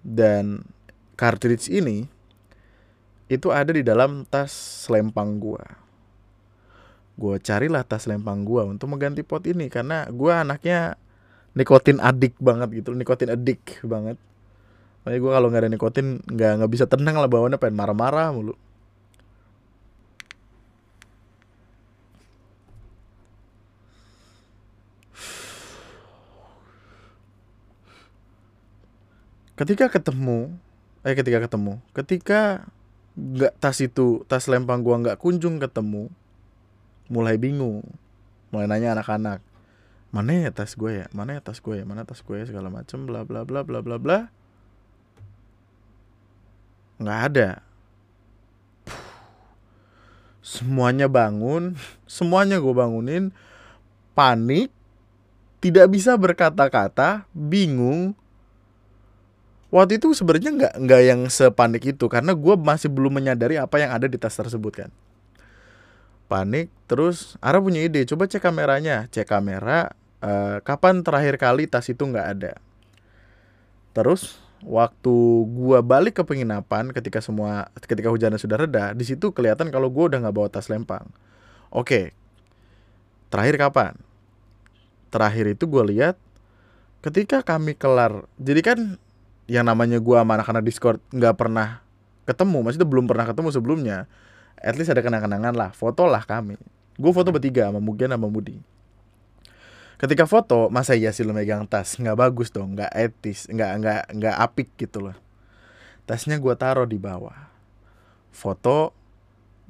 dan 0.00 0.64
cartridge 1.14 1.68
ini 1.68 2.08
itu 3.30 3.54
ada 3.54 3.70
di 3.70 3.86
dalam 3.86 4.26
tas 4.26 4.50
selempang 4.84 5.38
gua. 5.38 5.62
Gue 7.14 7.38
carilah 7.38 7.86
tas 7.86 8.10
lempang 8.10 8.42
gue 8.42 8.64
untuk 8.64 8.90
mengganti 8.90 9.22
pot 9.22 9.44
ini 9.46 9.70
karena 9.70 10.08
gue 10.10 10.32
anaknya 10.32 10.98
nikotin 11.52 12.00
adik 12.00 12.34
banget 12.40 12.82
gitu 12.82 12.96
nikotin 12.96 13.30
adik 13.30 13.84
banget. 13.86 14.16
Makanya 15.04 15.20
gue 15.20 15.32
kalau 15.36 15.46
nggak 15.52 15.62
ada 15.62 15.70
nikotin 15.70 16.06
nggak 16.26 16.52
nggak 16.58 16.72
bisa 16.72 16.84
tenang 16.90 17.20
lah 17.20 17.28
bawaannya 17.30 17.60
pengen 17.60 17.76
marah-marah 17.78 18.32
mulu. 18.34 18.56
Ketika 29.60 29.92
ketemu 29.92 30.56
eh 31.04 31.12
ketika 31.12 31.44
ketemu 31.44 31.84
ketika 31.92 32.64
nggak 33.18 33.58
tas 33.58 33.78
itu 33.82 34.22
tas 34.30 34.46
lempang 34.46 34.82
gua 34.82 35.00
nggak 35.02 35.18
kunjung 35.18 35.58
ketemu 35.58 36.10
mulai 37.10 37.34
bingung 37.36 37.82
mulai 38.54 38.70
nanya 38.70 38.94
anak-anak 38.98 39.42
mana 40.10 40.34
ya 40.34 40.50
tas 40.50 40.74
gue 40.74 41.02
ya? 41.02 41.06
Mana 41.14 41.38
ya 41.38 41.40
tas 41.42 41.62
gue 41.62 41.78
ya? 41.78 41.86
Mana 41.86 42.02
tas 42.02 42.18
gue 42.18 42.34
ya? 42.34 42.44
segala 42.46 42.66
macem 42.66 43.06
bla 43.06 43.22
bla 43.22 43.46
bla 43.46 43.62
bla 43.62 43.78
bla 43.78 43.96
bla. 43.96 44.18
Nggak 46.98 47.20
ada. 47.30 47.50
Semuanya 50.42 51.06
bangun 51.06 51.78
semuanya 52.10 52.58
gue 52.58 52.74
bangunin 52.74 53.30
panik 54.18 54.74
tidak 55.62 55.94
bisa 55.94 56.18
berkata-kata 56.18 57.30
bingung 57.30 58.18
waktu 59.70 60.02
itu 60.02 60.12
sebenarnya 60.12 60.50
nggak 60.50 60.74
nggak 60.82 61.02
yang 61.06 61.20
sepanik 61.30 61.82
itu 61.86 62.10
karena 62.10 62.34
gue 62.34 62.54
masih 62.58 62.90
belum 62.90 63.22
menyadari 63.22 63.56
apa 63.56 63.78
yang 63.78 63.94
ada 63.94 64.10
di 64.10 64.18
tas 64.18 64.34
tersebut 64.34 64.86
kan. 64.86 64.90
Panik 66.30 66.70
terus 66.86 67.34
Ara 67.42 67.58
punya 67.58 67.82
ide 67.82 68.06
coba 68.06 68.26
cek 68.26 68.42
kameranya. 68.42 69.06
Cek 69.10 69.26
kamera 69.26 69.94
uh, 70.22 70.62
kapan 70.62 71.02
terakhir 71.02 71.38
kali 71.38 71.66
tas 71.66 71.86
itu 71.90 72.02
nggak 72.02 72.26
ada. 72.38 72.52
Terus 73.94 74.38
waktu 74.62 75.14
gua 75.50 75.80
balik 75.80 76.20
ke 76.20 76.22
penginapan 76.22 76.92
ketika 76.92 77.18
semua 77.24 77.72
ketika 77.80 78.12
hujannya 78.12 78.36
sudah 78.36 78.60
reda 78.60 78.92
di 78.92 79.08
situ 79.08 79.32
kelihatan 79.32 79.72
kalau 79.72 79.88
gua 79.88 80.12
udah 80.12 80.18
nggak 80.22 80.34
bawa 80.34 80.48
tas 80.50 80.70
lempang. 80.70 81.06
Oke 81.70 82.14
terakhir 83.30 83.56
kapan? 83.58 83.94
Terakhir 85.10 85.46
itu 85.54 85.66
gua 85.66 85.86
lihat 85.86 86.18
ketika 87.00 87.40
kami 87.42 87.74
kelar 87.74 88.26
jadi 88.36 88.60
kan 88.62 88.78
yang 89.50 89.66
namanya 89.66 89.98
gua 89.98 90.22
sama 90.22 90.38
anak-anak 90.38 90.62
discord 90.62 91.02
nggak 91.10 91.34
pernah 91.34 91.82
ketemu 92.22 92.62
maksudnya 92.62 92.86
belum 92.86 93.10
pernah 93.10 93.26
ketemu 93.26 93.48
sebelumnya 93.50 93.98
at 94.54 94.78
least 94.78 94.94
ada 94.94 95.02
kenang-kenangan 95.02 95.54
lah 95.58 95.70
foto 95.74 96.06
lah 96.06 96.22
kami. 96.22 96.54
Gue 97.00 97.16
foto 97.16 97.32
bertiga 97.32 97.66
sama 97.66 97.80
Mugen 97.80 98.12
sama 98.12 98.28
Mudi 98.28 98.60
ketika 100.00 100.24
foto 100.24 100.72
masa 100.72 100.96
iya 100.96 101.12
sih 101.12 101.28
lo 101.28 101.36
megang 101.36 101.68
tas? 101.68 102.00
Nggak 102.00 102.16
bagus 102.16 102.48
dong 102.48 102.72
nggak 102.72 102.88
etis 102.96 103.44
nggak 103.52 103.70
nggak 103.84 104.02
nggak 104.16 104.36
apik 104.40 104.68
gitu 104.80 105.04
loh. 105.04 105.16
Tasnya 106.08 106.40
gue 106.40 106.54
taruh 106.56 106.88
di 106.88 106.96
bawah. 106.96 107.36
Foto 108.32 108.96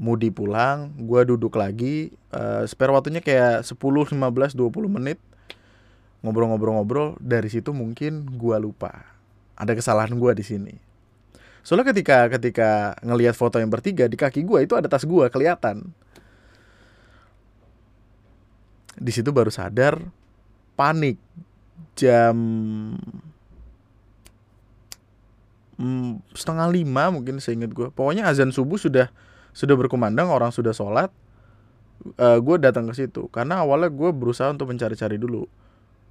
Mudi 0.00 0.30
pulang 0.30 0.94
gue 0.96 1.20
duduk 1.28 1.58
lagi 1.58 2.14
uh, 2.32 2.64
spare 2.64 2.94
waktunya 2.94 3.20
kayak 3.20 3.66
10 3.66 3.74
15 3.74 4.14
20 4.14 4.56
menit. 4.86 5.18
Ngobrol-ngobrol-ngobrol 6.22 7.18
dari 7.18 7.50
situ 7.50 7.74
mungkin 7.74 8.28
gue 8.38 8.56
lupa 8.60 9.19
ada 9.60 9.76
kesalahan 9.76 10.16
gue 10.16 10.32
di 10.32 10.44
sini 10.44 10.74
Soalnya 11.60 11.92
ketika 11.92 12.28
ketika 12.32 12.70
ngelihat 13.04 13.36
foto 13.36 13.60
yang 13.60 13.68
bertiga 13.68 14.08
di 14.08 14.16
kaki 14.16 14.44
gue 14.44 14.64
itu 14.64 14.74
ada 14.76 14.88
tas 14.88 15.04
gue 15.04 15.26
kelihatan. 15.28 15.92
Di 18.96 19.12
situ 19.12 19.32
baru 19.32 19.52
sadar 19.52 20.00
panik 20.76 21.20
jam 21.96 22.36
hmm, 25.76 26.24
setengah 26.32 26.68
lima 26.72 27.12
mungkin 27.12 27.40
seingat 27.40 27.72
gue. 27.76 27.92
Pokoknya 27.92 28.28
azan 28.28 28.52
subuh 28.52 28.80
sudah 28.80 29.12
sudah 29.52 29.76
berkumandang 29.76 30.32
orang 30.32 30.52
sudah 30.52 30.72
sholat. 30.72 31.12
Uh, 32.16 32.40
gue 32.40 32.56
datang 32.56 32.88
ke 32.88 32.96
situ 32.96 33.28
karena 33.28 33.60
awalnya 33.60 33.92
gue 33.92 34.08
berusaha 34.16 34.48
untuk 34.48 34.72
mencari-cari 34.72 35.20
dulu. 35.20 35.44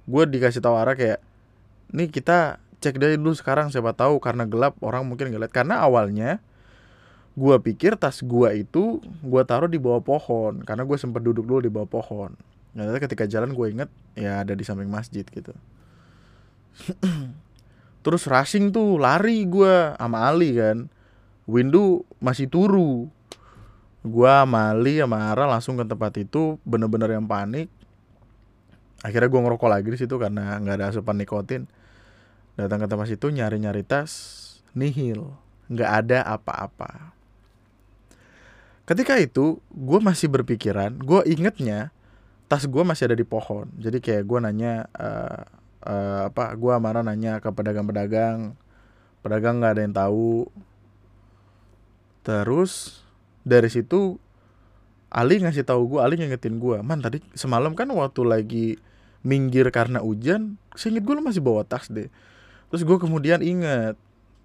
Gue 0.06 0.22
dikasih 0.30 0.62
tahu 0.62 0.78
arah 0.78 0.94
kayak, 0.94 1.18
nih 1.90 2.06
kita 2.06 2.62
cek 2.80 2.96
dari 2.96 3.20
dulu 3.20 3.36
sekarang 3.36 3.68
siapa 3.68 3.92
tahu 3.92 4.16
karena 4.18 4.48
gelap 4.48 4.74
orang 4.80 5.04
mungkin 5.04 5.28
nggak 5.28 5.40
lihat 5.46 5.54
karena 5.54 5.84
awalnya 5.84 6.40
gua 7.36 7.60
pikir 7.60 7.94
tas 8.00 8.24
gua 8.24 8.56
itu 8.56 9.04
gua 9.20 9.44
taruh 9.44 9.68
di 9.68 9.76
bawah 9.76 10.02
pohon 10.02 10.64
karena 10.64 10.82
gue 10.82 10.96
sempat 10.98 11.22
duduk 11.22 11.44
dulu 11.46 11.60
di 11.62 11.70
bawah 11.70 11.86
pohon. 11.86 12.34
Ternyata 12.72 12.98
ketika 13.02 13.24
jalan 13.26 13.52
gue 13.52 13.66
inget 13.66 13.90
ya 14.14 14.42
ada 14.46 14.54
di 14.54 14.64
samping 14.64 14.88
masjid 14.88 15.22
gitu. 15.26 15.52
Terus 18.04 18.24
rushing 18.24 18.72
tuh 18.72 18.96
lari 18.96 19.44
gua 19.44 19.94
sama 20.00 20.24
Ali 20.26 20.56
kan. 20.56 20.88
Windu 21.44 22.08
masih 22.22 22.48
turu. 22.48 23.10
Gua 24.00 24.48
sama 24.48 24.72
Ali 24.72 25.02
sama 25.02 25.28
Ara 25.28 25.44
langsung 25.44 25.76
ke 25.76 25.84
tempat 25.84 26.16
itu 26.16 26.56
bener-bener 26.64 27.12
yang 27.12 27.28
panik. 27.28 27.68
Akhirnya 29.04 29.28
gua 29.28 29.40
ngerokok 29.44 29.68
lagi 29.68 29.88
di 29.92 29.98
situ 30.00 30.16
karena 30.16 30.56
nggak 30.62 30.76
ada 30.80 30.86
asupan 30.94 31.20
nikotin 31.20 31.68
datang 32.66 32.84
ke 32.84 32.86
tempat 32.90 33.06
situ 33.08 33.26
nyari-nyari 33.32 33.82
tas 33.86 34.12
nihil. 34.76 35.32
Nggak 35.70 35.90
ada 36.04 36.18
apa-apa. 36.26 37.14
Ketika 38.84 39.16
itu 39.22 39.62
gue 39.70 40.00
masih 40.02 40.26
berpikiran 40.26 40.98
gue 40.98 41.22
ingetnya 41.30 41.94
tas 42.50 42.66
gue 42.66 42.82
masih 42.82 43.10
ada 43.10 43.16
di 43.16 43.22
pohon. 43.22 43.70
Jadi 43.78 44.02
kayak 44.02 44.26
gue 44.26 44.38
nanya 44.42 44.90
uh, 44.98 45.46
uh, 45.86 46.20
apa 46.28 46.58
gue 46.58 46.74
marah 46.82 47.06
nanya 47.06 47.38
ke 47.38 47.48
pedagang-pedagang. 47.54 48.58
Pedagang 49.22 49.62
nggak 49.62 49.72
ada 49.78 49.82
yang 49.86 49.94
tahu. 49.94 50.50
Terus 52.26 53.00
dari 53.46 53.70
situ 53.70 54.18
Ali 55.10 55.42
ngasih 55.42 55.66
tahu 55.66 55.96
gue 55.96 56.00
Ali 56.00 56.14
ngingetin 56.18 56.62
gue 56.62 56.78
man 56.86 57.02
tadi 57.02 57.18
semalam 57.34 57.74
kan 57.74 57.90
waktu 57.90 58.22
lagi 58.22 58.66
minggir 59.26 59.68
karena 59.74 59.98
hujan 59.98 60.56
seinget 60.78 61.02
gue 61.02 61.14
lo 61.18 61.20
masih 61.20 61.42
bawa 61.42 61.66
tas 61.66 61.90
deh 61.90 62.06
terus 62.70 62.86
gue 62.86 62.98
kemudian 63.02 63.42
inget 63.42 63.98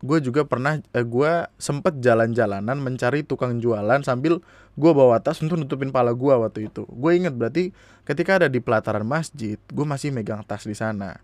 gue 0.05 0.19
juga 0.21 0.45
pernah 0.45 0.77
eh, 0.93 1.05
gue 1.05 1.31
sempet 1.57 1.97
jalan-jalanan 2.03 2.77
mencari 2.77 3.25
tukang 3.25 3.57
jualan 3.57 4.05
sambil 4.05 4.43
gue 4.75 4.91
bawa 4.91 5.17
tas 5.23 5.41
untuk 5.41 5.57
nutupin 5.57 5.89
pala 5.89 6.11
gue 6.13 6.33
waktu 6.35 6.67
itu. 6.69 6.83
Gue 6.85 7.15
inget 7.17 7.33
berarti 7.33 7.71
ketika 8.03 8.43
ada 8.43 8.47
di 8.51 8.61
pelataran 8.61 9.07
masjid 9.07 9.57
gue 9.57 9.85
masih 9.87 10.13
megang 10.13 10.45
tas 10.45 10.67
di 10.67 10.77
sana. 10.77 11.17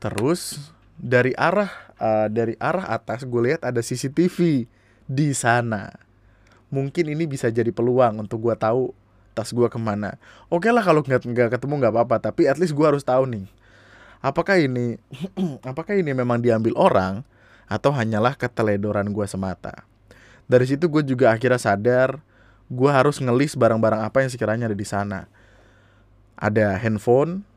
Terus 0.00 0.72
dari 0.96 1.36
arah 1.36 1.70
uh, 2.00 2.28
dari 2.32 2.56
arah 2.56 2.88
atas 2.88 3.28
gue 3.28 3.40
lihat 3.52 3.62
ada 3.62 3.84
CCTV 3.84 4.64
di 5.06 5.28
sana. 5.36 5.92
Mungkin 6.72 7.12
ini 7.12 7.28
bisa 7.28 7.52
jadi 7.52 7.70
peluang 7.70 8.24
untuk 8.24 8.42
gue 8.42 8.56
tahu 8.56 8.96
tas 9.36 9.52
gue 9.52 9.68
ke 9.68 9.78
mana. 9.78 10.16
Oke 10.48 10.72
lah 10.72 10.82
kalau 10.82 11.04
nggak 11.04 11.28
nggak 11.28 11.48
ketemu 11.52 11.84
nggak 11.84 11.92
apa-apa 11.94 12.32
tapi 12.32 12.48
at 12.48 12.56
least 12.56 12.72
gue 12.72 12.86
harus 12.86 13.04
tahu 13.04 13.28
nih 13.28 13.59
apakah 14.20 14.60
ini 14.60 14.96
apakah 15.70 15.96
ini 15.96 16.12
memang 16.12 16.40
diambil 16.40 16.76
orang 16.76 17.24
atau 17.66 17.92
hanyalah 17.92 18.36
keteledoran 18.36 19.12
gue 19.12 19.26
semata? 19.28 19.84
Dari 20.50 20.64
situ 20.66 20.88
gue 20.88 21.02
juga 21.04 21.32
akhirnya 21.32 21.60
sadar 21.60 22.20
gue 22.70 22.90
harus 22.90 23.18
ngelis 23.18 23.58
barang-barang 23.58 24.06
apa 24.06 24.22
yang 24.22 24.30
sekiranya 24.30 24.70
ada 24.70 24.78
di 24.78 24.86
sana. 24.86 25.26
Ada 26.40 26.80
handphone 26.80 27.50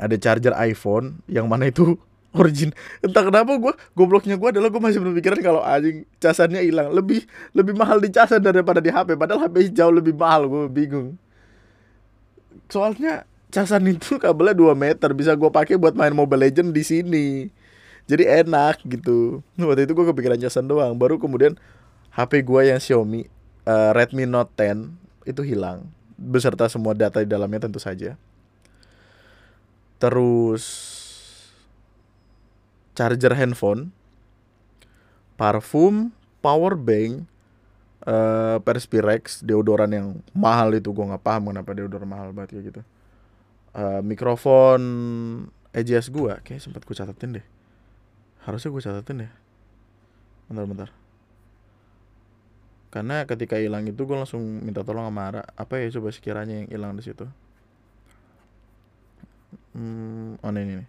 ada 0.00 0.16
charger 0.16 0.56
iPhone 0.56 1.20
yang 1.28 1.44
mana 1.44 1.68
itu 1.68 1.96
origin. 2.40 2.72
Entah 3.04 3.26
kenapa 3.26 3.52
gue 3.60 3.72
gobloknya 3.92 4.40
gue 4.40 4.48
adalah 4.48 4.72
gue 4.72 4.80
masih 4.80 5.00
berpikiran 5.04 5.38
kalau 5.44 5.60
anjing 5.60 6.08
casannya 6.16 6.64
hilang. 6.64 6.88
Lebih 6.92 7.28
lebih 7.52 7.76
mahal 7.76 8.00
di 8.00 8.08
casan 8.08 8.40
daripada 8.40 8.80
di 8.80 8.88
HP 8.88 9.14
padahal 9.20 9.46
HP 9.46 9.76
jauh 9.76 9.92
lebih 9.92 10.16
mahal 10.16 10.48
gue 10.48 10.64
bingung. 10.72 11.20
Soalnya 12.70 13.28
casan 13.50 13.84
itu 13.90 14.16
kabelnya 14.16 14.54
2 14.54 14.72
meter 14.78 15.10
bisa 15.12 15.34
gue 15.34 15.50
pakai 15.50 15.76
buat 15.76 15.92
main 15.92 16.14
Mobile 16.14 16.48
Legend 16.48 16.70
di 16.70 16.82
sini. 16.86 17.28
Jadi 18.06 18.26
enak 18.26 18.82
gitu. 18.86 19.44
Waktu 19.58 19.86
itu 19.86 19.92
gue 19.94 20.06
kepikiran 20.14 20.38
casan 20.40 20.66
doang. 20.66 20.94
Baru 20.96 21.18
kemudian 21.18 21.58
HP 22.14 22.42
gue 22.42 22.70
yang 22.70 22.80
Xiaomi 22.82 23.26
uh, 23.66 23.90
Redmi 23.94 24.26
Note 24.26 24.50
10 24.54 25.28
itu 25.28 25.42
hilang. 25.44 25.86
Beserta 26.16 26.66
semua 26.66 26.94
data 26.94 27.22
di 27.22 27.28
dalamnya 27.28 27.66
tentu 27.66 27.78
saja. 27.78 28.18
Terus 30.00 30.64
charger 32.96 33.32
handphone 33.36 33.94
parfum 35.40 36.12
power 36.44 36.76
bank 36.76 37.24
uh, 38.04 38.60
Perspirex 38.60 39.40
deodoran 39.40 39.88
yang 39.88 40.06
mahal 40.36 40.76
itu 40.76 40.92
gue 40.92 41.04
nggak 41.08 41.24
paham 41.24 41.48
kenapa 41.48 41.72
deodoran 41.72 42.08
mahal 42.08 42.28
banget 42.36 42.60
kayak 42.60 42.64
gitu 42.74 42.80
uh, 43.76 44.00
mikrofon 44.02 44.80
EJS 45.70 46.10
gua 46.10 46.42
kayak 46.42 46.62
sempat 46.62 46.82
gue 46.82 46.96
catetin 46.96 47.40
deh. 47.40 47.46
Harusnya 48.46 48.70
gue 48.72 48.82
catetin 48.82 49.16
deh. 49.26 49.32
Bentar 50.50 50.64
bentar. 50.66 50.90
Karena 52.90 53.22
ketika 53.22 53.54
hilang 53.54 53.86
itu 53.86 54.02
gue 54.02 54.16
langsung 54.18 54.42
minta 54.66 54.82
tolong 54.82 55.06
sama 55.06 55.22
Ara. 55.30 55.42
Apa 55.54 55.78
ya 55.78 55.94
coba 55.94 56.10
sekiranya 56.10 56.58
yang 56.64 56.68
hilang 56.70 56.98
di 56.98 57.06
situ? 57.06 57.30
Hmm, 59.70 60.34
oh 60.42 60.50
ini 60.50 60.82
nih 60.82 60.88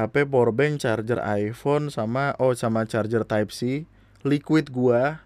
HP 0.00 0.24
powerbank 0.30 0.80
charger 0.80 1.20
iPhone 1.20 1.92
sama 1.92 2.32
oh 2.40 2.56
sama 2.56 2.88
charger 2.88 3.26
Type 3.26 3.52
C 3.52 3.84
liquid 4.24 4.72
gua 4.72 5.20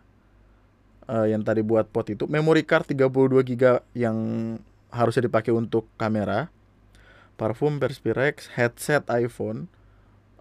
uh, 1.06 1.26
yang 1.28 1.46
tadi 1.46 1.62
buat 1.62 1.86
pot 1.92 2.10
itu 2.10 2.26
memory 2.26 2.66
card 2.66 2.90
32 2.90 3.46
GB 3.54 3.62
yang 3.94 4.16
harusnya 4.94 5.26
dipakai 5.26 5.50
untuk 5.50 5.90
kamera 5.98 6.54
parfum 7.34 7.82
Perspirex 7.82 8.54
headset 8.54 9.10
iPhone 9.10 9.66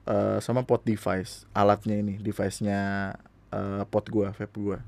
uh, 0.06 0.38
sama 0.38 0.62
pot 0.62 0.86
device 0.86 1.49
alatnya 1.58 1.97
ini 1.97 2.22
device-nya 2.22 3.14
uh, 3.49 3.84
pot 3.89 4.06
gua 4.14 4.30
vape 4.30 4.58
gua. 4.62 4.80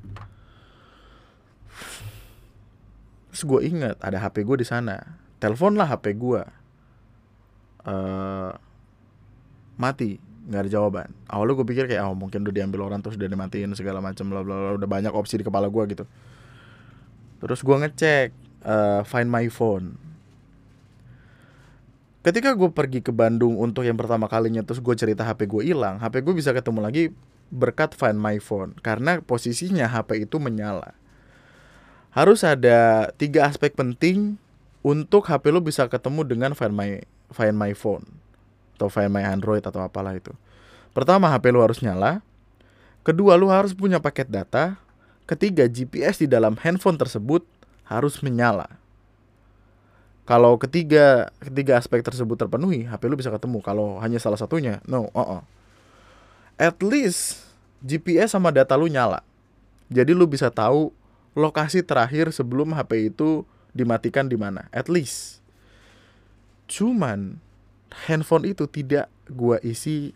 Terus 3.35 3.43
gue 3.51 3.61
ingat 3.67 3.99
ada 3.99 4.15
HP 4.15 4.47
gue 4.47 4.63
di 4.63 4.67
sana. 4.67 5.19
Telepon 5.43 5.75
lah 5.75 5.91
HP 5.91 6.15
gua. 6.15 6.47
Uh, 7.83 8.55
mati. 9.75 10.23
Nggak 10.47 10.61
ada 10.63 10.71
jawaban. 10.71 11.09
Awalnya 11.27 11.53
gue 11.59 11.67
pikir 11.67 11.83
kayak 11.91 12.07
oh 12.07 12.15
mungkin 12.15 12.47
udah 12.47 12.55
diambil 12.55 12.87
orang 12.87 13.03
terus 13.03 13.19
udah 13.19 13.27
dimatiin 13.27 13.75
segala 13.75 13.99
macam 13.99 14.31
bla 14.31 14.39
bla 14.39 14.79
udah 14.79 14.87
banyak 14.87 15.11
opsi 15.11 15.35
di 15.35 15.43
kepala 15.43 15.67
gue 15.67 15.83
gitu. 15.91 16.07
Terus 17.43 17.59
gue 17.59 17.75
ngecek 17.75 18.44
uh, 18.65 19.05
find 19.05 19.29
my 19.29 19.45
phone 19.47 19.95
ketika 22.25 22.57
gue 22.57 22.73
pergi 22.73 23.05
ke 23.05 23.13
Bandung 23.13 23.61
untuk 23.61 23.85
yang 23.85 23.95
pertama 23.95 24.25
kalinya 24.25 24.65
terus 24.65 24.81
gue 24.81 24.97
cerita 24.97 25.21
HP 25.21 25.45
gue 25.45 25.61
hilang 25.69 26.01
HP 26.01 26.25
gue 26.25 26.33
bisa 26.33 26.49
ketemu 26.51 26.81
lagi 26.81 27.13
berkat 27.53 27.93
Find 27.93 28.17
My 28.17 28.41
Phone 28.41 28.77
karena 28.81 29.21
posisinya 29.21 29.85
HP 29.89 30.25
itu 30.25 30.41
menyala. 30.41 30.97
Harus 32.15 32.47
ada 32.47 33.11
tiga 33.19 33.43
aspek 33.45 33.75
penting 33.75 34.39
untuk 34.79 35.27
HP 35.27 35.51
lo 35.51 35.59
bisa 35.59 35.85
ketemu 35.91 36.23
dengan 36.23 36.51
Find 36.55 36.73
My 36.73 37.03
Find 37.29 37.57
My 37.59 37.75
Phone 37.75 38.07
atau 38.79 38.87
Find 38.87 39.11
My 39.11 39.23
Android 39.27 39.63
atau 39.63 39.83
apalah 39.83 40.15
itu. 40.15 40.31
Pertama 40.95 41.27
HP 41.27 41.51
lo 41.51 41.59
harus 41.59 41.83
nyala. 41.83 42.23
Kedua 43.03 43.35
lo 43.35 43.51
harus 43.51 43.75
punya 43.75 43.99
paket 43.99 44.31
data. 44.31 44.79
Ketiga 45.25 45.65
GPS 45.65 46.21
di 46.21 46.29
dalam 46.29 46.53
handphone 46.61 47.01
tersebut 47.01 47.41
harus 47.85 48.19
menyala. 48.25 48.67
Kalau 50.25 50.57
ketiga 50.57 51.29
ketiga 51.37 51.77
aspek 51.77 52.01
tersebut 52.01 52.33
terpenuhi, 52.33 52.89
HP 52.89 53.05
lu 53.05 53.17
bisa 53.17 53.29
ketemu. 53.29 53.61
Kalau 53.61 54.01
hanya 54.01 54.17
salah 54.17 54.41
satunya, 54.41 54.81
no, 54.89 55.09
uh 55.13 55.21
-uh 55.21 55.41
at 56.55 56.79
least 56.79 57.43
GPS 57.83 58.33
sama 58.33 58.49
data 58.49 58.73
lu 58.79 58.87
nyala. 58.87 59.21
Jadi 59.91 60.15
lu 60.15 60.25
bisa 60.25 60.49
tahu 60.49 60.89
lokasi 61.37 61.85
terakhir 61.85 62.31
sebelum 62.31 62.73
HP 62.73 63.13
itu 63.13 63.45
dimatikan 63.75 64.25
di 64.25 64.39
mana. 64.39 64.71
At 64.71 64.89
least. 64.89 65.43
Cuman 66.65 67.37
handphone 68.09 68.49
itu 68.49 68.65
tidak 68.65 69.11
gua 69.29 69.61
isi 69.61 70.15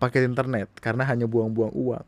paket 0.00 0.24
internet 0.24 0.72
karena 0.80 1.04
hanya 1.04 1.28
buang-buang 1.28 1.74
uang. 1.74 2.06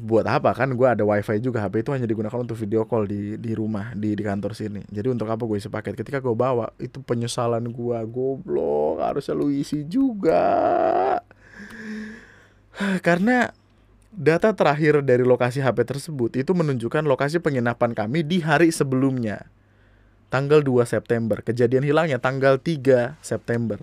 Buat 0.00 0.24
apa 0.32 0.56
kan 0.56 0.72
gua 0.72 0.96
ada 0.96 1.04
wifi 1.04 1.44
juga 1.44 1.60
HP 1.60 1.84
itu 1.84 1.92
hanya 1.92 2.08
digunakan 2.08 2.40
untuk 2.40 2.56
video 2.56 2.88
call 2.88 3.04
di 3.04 3.36
di 3.36 3.52
rumah 3.52 3.92
di 3.92 4.16
di 4.16 4.24
kantor 4.24 4.56
sini. 4.56 4.80
Jadi 4.88 5.12
untuk 5.12 5.28
apa 5.28 5.44
gue 5.44 5.60
isi 5.60 5.68
paket? 5.68 5.92
Ketika 5.92 6.24
gue 6.24 6.32
bawa 6.32 6.72
itu 6.80 7.04
penyesalan 7.04 7.68
gua 7.68 8.00
goblok 8.08 9.04
harusnya 9.04 9.36
lu 9.36 9.52
isi 9.52 9.84
juga. 9.84 11.20
Karena 13.06 13.52
data 14.08 14.56
terakhir 14.56 15.04
dari 15.04 15.20
lokasi 15.20 15.60
HP 15.60 15.84
tersebut 15.84 16.32
itu 16.40 16.56
menunjukkan 16.56 17.04
lokasi 17.04 17.36
penginapan 17.36 17.92
kami 17.92 18.24
di 18.24 18.40
hari 18.40 18.72
sebelumnya. 18.72 19.52
Tanggal 20.32 20.64
2 20.64 20.80
September. 20.88 21.44
Kejadian 21.44 21.84
hilangnya 21.84 22.16
tanggal 22.16 22.56
3 22.56 23.20
September. 23.20 23.76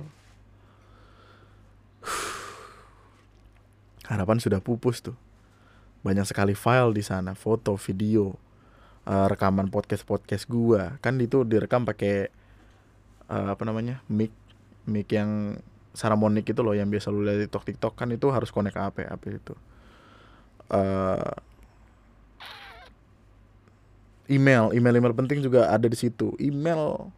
Harapan 4.09 4.41
sudah 4.41 4.57
pupus 4.57 5.05
tuh. 5.05 5.26
Banyak 6.05 6.25
sekali 6.29 6.53
file 6.53 6.93
di 6.93 7.03
sana, 7.03 7.33
foto, 7.33 7.77
video, 7.77 8.37
uh, 9.07 9.25
rekaman 9.31 9.71
podcast-podcast 9.71 10.45
gua. 10.51 10.99
Kan 10.99 11.17
itu 11.23 11.47
direkam 11.47 11.87
pakai 11.87 12.29
uh, 13.31 13.53
apa 13.55 13.63
namanya? 13.63 14.03
mic 14.11 14.31
mic 14.87 15.07
yang 15.11 15.59
Saramonic 15.97 16.45
itu 16.45 16.61
loh 16.61 16.77
yang 16.77 16.93
biasa 16.93 17.09
lu 17.09 17.25
lihat 17.25 17.41
di 17.41 17.49
TikTok 17.49 17.65
TikTok 17.65 17.93
kan 17.97 18.13
itu 18.13 18.29
harus 18.29 18.53
connect 18.53 18.77
ke 18.77 18.81
HP 18.85 18.97
HP 19.09 19.23
itu. 19.41 19.53
Uh, 20.69 21.33
email, 24.29 24.69
email 24.77 24.93
email 24.93 25.15
penting 25.17 25.41
juga 25.41 25.73
ada 25.73 25.89
di 25.89 25.97
situ. 25.97 26.37
Email 26.37 27.09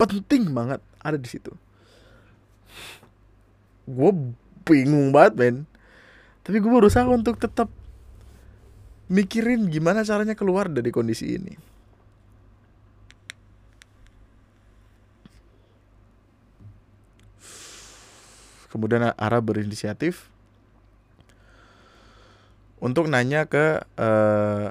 penting 0.00 0.48
banget 0.48 0.80
ada 1.04 1.20
di 1.20 1.28
situ. 1.28 1.52
Gue 3.84 4.10
bingung 4.64 5.12
banget 5.12 5.36
men. 5.36 5.56
Tapi 6.40 6.56
gue 6.56 6.72
berusaha 6.72 7.04
untuk 7.04 7.36
tetap 7.36 7.68
mikirin 9.10 9.66
gimana 9.66 10.06
caranya 10.06 10.38
keluar 10.38 10.70
dari 10.70 10.94
kondisi 10.94 11.36
ini. 11.36 11.54
kemudian 18.70 19.12
Arab 19.18 19.50
berinisiatif 19.50 20.30
untuk 22.78 23.10
nanya 23.10 23.44
ke 23.44 23.82
eh, 23.98 24.66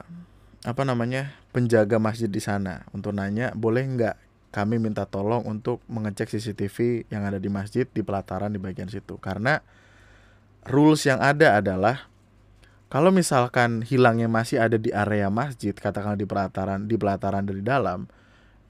apa 0.66 0.84
namanya 0.88 1.36
penjaga 1.54 2.02
masjid 2.02 2.32
di 2.32 2.42
sana 2.42 2.88
untuk 2.96 3.14
nanya 3.14 3.54
boleh 3.54 3.86
nggak 3.86 4.16
kami 4.50 4.82
minta 4.82 5.06
tolong 5.06 5.46
untuk 5.46 5.84
mengecek 5.86 6.26
CCTV 6.34 7.06
yang 7.14 7.28
ada 7.28 7.38
di 7.38 7.54
masjid 7.54 7.86
di 7.86 8.02
pelataran 8.02 8.50
di 8.50 8.58
bagian 8.58 8.90
situ 8.90 9.22
karena 9.22 9.62
rules 10.66 11.06
yang 11.06 11.22
ada 11.22 11.62
adalah 11.62 12.10
kalau 12.90 13.14
misalkan 13.14 13.86
hilangnya 13.86 14.26
masih 14.26 14.58
ada 14.58 14.76
di 14.82 14.90
area 14.90 15.30
masjid 15.30 15.78
katakanlah 15.78 16.18
di 16.18 16.26
pelataran 16.26 16.90
di 16.90 16.98
pelataran 16.98 17.46
dari 17.46 17.62
dalam 17.62 18.10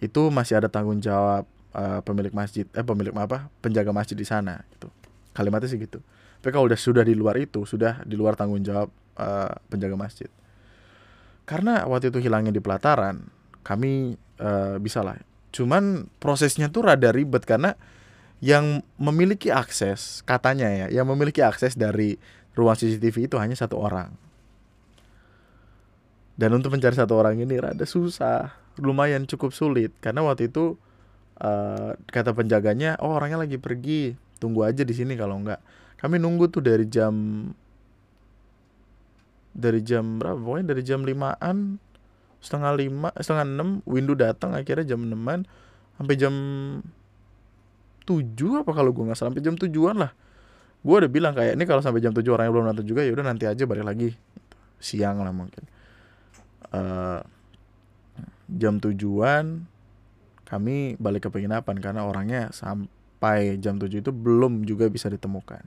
itu 0.03 0.28
masih 0.28 0.59
ada 0.59 0.67
tanggung 0.67 0.99
jawab 0.99 1.47
uh, 1.76 1.99
pemilik 2.03 2.32
masjid 2.36 2.67
eh 2.76 2.84
pemilik 2.84 3.15
apa 3.15 3.47
penjaga 3.63 3.91
masjid 3.95 4.15
di 4.15 4.28
sana 4.28 4.63
gitu. 4.76 4.91
Kalimatnya 5.32 5.72
sih 5.72 5.80
gitu. 5.80 6.03
Tapi 6.39 6.49
kalau 6.55 6.67
udah 6.67 6.80
sudah 6.80 7.03
di 7.03 7.15
luar 7.15 7.36
itu 7.39 7.63
sudah 7.67 8.03
di 8.03 8.15
luar 8.15 8.36
tanggung 8.36 8.63
jawab 8.63 8.91
uh, 9.20 9.51
penjaga 9.72 9.95
masjid. 9.95 10.30
Karena 11.43 11.84
waktu 11.88 12.11
itu 12.11 12.20
hilangnya 12.24 12.51
di 12.51 12.63
pelataran 12.63 13.28
kami 13.63 14.15
uh, 14.39 14.80
bisa 14.80 15.03
lah. 15.03 15.20
Cuman 15.51 16.07
prosesnya 16.22 16.72
tuh 16.72 16.88
rada 16.88 17.11
ribet 17.11 17.43
karena 17.43 17.76
yang 18.39 18.80
memiliki 18.95 19.51
akses 19.51 20.24
katanya 20.24 20.72
ya 20.72 20.88
yang 20.88 21.03
memiliki 21.11 21.43
akses 21.43 21.76
dari 21.76 22.15
ruang 22.54 22.78
CCTV 22.78 23.30
itu 23.30 23.36
hanya 23.38 23.58
satu 23.58 23.78
orang. 23.78 24.14
Dan 26.39 26.56
untuk 26.56 26.72
mencari 26.72 26.95
satu 26.95 27.20
orang 27.20 27.36
ini 27.41 27.60
rada 27.60 27.84
susah. 27.84 28.56
Lumayan 28.80 29.28
cukup 29.28 29.52
sulit. 29.52 29.91
Karena 30.00 30.24
waktu 30.24 30.47
itu 30.47 30.80
uh, 31.43 32.00
kata 32.08 32.32
penjaganya 32.32 32.95
oh 33.04 33.20
orangnya 33.20 33.43
lagi 33.43 33.60
pergi. 33.60 34.16
Tunggu 34.39 34.64
aja 34.64 34.88
di 34.88 34.95
sini 34.95 35.20
kalau 35.20 35.36
enggak. 35.36 35.60
Kami 36.00 36.16
nunggu 36.16 36.47
tuh 36.47 36.64
dari 36.64 36.88
jam 36.88 37.43
dari 39.52 39.84
jam 39.84 40.16
berapa? 40.16 40.39
Pokoknya 40.39 40.72
dari 40.72 40.84
jam 40.88 41.04
limaan 41.04 41.76
setengah 42.39 42.72
lima 42.80 43.10
setengah 43.20 43.43
enam 43.43 43.70
window 43.84 44.16
datang 44.16 44.56
akhirnya 44.56 44.95
jam 44.95 45.04
enaman 45.04 45.43
sampai 46.00 46.16
jam 46.16 46.34
tujuh 48.08 48.64
apa 48.64 48.72
kalau 48.72 48.95
gue 48.95 49.12
nggak 49.12 49.20
sampai 49.20 49.43
jam 49.43 49.60
tujuan 49.60 50.00
lah 50.00 50.16
gue 50.80 50.95
udah 50.95 51.11
bilang 51.11 51.36
kayak 51.36 51.59
ini 51.59 51.63
kalau 51.67 51.84
sampai 51.84 51.99
jam 51.99 52.15
tujuh 52.15 52.32
orangnya 52.36 52.51
belum 52.55 52.67
datang 52.71 52.88
juga 52.88 53.03
ya 53.03 53.11
udah 53.11 53.25
nanti 53.25 53.45
aja 53.45 53.63
balik 53.67 53.84
lagi 53.84 54.15
siang 54.80 55.19
lah 55.19 55.36
mungkin 55.36 55.67
uh, 56.71 57.19
jam 58.47 58.80
tujuan 58.80 59.67
kami 60.49 60.97
balik 60.97 61.30
ke 61.30 61.30
penginapan 61.30 61.77
karena 61.77 62.09
orangnya 62.09 62.49
sampai 62.49 63.61
jam 63.61 63.77
7 63.77 64.01
itu 64.01 64.09
belum 64.09 64.65
juga 64.65 64.89
bisa 64.89 65.05
ditemukan. 65.05 65.61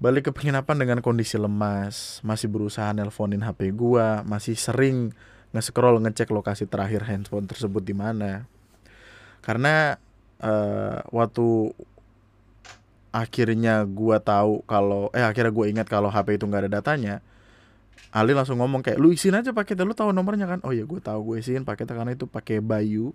Balik 0.00 0.30
ke 0.30 0.32
penginapan 0.32 0.80
dengan 0.80 0.98
kondisi 1.04 1.36
lemas, 1.36 2.24
masih 2.24 2.48
berusaha 2.48 2.88
nelponin 2.96 3.44
HP 3.44 3.76
gua, 3.76 4.24
masih 4.24 4.56
sering 4.56 5.12
nge-scroll 5.52 6.00
ngecek 6.00 6.32
lokasi 6.32 6.64
terakhir 6.64 7.04
handphone 7.04 7.44
tersebut 7.44 7.84
di 7.84 7.92
mana. 7.92 8.48
Karena 9.44 10.00
uh, 10.40 11.04
waktu 11.12 11.76
akhirnya 13.10 13.82
gua 13.88 14.20
tahu 14.20 14.64
kalau 14.68 15.08
eh 15.16 15.24
akhirnya 15.24 15.52
gua 15.54 15.66
ingat 15.68 15.86
kalau 15.88 16.12
HP 16.12 16.40
itu 16.40 16.44
nggak 16.44 16.68
ada 16.68 16.72
datanya, 16.80 17.24
Ali 18.08 18.32
langsung 18.32 18.56
ngomong 18.56 18.80
kayak 18.80 18.96
lu 18.96 19.12
isiin 19.12 19.36
aja 19.36 19.52
paketnya 19.52 19.84
lu 19.84 19.92
tahu 19.92 20.16
nomornya 20.16 20.48
kan? 20.48 20.64
Oh 20.64 20.72
iya 20.72 20.88
gue 20.88 20.96
tahu 20.96 21.32
gue 21.32 21.36
isiin 21.44 21.68
paketnya 21.68 21.92
karena 21.92 22.16
itu 22.16 22.24
pakai 22.24 22.64
Bayu 22.64 23.12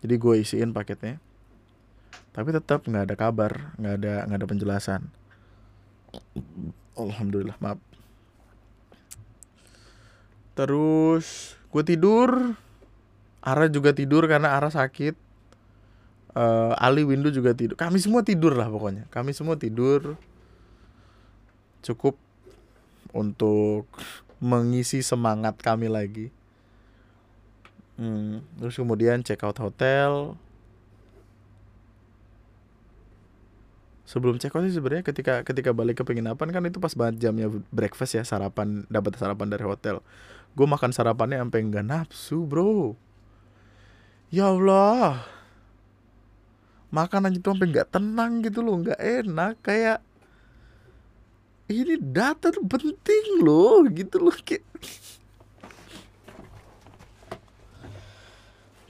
jadi 0.00 0.14
gue 0.16 0.34
isiin 0.40 0.72
paketnya. 0.72 1.20
Tapi 2.32 2.48
tetap 2.48 2.88
nggak 2.88 3.12
ada 3.12 3.16
kabar 3.16 3.76
nggak 3.76 3.94
ada 4.00 4.14
nggak 4.24 4.38
ada 4.40 4.48
penjelasan. 4.48 5.02
Alhamdulillah 6.96 7.60
maaf. 7.60 7.76
Terus 10.56 11.56
gue 11.68 11.82
tidur. 11.84 12.56
Ara 13.42 13.66
juga 13.66 13.90
tidur 13.90 14.30
karena 14.30 14.54
Ara 14.54 14.70
sakit 14.70 15.18
uh, 16.36 16.72
Ali 16.76 17.04
Windu 17.04 17.32
juga 17.32 17.52
tidur. 17.52 17.76
Kami 17.76 18.00
semua 18.00 18.24
tidur 18.24 18.56
lah 18.56 18.68
pokoknya. 18.68 19.08
Kami 19.08 19.32
semua 19.32 19.56
tidur. 19.56 20.16
Cukup 21.82 22.14
untuk 23.12 23.86
mengisi 24.42 25.04
semangat 25.04 25.58
kami 25.60 25.86
lagi. 25.86 26.32
Hmm, 28.00 28.42
terus 28.58 28.74
kemudian 28.74 29.20
check 29.22 29.42
out 29.44 29.58
hotel. 29.60 30.34
Sebelum 34.08 34.36
check 34.36 34.52
out 34.52 34.66
sih 34.66 34.74
sebenarnya 34.74 35.06
ketika 35.06 35.40
ketika 35.46 35.70
balik 35.72 36.00
ke 36.00 36.04
penginapan 36.04 36.48
kan 36.52 36.62
itu 36.66 36.76
pas 36.82 36.92
banget 36.92 37.22
jamnya 37.22 37.48
breakfast 37.72 38.18
ya 38.18 38.24
sarapan 38.26 38.84
dapat 38.88 39.16
sarapan 39.16 39.48
dari 39.52 39.64
hotel. 39.64 40.02
Gue 40.52 40.68
makan 40.68 40.92
sarapannya 40.92 41.40
sampai 41.40 41.60
enggak 41.64 41.86
nafsu 41.86 42.44
bro. 42.44 42.96
Ya 44.32 44.48
Allah 44.48 45.24
makan 46.92 47.32
aja 47.32 47.38
tuh 47.40 47.56
sampai 47.56 47.68
nggak 47.72 47.88
tenang 47.88 48.44
gitu 48.44 48.60
loh 48.60 48.84
nggak 48.84 49.00
enak 49.00 49.54
kayak 49.64 49.98
ini 51.72 51.96
data 51.96 52.52
tuh 52.52 52.68
penting 52.68 53.40
loh 53.40 53.80
gitu 53.88 54.20
loh 54.20 54.36
kayak. 54.44 54.60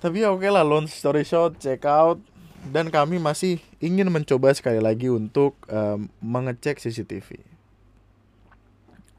Tapi 0.02 0.26
ya 0.26 0.34
oke 0.34 0.42
lah 0.50 0.66
long 0.66 0.90
story 0.90 1.22
short 1.22 1.62
check 1.62 1.86
out. 1.86 2.18
Dan 2.62 2.94
kami 2.94 3.18
masih 3.18 3.58
ingin 3.82 4.06
mencoba 4.06 4.54
sekali 4.54 4.78
lagi 4.78 5.10
untuk 5.10 5.58
um, 5.66 6.06
mengecek 6.22 6.78
CCTV 6.78 7.42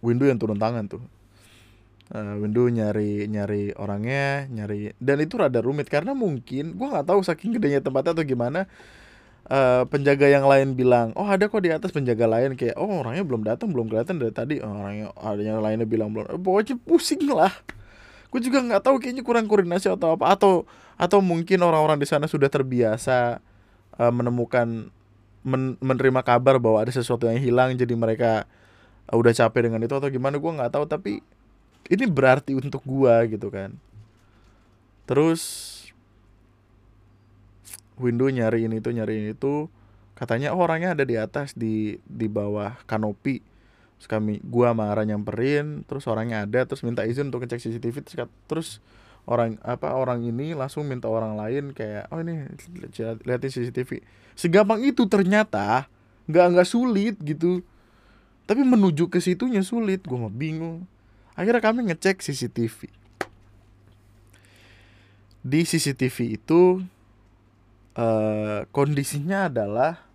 window 0.04 0.28
yang 0.28 0.40
turun 0.40 0.60
tangan 0.60 0.88
tuh 0.88 1.04
uh, 2.14 2.40
Windu 2.40 2.70
nyari 2.70 3.26
nyari 3.28 3.74
orangnya 3.76 4.48
nyari 4.48 4.94
dan 5.02 5.18
itu 5.20 5.36
rada 5.36 5.60
rumit 5.60 5.90
karena 5.90 6.14
mungkin 6.14 6.78
gua 6.78 7.02
nggak 7.02 7.08
tahu 7.10 7.20
saking 7.26 7.58
gedenya 7.58 7.82
tempatnya 7.82 8.14
atau 8.16 8.26
gimana 8.26 8.70
uh, 9.50 9.84
penjaga 9.90 10.30
yang 10.32 10.46
lain 10.48 10.78
bilang 10.78 11.12
oh 11.20 11.28
ada 11.28 11.50
kok 11.50 11.64
di 11.64 11.72
atas 11.74 11.92
penjaga 11.92 12.30
lain. 12.30 12.56
Kayak 12.56 12.80
oh 12.80 13.04
orangnya 13.04 13.24
belum 13.26 13.42
datang 13.44 13.74
belum 13.74 13.92
kelihatan 13.92 14.22
dari 14.22 14.34
tadi. 14.34 14.56
Oh, 14.64 14.72
orangnya 14.72 15.12
ada 15.18 15.42
yang 15.42 15.60
lainnya 15.60 15.88
bilang 15.88 16.14
belum. 16.14 16.40
Pokoknya 16.40 16.76
pusing 16.80 17.28
lah. 17.28 17.52
Gue 18.32 18.42
juga 18.42 18.66
nggak 18.66 18.82
tahu 18.82 18.98
kayaknya 18.98 19.22
kurang 19.22 19.46
koordinasi 19.46 19.94
atau 19.94 20.18
apa 20.18 20.34
atau 20.34 20.66
atau 20.98 21.20
mungkin 21.22 21.62
orang-orang 21.62 22.02
di 22.02 22.08
sana 22.10 22.26
sudah 22.26 22.50
terbiasa 22.50 23.42
uh, 23.98 24.14
menemukan 24.14 24.90
men 25.44 25.76
menerima 25.84 26.22
kabar 26.24 26.58
bahwa 26.58 26.82
ada 26.82 26.90
sesuatu 26.90 27.28
yang 27.28 27.38
hilang 27.38 27.76
jadi 27.76 27.94
mereka 27.94 28.48
udah 29.12 29.36
capek 29.36 29.68
dengan 29.68 29.84
itu 29.84 29.92
atau 29.94 30.10
gimana 30.10 30.40
gue 30.40 30.52
nggak 30.52 30.72
tahu. 30.74 30.86
Tapi 30.90 31.22
ini 31.92 32.06
berarti 32.08 32.56
untuk 32.56 32.84
gua 32.88 33.24
gitu 33.28 33.52
kan. 33.52 33.76
Terus 35.04 35.42
window 38.00 38.32
nyari 38.32 38.66
ini 38.66 38.80
tuh 38.80 38.96
nyari 38.96 39.22
ini 39.22 39.32
tuh 39.36 39.68
katanya 40.16 40.56
oh, 40.56 40.64
orangnya 40.64 40.96
ada 40.96 41.04
di 41.04 41.16
atas 41.20 41.52
di 41.58 42.00
di 42.08 42.28
bawah 42.32 42.80
kanopi. 42.88 43.44
Terus 44.00 44.08
kami 44.08 44.40
gua 44.44 44.72
marah 44.72 45.04
nyamperin 45.04 45.84
terus 45.88 46.08
orangnya 46.08 46.48
ada 46.48 46.64
terus 46.64 46.84
minta 46.84 47.04
izin 47.04 47.32
untuk 47.32 47.44
ngecek 47.44 47.60
CCTV 47.60 47.96
terus, 48.04 48.28
terus 48.48 48.70
orang 49.24 49.56
apa 49.64 49.96
orang 49.96 50.24
ini 50.24 50.52
langsung 50.52 50.84
minta 50.84 51.08
orang 51.08 51.40
lain 51.40 51.72
kayak 51.72 52.12
oh 52.12 52.20
ini 52.20 52.44
lihatin 53.24 53.48
CCTV 53.48 54.04
segampang 54.36 54.84
itu 54.84 55.08
ternyata 55.08 55.88
nggak 56.28 56.46
nggak 56.56 56.68
sulit 56.68 57.16
gitu. 57.24 57.64
Tapi 58.44 58.60
menuju 58.60 59.08
ke 59.08 59.24
situnya 59.24 59.64
sulit 59.64 60.04
gue 60.04 60.20
mah 60.20 60.28
bingung 60.28 60.84
Akhirnya 61.34 61.62
kami 61.62 61.90
ngecek 61.90 62.22
CCTV. 62.22 62.90
Di 65.44 65.62
CCTV 65.66 66.40
itu 66.40 66.80
uh, 67.98 68.64
kondisinya 68.70 69.50
adalah 69.50 70.06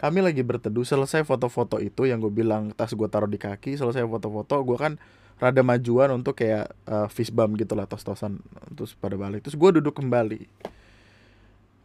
kami 0.00 0.24
lagi 0.24 0.40
berteduh 0.40 0.84
selesai 0.84 1.22
foto-foto 1.28 1.76
itu 1.78 2.08
yang 2.08 2.24
gue 2.24 2.32
bilang 2.32 2.72
tas 2.72 2.96
gue 2.96 3.08
taruh 3.08 3.28
di 3.28 3.36
kaki 3.36 3.76
selesai 3.76 4.00
foto-foto 4.08 4.56
gue 4.64 4.78
kan 4.80 4.96
rada 5.36 5.60
majuan 5.60 6.08
untuk 6.12 6.40
kayak 6.40 6.72
uh, 6.88 7.08
fist 7.08 7.32
bump 7.32 7.56
gitu 7.56 7.72
lah 7.72 7.88
tos-tosan 7.88 8.42
terus 8.74 8.92
pada 8.98 9.16
balik. 9.16 9.46
Terus 9.46 9.56
gue 9.56 9.70
duduk 9.80 9.96
kembali. 9.96 10.44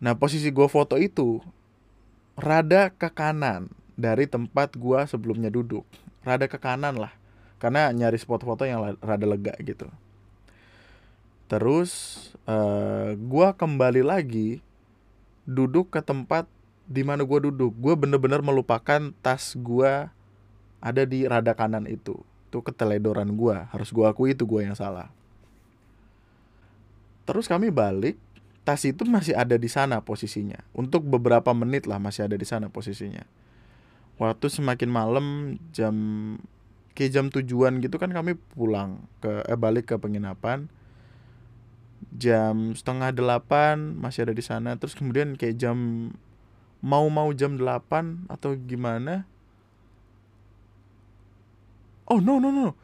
Nah 0.03 0.18
posisi 0.18 0.51
gue 0.51 0.68
foto 0.68 0.99
itu 0.99 1.39
rada 2.36 2.91
ke 2.91 3.07
kanan 3.13 3.72
dari 3.95 4.28
tempat 4.28 4.76
gue 4.76 4.99
sebelumnya 5.07 5.47
duduk. 5.47 5.88
Rada 6.26 6.51
ke 6.51 6.59
kanan 6.59 6.99
lah 6.99 7.13
karena 7.66 7.89
nyari 7.89 8.22
spot 8.22 8.45
foto 8.45 8.61
yang 8.61 8.93
rada 9.01 9.26
lega 9.26 9.57
gitu. 9.57 9.89
Terus 11.49 11.89
uh, 12.45 13.18
gua 13.18 13.57
kembali 13.57 14.05
lagi 14.05 14.61
duduk 15.49 15.89
ke 15.89 15.97
tempat 16.05 16.45
di 16.86 17.01
mana 17.01 17.26
gua 17.26 17.41
duduk. 17.41 17.74
Gua 17.82 17.97
bener-bener 17.97 18.45
melupakan 18.45 19.09
tas 19.26 19.57
gua 19.57 20.13
ada 20.78 21.09
di 21.09 21.26
rada 21.26 21.57
kanan 21.57 21.89
itu. 21.89 22.22
Itu 22.53 22.61
keteledoran 22.61 23.34
gua. 23.34 23.66
Harus 23.74 23.89
gua 23.89 24.13
akui 24.13 24.38
itu 24.38 24.45
gua 24.45 24.61
yang 24.61 24.78
salah. 24.78 25.09
Terus 27.26 27.49
kami 27.49 27.74
balik 27.74 28.13
tas 28.61 28.86
itu 28.86 29.09
masih 29.09 29.34
ada 29.34 29.57
di 29.57 29.70
sana 29.74 30.05
posisinya. 30.05 30.61
Untuk 30.70 31.01
beberapa 31.01 31.49
menit 31.57 31.89
lah 31.89 31.97
masih 31.97 32.30
ada 32.30 32.38
di 32.38 32.45
sana 32.45 32.70
posisinya. 32.70 33.26
Waktu 34.22 34.53
semakin 34.53 34.89
malam 34.93 35.26
jam 35.74 35.97
kayak 36.96 37.12
jam 37.12 37.26
tujuan 37.28 37.84
gitu 37.84 38.00
kan 38.00 38.10
kami 38.10 38.39
pulang 38.56 39.04
ke 39.20 39.43
eh, 39.46 39.60
balik 39.60 39.91
ke 39.91 39.96
penginapan. 40.00 40.72
Jam 42.16 42.72
setengah 42.72 43.12
delapan 43.12 44.00
masih 44.00 44.24
ada 44.26 44.34
di 44.34 44.39
sana. 44.39 44.80
Terus 44.80 44.96
kemudian 44.96 45.36
kayak 45.36 45.60
jam 45.60 46.10
mau 46.80 47.06
mau 47.12 47.28
jam 47.36 47.60
delapan 47.60 48.24
atau 48.32 48.56
gimana. 48.56 49.28
Oh 52.08 52.24
no 52.24 52.39
no 52.39 52.50
no. 52.50 52.80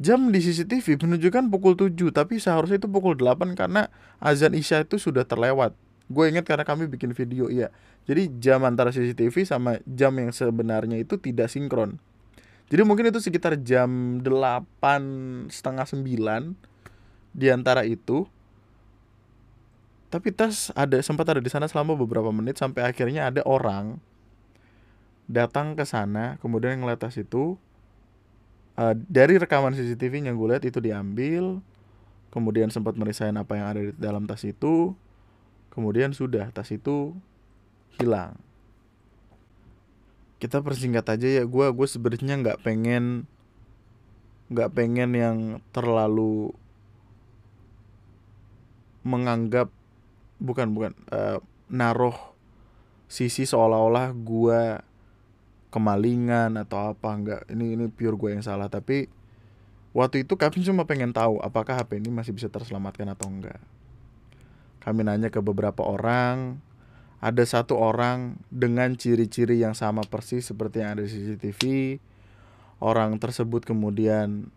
Jam 0.00 0.32
di 0.32 0.40
CCTV 0.40 0.96
menunjukkan 0.96 1.52
pukul 1.52 1.76
7 1.76 1.92
tapi 2.08 2.40
seharusnya 2.40 2.80
itu 2.80 2.88
pukul 2.88 3.20
8 3.20 3.52
karena 3.52 3.92
azan 4.16 4.56
isya 4.56 4.88
itu 4.88 4.96
sudah 4.96 5.28
terlewat. 5.28 5.76
Gue 6.08 6.32
ingat 6.32 6.48
karena 6.48 6.64
kami 6.64 6.88
bikin 6.88 7.12
video 7.12 7.52
iya. 7.52 7.68
Jadi 8.08 8.32
jam 8.40 8.64
antara 8.64 8.96
CCTV 8.96 9.44
sama 9.44 9.76
jam 9.84 10.16
yang 10.16 10.32
sebenarnya 10.32 10.96
itu 10.96 11.20
tidak 11.20 11.52
sinkron 11.52 12.00
jadi 12.70 12.86
mungkin 12.86 13.10
itu 13.10 13.18
sekitar 13.18 13.58
jam 13.66 14.22
delapan 14.22 15.02
setengah 15.50 15.82
sembilan 15.90 16.54
di 17.34 17.50
antara 17.50 17.82
itu. 17.82 18.22
Tapi 20.06 20.30
tas 20.30 20.70
ada 20.78 21.02
sempat 21.02 21.26
ada 21.34 21.42
di 21.42 21.50
sana 21.50 21.66
selama 21.66 21.98
beberapa 21.98 22.30
menit 22.30 22.62
sampai 22.62 22.86
akhirnya 22.86 23.26
ada 23.30 23.42
orang 23.42 23.98
datang 25.30 25.78
ke 25.78 25.86
sana 25.86 26.38
kemudian 26.38 26.78
ngeliat 26.78 27.02
tas 27.02 27.18
itu. 27.18 27.58
Uh, 28.78 28.94
dari 29.10 29.34
rekaman 29.34 29.74
CCTV 29.74 30.30
yang 30.30 30.38
gue 30.38 30.48
lihat 30.54 30.62
itu 30.62 30.78
diambil 30.78 31.58
kemudian 32.30 32.70
sempat 32.70 32.94
merisain 32.94 33.34
apa 33.34 33.58
yang 33.58 33.66
ada 33.66 33.80
di 33.82 33.92
dalam 33.98 34.30
tas 34.30 34.46
itu. 34.46 34.94
Kemudian 35.74 36.14
sudah 36.14 36.54
tas 36.54 36.70
itu 36.70 37.18
hilang 37.98 38.38
kita 40.40 40.64
persingkat 40.64 41.04
aja 41.04 41.28
ya 41.28 41.44
gue 41.44 41.66
gue 41.70 41.86
sebenarnya 41.86 42.34
nggak 42.40 42.60
pengen 42.64 43.28
nggak 44.50 44.72
pengen 44.72 45.10
yang 45.14 45.38
terlalu 45.70 46.50
menganggap 49.04 49.70
bukan 50.40 50.72
bukan 50.74 50.92
uh, 51.12 51.38
naruh 51.70 52.16
sisi 53.06 53.46
seolah-olah 53.46 54.16
gue 54.16 54.62
kemalingan 55.70 56.58
atau 56.58 56.90
apa 56.90 57.08
nggak. 57.14 57.42
Ini 57.54 57.78
ini 57.78 57.84
pure 57.86 58.18
gue 58.18 58.30
yang 58.34 58.42
salah 58.42 58.66
tapi 58.66 59.06
waktu 59.90 60.22
itu 60.26 60.34
kami 60.34 60.62
cuma 60.62 60.82
pengen 60.86 61.10
tahu 61.10 61.42
apakah 61.42 61.78
HP 61.78 61.98
ini 62.02 62.10
masih 62.10 62.34
bisa 62.34 62.46
terselamatkan 62.46 63.10
atau 63.10 63.26
enggak 63.26 63.58
kami 64.80 65.04
nanya 65.04 65.28
ke 65.28 65.42
beberapa 65.42 65.84
orang 65.84 66.62
ada 67.20 67.44
satu 67.44 67.76
orang 67.76 68.40
dengan 68.48 68.96
ciri-ciri 68.96 69.60
yang 69.60 69.76
sama 69.76 70.00
persis 70.08 70.48
seperti 70.48 70.80
yang 70.80 70.96
ada 70.96 71.04
di 71.04 71.12
CCTV. 71.12 71.62
Orang 72.80 73.20
tersebut 73.20 73.68
kemudian 73.68 74.48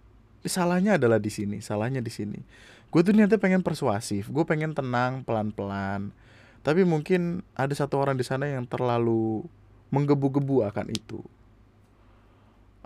salahnya 0.48 0.96
adalah 0.96 1.20
di 1.20 1.28
sini, 1.28 1.60
salahnya 1.60 2.00
di 2.00 2.08
sini. 2.08 2.40
Gue 2.88 3.04
tuh 3.04 3.12
niatnya 3.12 3.36
pengen 3.36 3.60
persuasif, 3.68 4.32
gue 4.32 4.44
pengen 4.48 4.72
tenang 4.72 5.28
pelan-pelan. 5.28 6.16
Tapi 6.64 6.88
mungkin 6.88 7.44
ada 7.52 7.76
satu 7.76 8.00
orang 8.00 8.16
di 8.16 8.24
sana 8.24 8.48
yang 8.48 8.64
terlalu 8.64 9.44
menggebu-gebu 9.92 10.64
akan 10.64 10.88
itu. 10.88 11.20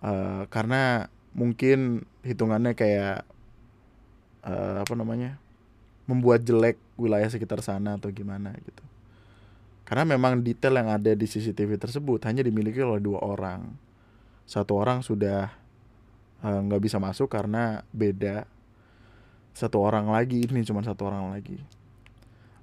Uh, 0.01 0.49
karena 0.49 1.13
mungkin 1.37 2.09
hitungannya 2.25 2.73
kayak 2.73 3.21
uh, 4.41 4.81
apa 4.81 4.93
namanya 4.97 5.37
membuat 6.09 6.41
jelek 6.41 6.81
wilayah 6.97 7.29
sekitar 7.29 7.61
sana 7.61 8.01
atau 8.01 8.09
gimana 8.09 8.57
gitu. 8.65 8.86
Karena 9.87 10.03
memang 10.03 10.43
detail 10.43 10.75
yang 10.83 10.91
ada 10.91 11.15
di 11.15 11.23
CCTV 11.23 11.79
tersebut 11.79 12.19
hanya 12.27 12.43
dimiliki 12.43 12.83
oleh 12.83 12.99
dua 12.99 13.23
orang. 13.23 13.71
Satu 14.43 14.75
orang 14.75 14.99
sudah 14.99 15.47
eh, 16.43 16.59
nggak 16.67 16.79
uh, 16.79 16.83
bisa 16.83 16.99
masuk 16.99 17.31
karena 17.31 17.87
beda. 17.95 18.43
satu 19.57 19.81
orang 19.81 20.13
lagi 20.13 20.45
ini 20.45 20.61
cuma 20.61 20.85
satu 20.85 21.09
orang 21.09 21.33
lagi 21.33 21.57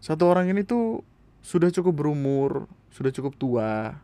satu 0.04 0.28
orang 0.28 0.52
ini 0.52 0.68
tuh 0.68 1.00
sudah 1.40 1.72
cukup 1.72 1.96
berumur 1.96 2.68
sudah 2.92 3.08
cukup 3.08 3.32
tua 3.40 3.96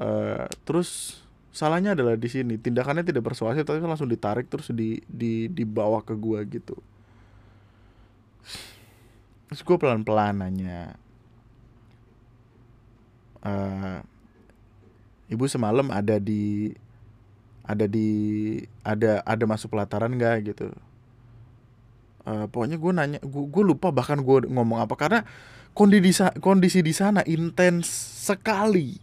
uh, 0.00 0.46
terus 0.64 1.20
salahnya 1.52 1.92
adalah 1.92 2.16
di 2.16 2.32
sini 2.32 2.56
tindakannya 2.56 3.04
tidak 3.04 3.20
persuasif 3.28 3.60
tapi 3.68 3.84
langsung 3.84 4.08
ditarik 4.08 4.48
terus 4.48 4.72
di 4.72 5.04
di 5.04 5.52
dibawa 5.52 6.00
ke 6.00 6.16
gua 6.16 6.40
gitu 6.48 6.80
terus 9.52 9.60
gue 9.60 9.76
pelan 9.76 10.00
pelan 10.00 10.40
nanya 10.40 10.96
uh, 13.44 14.00
ibu 15.30 15.44
semalam 15.46 15.88
ada 15.94 16.18
di 16.18 16.74
ada 17.64 17.86
di 17.86 18.08
ada 18.82 19.22
ada 19.22 19.44
masuk 19.46 19.70
pelataran 19.70 20.10
nggak 20.16 20.52
gitu. 20.52 20.74
Uh, 22.26 22.44
pokoknya 22.52 22.76
gue 22.76 22.92
nanya 22.92 23.18
gue 23.24 23.64
lupa 23.64 23.88
bahkan 23.94 24.20
gue 24.20 24.44
ngomong 24.44 24.82
apa 24.82 24.92
karena 24.98 25.24
kondisi 25.72 26.20
kondisi 26.42 26.82
di 26.82 26.92
sana 26.92 27.22
intens 27.24 27.88
sekali. 28.26 28.98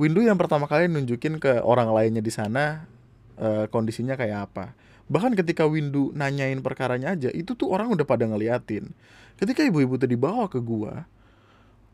Windu 0.00 0.24
yang 0.24 0.40
pertama 0.40 0.64
kali 0.64 0.88
nunjukin 0.88 1.36
ke 1.36 1.60
orang 1.60 1.92
lainnya 1.92 2.24
di 2.24 2.32
sana 2.32 2.88
uh, 3.36 3.68
kondisinya 3.68 4.16
kayak 4.16 4.48
apa. 4.48 4.72
Bahkan 5.10 5.36
ketika 5.36 5.66
Windu 5.66 6.14
nanyain 6.16 6.62
perkaranya 6.62 7.12
aja 7.12 7.28
itu 7.34 7.52
tuh 7.52 7.68
orang 7.68 7.92
udah 7.92 8.06
pada 8.06 8.24
ngeliatin. 8.24 8.94
Ketika 9.36 9.66
ibu-ibu 9.66 9.98
tadi 10.00 10.16
bawa 10.16 10.48
ke 10.48 10.62
gua 10.62 11.04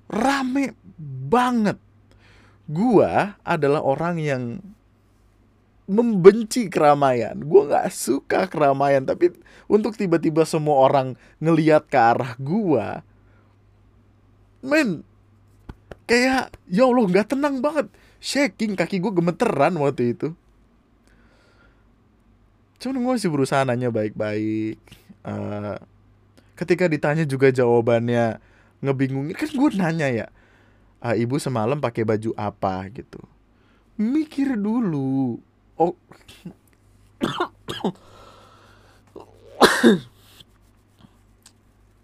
rame 0.07 0.74
banget 1.30 1.78
gua 2.66 3.38
adalah 3.46 3.82
orang 3.82 4.16
yang 4.18 4.42
membenci 5.86 6.66
keramaian. 6.66 7.38
Gue 7.38 7.62
nggak 7.70 7.88
suka 7.94 8.50
keramaian, 8.50 9.07
tapi 9.07 9.30
untuk 9.70 9.94
tiba-tiba 9.94 10.42
semua 10.42 10.82
orang 10.82 11.14
ngeliat 11.38 11.86
ke 11.86 11.94
arah 11.94 12.34
gue, 12.36 12.86
men, 14.66 15.07
kayak 16.11 16.50
ya 16.66 16.82
Allah 16.90 17.07
nggak 17.07 17.38
tenang 17.38 17.62
banget, 17.62 17.86
shaking 18.18 18.74
kaki 18.74 18.98
gue 18.98 19.14
gemeteran 19.14 19.78
waktu 19.78 20.18
itu. 20.18 20.34
Cuman 22.82 23.00
gue 23.00 23.12
masih 23.16 23.30
berusaha 23.32 23.62
nanya 23.62 23.88
baik-baik. 23.88 24.82
Uh, 25.26 25.78
ketika 26.59 26.90
ditanya 26.90 27.22
juga 27.22 27.50
jawabannya 27.54 28.42
ngebingungin, 28.87 29.34
kan 29.34 29.51
gue 29.51 29.68
nanya 29.74 30.09
ya, 30.09 30.26
uh, 31.03 31.18
ibu 31.18 31.34
semalam 31.43 31.82
pakai 31.82 32.07
baju 32.07 32.30
apa? 32.39 32.87
Gitu. 32.95 33.18
Mikir 33.99 34.55
dulu. 34.55 35.43
Oh. 35.76 35.93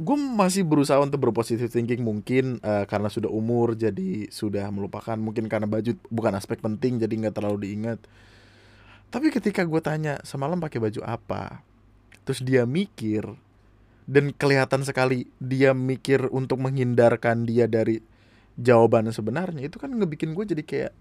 Gue 0.03 0.19
masih 0.19 0.67
berusaha 0.67 0.99
untuk 0.99 1.23
berpositif 1.23 1.71
thinking. 1.71 2.03
Mungkin 2.03 2.59
uh, 2.59 2.83
karena 2.91 3.07
sudah 3.07 3.31
umur 3.31 3.79
jadi 3.79 4.27
sudah 4.35 4.67
melupakan. 4.75 5.15
Mungkin 5.15 5.47
karena 5.47 5.71
baju 5.71 5.95
bukan 6.11 6.35
aspek 6.35 6.59
penting 6.59 6.99
jadi 6.99 7.13
nggak 7.13 7.39
terlalu 7.39 7.71
diingat. 7.71 8.03
Tapi 9.15 9.31
ketika 9.31 9.63
gue 9.63 9.79
tanya 9.79 10.19
semalam 10.27 10.59
pakai 10.59 10.83
baju 10.83 11.07
apa? 11.07 11.63
Terus 12.27 12.43
dia 12.43 12.67
mikir 12.67 13.31
dan 14.13 14.37
kelihatan 14.37 14.85
sekali 14.85 15.25
dia 15.41 15.73
mikir 15.73 16.29
untuk 16.29 16.61
menghindarkan 16.61 17.49
dia 17.49 17.65
dari 17.65 18.05
jawaban 18.61 19.09
sebenarnya. 19.09 19.65
Itu 19.65 19.81
kan 19.81 19.89
ngebikin 19.97 20.37
gue 20.37 20.45
jadi 20.53 20.61
kayak 20.61 20.93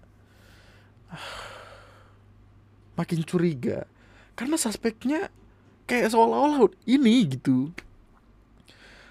makin 2.96 3.20
curiga. 3.28 3.84
Karena 4.32 4.56
suspeknya 4.56 5.28
kayak 5.84 6.08
seolah-olah 6.08 6.72
ini 6.88 7.28
gitu. 7.28 7.68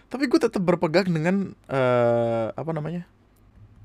Tapi 0.09 0.25
gue 0.25 0.39
tetap 0.41 0.65
berpegang 0.65 1.05
dengan 1.05 1.53
uh, 1.69 2.49
apa 2.57 2.71
namanya 2.73 3.05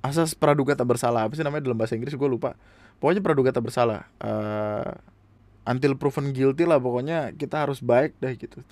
asas 0.01 0.33
praduga 0.33 0.73
tak 0.73 0.89
bersalah. 0.89 1.29
Apa 1.29 1.37
sih 1.37 1.45
namanya 1.45 1.69
dalam 1.69 1.77
bahasa 1.77 1.93
Inggris? 1.93 2.17
Gue 2.17 2.33
lupa. 2.33 2.57
Pokoknya 3.05 3.21
praduga 3.21 3.53
tak 3.53 3.69
bersalah. 3.69 4.09
Uh, 4.17 4.97
until 5.69 5.93
proven 5.99 6.33
guilty 6.33 6.65
lah 6.65 6.81
pokoknya 6.81 7.35
kita 7.37 7.69
harus 7.69 7.83
baik 7.83 8.15
deh 8.23 8.33
gitu 8.39 8.63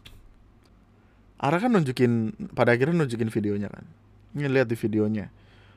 Ara 1.39 1.59
kan 1.59 1.71
nunjukin 1.71 2.35
pada 2.55 2.73
akhirnya 2.73 3.05
nunjukin 3.05 3.29
videonya 3.29 3.69
kan. 3.69 3.85
Ini 4.35 4.49
lihat 4.51 4.71
di 4.71 4.77
videonya. 4.79 5.31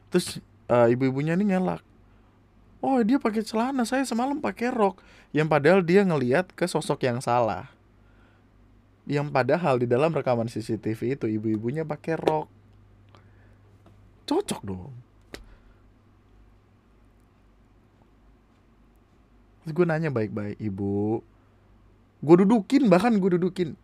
Terus 0.10 0.42
uh, 0.70 0.88
ibu-ibunya 0.90 1.34
ini 1.34 1.54
ngelak. 1.54 1.82
Oh 2.82 3.02
dia 3.02 3.18
pakai 3.18 3.42
celana 3.42 3.84
saya 3.84 4.06
semalam 4.06 4.38
pakai 4.38 4.70
rok. 4.70 5.02
Yang 5.34 5.48
padahal 5.50 5.80
dia 5.82 6.02
ngeliat 6.06 6.54
ke 6.54 6.66
sosok 6.70 7.04
yang 7.04 7.20
salah. 7.20 7.70
Yang 9.08 9.34
padahal 9.34 9.82
di 9.82 9.88
dalam 9.90 10.14
rekaman 10.14 10.52
CCTV 10.52 11.18
itu 11.18 11.26
ibu-ibunya 11.26 11.84
pakai 11.88 12.16
rok. 12.20 12.48
Cocok 14.28 14.62
dong. 14.62 14.94
Terus 19.68 19.76
gue 19.76 19.84
nanya 19.84 20.08
baik-baik 20.08 20.64
ibu 20.64 21.20
gue 22.24 22.36
dudukin 22.40 22.88
bahkan 22.88 23.12
gue 23.20 23.36
dudukin 23.36 23.76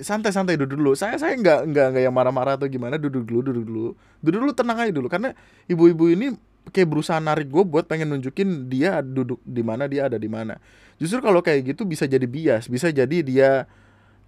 santai-santai 0.00 0.58
duduk 0.60 0.76
dulu. 0.80 0.92
Saya 0.98 1.16
saya 1.16 1.36
nggak 1.36 1.60
nggak 1.70 1.86
nggak 1.94 2.02
yang 2.04 2.14
marah-marah 2.14 2.56
atau 2.60 2.68
gimana 2.68 3.00
duduk 3.00 3.24
dulu 3.24 3.40
duduk 3.52 3.64
dulu. 3.64 3.86
Duduk 4.20 4.38
dulu 4.46 4.52
tenang 4.52 4.78
aja 4.80 4.92
dulu. 4.92 5.08
Karena 5.08 5.32
ibu-ibu 5.70 6.10
ini 6.12 6.26
kayak 6.70 6.88
berusaha 6.88 7.18
narik 7.18 7.48
gue 7.48 7.64
buat 7.64 7.88
pengen 7.88 8.12
nunjukin 8.12 8.68
dia 8.68 9.00
duduk 9.00 9.40
di 9.42 9.62
mana 9.64 9.88
dia 9.88 10.06
ada 10.06 10.20
di 10.20 10.28
mana. 10.28 10.60
Justru 11.00 11.24
kalau 11.24 11.40
kayak 11.40 11.72
gitu 11.74 11.88
bisa 11.88 12.04
jadi 12.04 12.24
bias 12.28 12.68
bisa 12.68 12.92
jadi 12.92 13.24
dia 13.24 13.64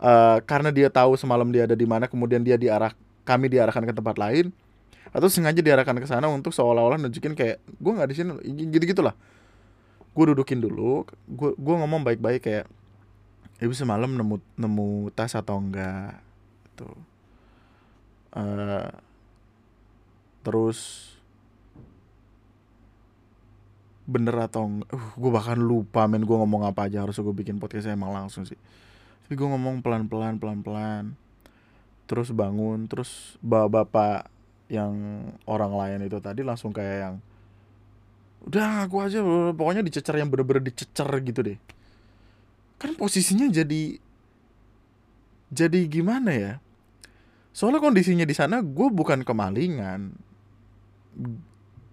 uh, 0.02 0.38
karena 0.42 0.74
dia 0.74 0.88
tahu 0.90 1.14
semalam 1.14 1.46
dia 1.48 1.64
ada 1.68 1.78
di 1.78 1.86
mana 1.86 2.10
kemudian 2.10 2.42
dia 2.42 2.58
diarah 2.58 2.92
kami 3.22 3.46
diarahkan 3.46 3.86
ke 3.86 3.94
tempat 3.94 4.18
lain 4.18 4.50
atau 5.12 5.28
sengaja 5.30 5.60
diarahkan 5.62 5.94
ke 6.00 6.08
sana 6.08 6.26
untuk 6.26 6.50
seolah-olah 6.50 6.98
nunjukin 6.98 7.36
kayak 7.36 7.60
gue 7.60 7.92
nggak 7.92 8.08
di 8.10 8.14
sini 8.16 8.32
gitu 8.72 8.84
gitulah 8.96 9.14
gue 10.12 10.24
dudukin 10.34 10.60
dulu 10.60 11.04
gue 11.28 11.50
gue 11.56 11.74
ngomong 11.76 12.02
baik-baik 12.04 12.42
kayak 12.44 12.64
ibu 13.60 13.74
semalam 13.76 14.14
nemu 14.14 14.36
nemu 14.56 15.12
tas 15.12 15.36
atau 15.36 15.60
enggak 15.60 16.16
itu 16.72 16.88
uh, 18.38 18.88
terus 20.42 21.10
bener 24.08 24.34
atau 24.48 24.66
enggak 24.66 24.90
uh, 24.90 25.06
gue 25.14 25.30
bahkan 25.30 25.58
lupa 25.60 26.08
men 26.08 26.24
gue 26.24 26.36
ngomong 26.36 26.64
apa 26.66 26.88
aja 26.88 27.04
harus 27.04 27.18
gue 27.20 27.34
bikin 27.34 27.60
podcast 27.60 27.90
emang 27.90 28.10
langsung 28.14 28.48
sih. 28.48 28.58
Tapi 29.26 29.34
gue 29.38 29.48
ngomong 29.48 29.84
pelan 29.84 30.10
pelan 30.10 30.40
pelan 30.40 30.60
pelan 30.64 31.04
terus 32.12 32.28
bangun 32.34 32.90
terus 32.90 33.40
bawa 33.40 33.70
bapak 33.70 34.28
yang 34.68 34.92
orang 35.48 35.72
lain 35.72 36.08
itu 36.08 36.20
tadi 36.20 36.44
langsung 36.44 36.72
kayak 36.74 36.96
yang 37.08 37.14
udah 38.42 38.84
aku 38.84 39.00
aja 39.00 39.22
pokoknya 39.54 39.86
dicecer 39.86 40.18
yang 40.18 40.28
bener-bener 40.28 40.66
dicecer 40.66 41.08
gitu 41.22 41.40
deh 41.40 41.58
kan 42.82 42.98
posisinya 42.98 43.46
jadi 43.46 44.02
jadi 45.54 45.80
gimana 45.86 46.34
ya? 46.34 46.52
Soalnya 47.54 47.78
kondisinya 47.78 48.26
di 48.26 48.34
sana 48.34 48.58
gue 48.58 48.88
bukan 48.90 49.22
kemalingan. 49.22 50.18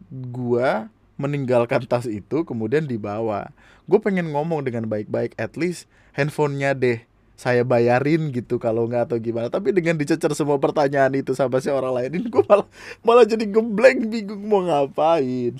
Gue 0.09 0.89
meninggalkan 1.19 1.85
tas 1.85 2.07
itu 2.07 2.47
kemudian 2.47 2.87
dibawa 2.87 3.51
gue 3.91 3.99
pengen 3.99 4.31
ngomong 4.31 4.63
dengan 4.63 4.87
baik-baik 4.87 5.35
at 5.35 5.59
least 5.59 5.91
handphonenya 6.15 6.71
deh 6.71 7.03
saya 7.35 7.67
bayarin 7.67 8.31
gitu 8.31 8.55
kalau 8.59 8.87
nggak 8.87 9.11
atau 9.11 9.17
gimana. 9.19 9.47
Tapi 9.51 9.75
dengan 9.75 9.99
dicecer 9.99 10.31
semua 10.35 10.59
pertanyaan 10.59 11.11
itu 11.15 11.35
sama 11.35 11.59
si 11.59 11.67
orang 11.67 11.95
lain 11.95 12.31
gue 12.31 12.43
malah 12.47 12.67
malah 13.03 13.27
jadi 13.27 13.43
gembleng 13.47 14.07
bingung 14.07 14.47
mau 14.47 14.63
ngapain 14.63 15.59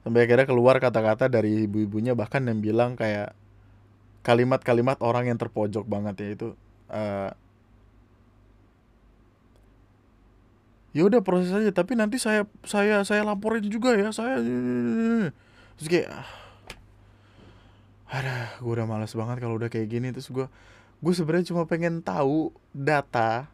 sampai 0.00 0.24
akhirnya 0.24 0.48
keluar 0.48 0.76
kata-kata 0.80 1.28
dari 1.28 1.68
ibu-ibunya 1.68 2.16
bahkan 2.16 2.44
yang 2.48 2.64
bilang 2.64 2.96
kayak 2.96 3.36
kalimat-kalimat 4.24 5.00
orang 5.00 5.32
yang 5.32 5.38
terpojok 5.40 5.84
banget 5.84 6.14
ya 6.20 6.28
itu 6.36 6.48
uh, 6.92 7.30
ya 10.96 11.02
udah 11.06 11.20
proses 11.22 11.52
aja 11.52 11.70
tapi 11.70 11.94
nanti 11.94 12.16
saya 12.16 12.48
saya 12.64 13.04
saya 13.04 13.22
laporin 13.22 13.64
juga 13.68 13.94
ya 13.94 14.10
saya 14.10 14.40
terus 15.76 15.88
kayak 15.88 16.08
ah, 16.10 16.28
ada 18.10 18.58
gue 18.58 18.72
udah 18.74 18.90
males 18.90 19.14
banget 19.14 19.38
kalau 19.38 19.54
udah 19.56 19.70
kayak 19.70 19.86
gini. 19.86 20.10
Terus 20.10 20.28
gue 20.28 20.46
gue 21.00 21.12
sebenarnya 21.14 21.54
cuma 21.54 21.64
pengen 21.64 22.02
tahu 22.02 22.50
data 22.74 23.46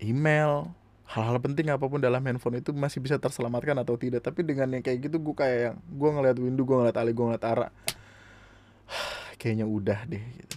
email 0.00 0.72
hal-hal 1.08 1.40
penting 1.40 1.72
apa 1.72 1.80
pun 1.88 1.96
dalam 1.96 2.20
handphone 2.20 2.60
itu 2.60 2.76
masih 2.76 3.00
bisa 3.00 3.16
terselamatkan 3.16 3.80
atau 3.80 3.96
tidak. 3.96 4.20
Tapi 4.20 4.44
dengan 4.44 4.68
yang 4.76 4.84
kayak 4.84 5.08
gitu 5.08 5.16
gue 5.16 5.34
kayak 5.34 5.58
yang 5.72 5.76
gue 5.80 6.10
ngeliat 6.12 6.36
window 6.36 6.64
gue 6.68 6.76
ngeliat 6.84 6.96
Ali 7.00 7.16
gue 7.16 7.24
ngeliat 7.24 7.44
Ara 7.48 7.68
kayaknya 9.40 9.64
udah 9.64 9.98
deh 10.04 10.20
gitu. 10.20 10.56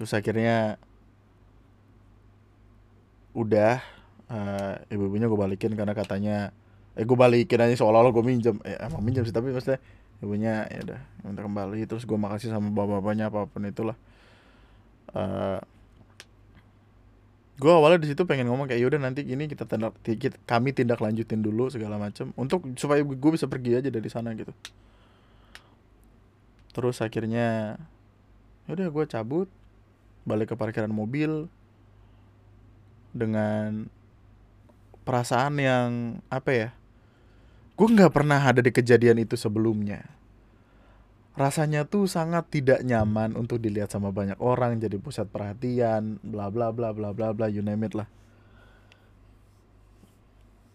Terus 0.00 0.12
akhirnya 0.16 0.80
udah 3.36 3.84
uh, 4.32 4.74
ibu-ibunya 4.88 5.28
gue 5.28 5.38
balikin 5.38 5.76
karena 5.76 5.94
katanya 5.94 6.36
eh 6.98 7.06
gue 7.06 7.14
balikin 7.14 7.60
aja 7.60 7.76
seolah-olah 7.76 8.16
gue 8.16 8.24
minjem. 8.24 8.56
Eh 8.64 8.80
emang 8.80 9.04
minjem 9.04 9.28
sih 9.28 9.34
tapi 9.36 9.52
maksudnya 9.52 9.76
ibunya 10.24 10.64
ya 10.72 10.80
udah 10.88 11.00
minta 11.28 11.44
kembali. 11.44 11.84
Terus 11.84 12.08
gue 12.08 12.16
makasih 12.16 12.48
sama 12.48 12.72
bapak-bapaknya 12.72 13.28
apa 13.28 13.44
pun 13.44 13.60
itulah. 13.68 13.96
Uh, 15.12 15.60
gue 17.60 17.68
awalnya 17.68 18.00
di 18.00 18.08
situ 18.08 18.24
pengen 18.24 18.48
ngomong 18.48 18.72
kayak 18.72 18.80
yaudah 18.80 18.96
nanti 18.96 19.20
ini 19.20 19.44
kita 19.44 19.68
tindak 19.68 19.92
kita, 20.00 20.40
kami 20.48 20.72
tindak 20.72 20.96
lanjutin 20.96 21.44
dulu 21.44 21.68
segala 21.68 22.00
macam 22.00 22.32
untuk 22.40 22.64
supaya 22.80 23.04
gue 23.04 23.30
bisa 23.36 23.44
pergi 23.44 23.76
aja 23.76 23.92
dari 23.92 24.08
sana 24.08 24.32
gitu. 24.32 24.56
Terus 26.72 27.04
akhirnya 27.04 27.76
yaudah 28.64 28.88
gue 28.88 29.04
cabut 29.12 29.48
balik 30.24 30.52
ke 30.52 30.54
parkiran 30.56 30.88
mobil 30.88 31.52
dengan 33.12 33.92
perasaan 35.04 35.60
yang 35.60 35.90
apa 36.30 36.50
ya 36.54 36.68
gue 37.74 37.88
nggak 37.88 38.12
pernah 38.12 38.38
ada 38.38 38.62
di 38.62 38.70
kejadian 38.70 39.24
itu 39.24 39.34
sebelumnya 39.34 40.19
rasanya 41.38 41.86
tuh 41.86 42.10
sangat 42.10 42.50
tidak 42.50 42.82
nyaman 42.82 43.38
untuk 43.38 43.62
dilihat 43.62 43.90
sama 43.90 44.10
banyak 44.10 44.38
orang 44.42 44.82
jadi 44.82 44.98
pusat 44.98 45.30
perhatian 45.30 46.18
bla 46.26 46.50
bla 46.50 46.74
bla 46.74 46.90
bla 46.90 47.14
bla 47.14 47.30
bla 47.30 47.46
you 47.46 47.62
name 47.62 47.86
it 47.86 47.94
lah. 47.94 48.10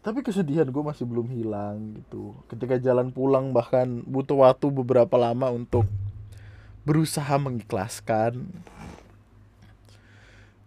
Tapi 0.05 0.21
kesedihan 0.21 0.69
gue 0.69 0.83
masih 0.85 1.03
belum 1.09 1.33
hilang 1.33 1.97
gitu. 1.97 2.37
Ketika 2.45 2.77
jalan 2.77 3.09
pulang 3.09 3.49
bahkan 3.49 4.05
butuh 4.05 4.45
waktu 4.45 4.69
beberapa 4.69 5.17
lama 5.17 5.49
untuk 5.49 5.89
berusaha 6.85 7.35
mengikhlaskan. 7.41 8.45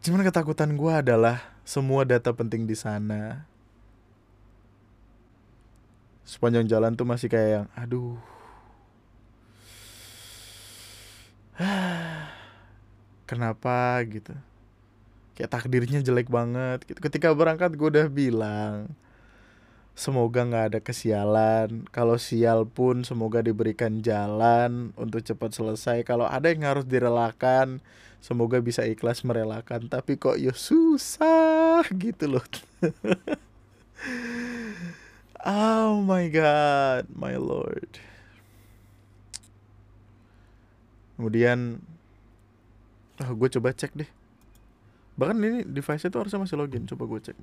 Cuman 0.02 0.26
ketakutan 0.26 0.74
gue 0.74 0.90
adalah 0.90 1.54
semua 1.62 2.02
data 2.02 2.34
penting 2.34 2.66
di 2.66 2.74
sana. 2.74 3.46
Sepanjang 6.26 6.66
jalan 6.66 6.98
tuh 6.98 7.06
masih 7.06 7.30
kayak 7.30 7.50
yang 7.62 7.66
aduh 7.78 8.18
kenapa 13.30 13.98
gitu? 14.06 14.34
Kayak 15.34 15.50
takdirnya 15.54 16.00
jelek 16.02 16.30
banget 16.30 16.86
gitu. 16.86 16.98
Ketika 16.98 17.34
berangkat 17.34 17.74
gue 17.74 17.88
udah 17.90 18.08
bilang 18.10 18.90
semoga 19.98 20.46
nggak 20.46 20.66
ada 20.74 20.80
kesialan. 20.82 21.86
Kalau 21.90 22.14
sial 22.18 22.66
pun 22.66 23.02
semoga 23.02 23.42
diberikan 23.42 23.98
jalan 23.98 24.94
untuk 24.94 25.22
cepat 25.26 25.54
selesai. 25.54 26.06
Kalau 26.06 26.26
ada 26.26 26.50
yang 26.50 26.62
harus 26.62 26.86
direlakan 26.86 27.82
semoga 28.22 28.62
bisa 28.62 28.86
ikhlas 28.86 29.26
merelakan. 29.26 29.90
Tapi 29.90 30.14
kok 30.18 30.38
ya 30.38 30.54
susah 30.54 31.82
gitu 31.98 32.38
loh. 32.38 32.46
Oh 35.48 36.02
my 36.02 36.28
god, 36.28 37.06
my 37.14 37.38
lord. 37.38 38.07
Kemudian, 41.18 41.82
oh, 43.18 43.32
gue 43.34 43.48
coba 43.58 43.74
cek 43.74 43.92
deh. 43.98 44.10
Bahkan 45.18 45.34
ini 45.42 45.66
device 45.66 46.06
itu 46.06 46.14
harusnya 46.14 46.38
masih 46.38 46.54
login. 46.54 46.86
Coba 46.86 47.10
gue 47.10 47.20
cek. 47.20 47.36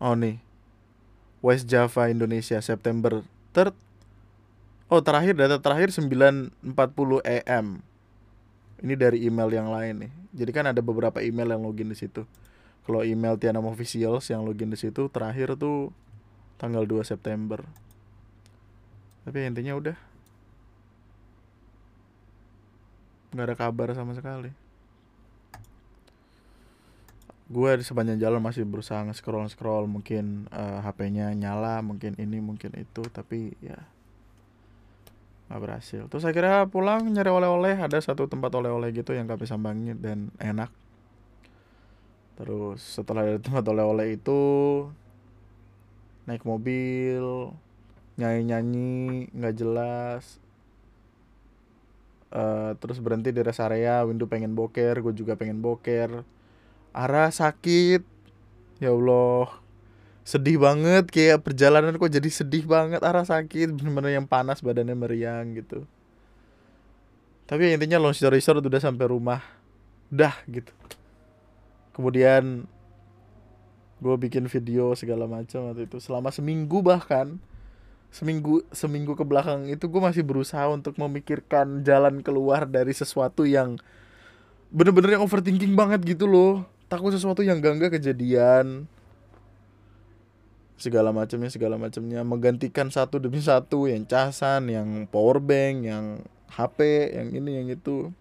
Oh 0.00 0.16
nih, 0.16 0.40
West 1.44 1.68
Java 1.68 2.08
Indonesia 2.08 2.58
September 2.58 3.20
3 3.54 3.70
Oh 4.92 5.00
terakhir 5.00 5.36
data 5.36 5.56
terakhir 5.56 5.88
9.40 5.88 6.52
AM. 7.24 7.80
Ini 8.82 8.94
dari 8.98 9.24
email 9.24 9.48
yang 9.48 9.72
lain 9.72 10.08
nih. 10.08 10.12
Jadi 10.32 10.50
kan 10.52 10.68
ada 10.68 10.80
beberapa 10.84 11.22
email 11.24 11.54
yang 11.54 11.64
login 11.64 11.88
di 11.88 11.96
situ. 11.96 12.28
Kalau 12.82 13.00
email 13.00 13.38
Tianam 13.38 13.64
Officials 13.70 14.28
yang 14.28 14.44
login 14.44 14.68
di 14.68 14.76
situ 14.76 15.08
terakhir 15.08 15.54
tuh 15.56 15.94
tanggal 16.62 16.86
2 16.86 17.02
September 17.02 17.58
tapi 19.26 19.42
intinya 19.42 19.74
udah 19.74 19.96
nggak 23.32 23.46
ada 23.48 23.56
kabar 23.56 23.88
sama 23.96 24.12
sekali. 24.12 24.52
Gue 27.52 27.76
di 27.76 27.84
sepanjang 27.84 28.16
jalan 28.16 28.40
masih 28.40 28.64
berusaha 28.64 29.04
nge-scroll 29.04 29.44
scroll 29.52 29.84
mungkin 29.84 30.48
uh, 30.52 30.80
eh, 30.80 30.88
HP-nya 30.88 31.36
nyala 31.36 31.84
mungkin 31.84 32.16
ini 32.16 32.40
mungkin 32.40 32.72
itu 32.76 33.04
tapi 33.12 33.52
ya 33.60 33.76
nggak 35.52 35.60
berhasil. 35.60 36.08
Terus 36.08 36.24
akhirnya 36.24 36.64
pulang 36.68 37.04
nyari 37.12 37.28
oleh-oleh 37.28 37.76
ada 37.76 38.00
satu 38.00 38.24
tempat 38.24 38.52
oleh-oleh 38.56 38.88
gitu 38.96 39.12
yang 39.12 39.28
kami 39.28 39.44
sambangi 39.44 39.92
dan 39.96 40.32
enak. 40.40 40.72
Terus 42.40 42.80
setelah 42.80 43.28
ada 43.28 43.40
tempat 43.40 43.64
oleh-oleh 43.68 44.16
itu 44.16 44.40
naik 46.24 46.46
mobil 46.48 47.52
nyanyi 48.16 48.42
nyanyi 48.48 48.94
nggak 49.32 49.54
jelas 49.58 50.41
uh, 52.32 52.72
terus 52.80 52.98
berhenti 52.98 53.30
di 53.30 53.44
rest 53.44 53.60
area 53.60 54.02
window 54.02 54.24
pengen 54.26 54.56
boker 54.56 55.04
gue 55.04 55.14
juga 55.14 55.36
pengen 55.36 55.60
boker. 55.60 56.24
Arah 56.96 57.30
sakit. 57.30 58.02
Ya 58.80 58.90
allah. 58.90 59.48
Sedih 60.22 60.58
banget 60.58 61.10
kayak 61.10 61.42
perjalanan 61.42 61.98
kok 61.98 62.10
jadi 62.10 62.28
sedih 62.32 62.64
banget 62.66 63.04
arah 63.04 63.24
sakit. 63.24 63.76
Bener-bener 63.76 64.16
yang 64.16 64.26
panas 64.26 64.64
badannya 64.64 64.96
meriang 64.96 65.54
gitu. 65.54 65.84
Tapi 67.46 67.76
intinya 67.76 68.00
long 68.00 68.16
story 68.16 68.40
short 68.40 68.64
udah 68.64 68.80
sampai 68.80 69.06
rumah. 69.06 69.44
Dah 70.08 70.34
gitu. 70.48 70.72
Kemudian 71.92 72.64
gue 74.02 74.14
bikin 74.18 74.48
video 74.48 74.96
segala 74.96 75.28
macam 75.28 75.68
waktu 75.70 75.84
itu. 75.84 76.00
Selama 76.00 76.32
seminggu 76.32 76.80
bahkan 76.80 77.36
seminggu 78.12 78.60
seminggu 78.68 79.16
ke 79.16 79.24
belakang 79.24 79.72
itu 79.72 79.88
gue 79.88 80.00
masih 80.04 80.20
berusaha 80.20 80.68
untuk 80.68 81.00
memikirkan 81.00 81.80
jalan 81.80 82.20
keluar 82.20 82.68
dari 82.68 82.92
sesuatu 82.92 83.48
yang 83.48 83.80
bener-bener 84.68 85.16
yang 85.16 85.24
overthinking 85.24 85.72
banget 85.72 86.04
gitu 86.04 86.28
loh. 86.28 86.68
Takut 86.92 87.08
sesuatu 87.08 87.40
yang 87.40 87.56
gak 87.64 87.96
kejadian. 87.96 88.84
Segala 90.76 91.08
macamnya 91.08 91.48
segala 91.48 91.80
macamnya. 91.80 92.20
Menggantikan 92.20 92.92
satu 92.92 93.16
demi 93.16 93.40
satu 93.40 93.88
yang 93.88 94.04
casan 94.04 94.68
yang 94.68 95.08
power 95.08 95.40
bank 95.40 95.88
yang 95.88 96.04
HP 96.52 97.08
yang 97.16 97.28
ini 97.32 97.50
yang 97.64 97.68
itu. 97.72 98.12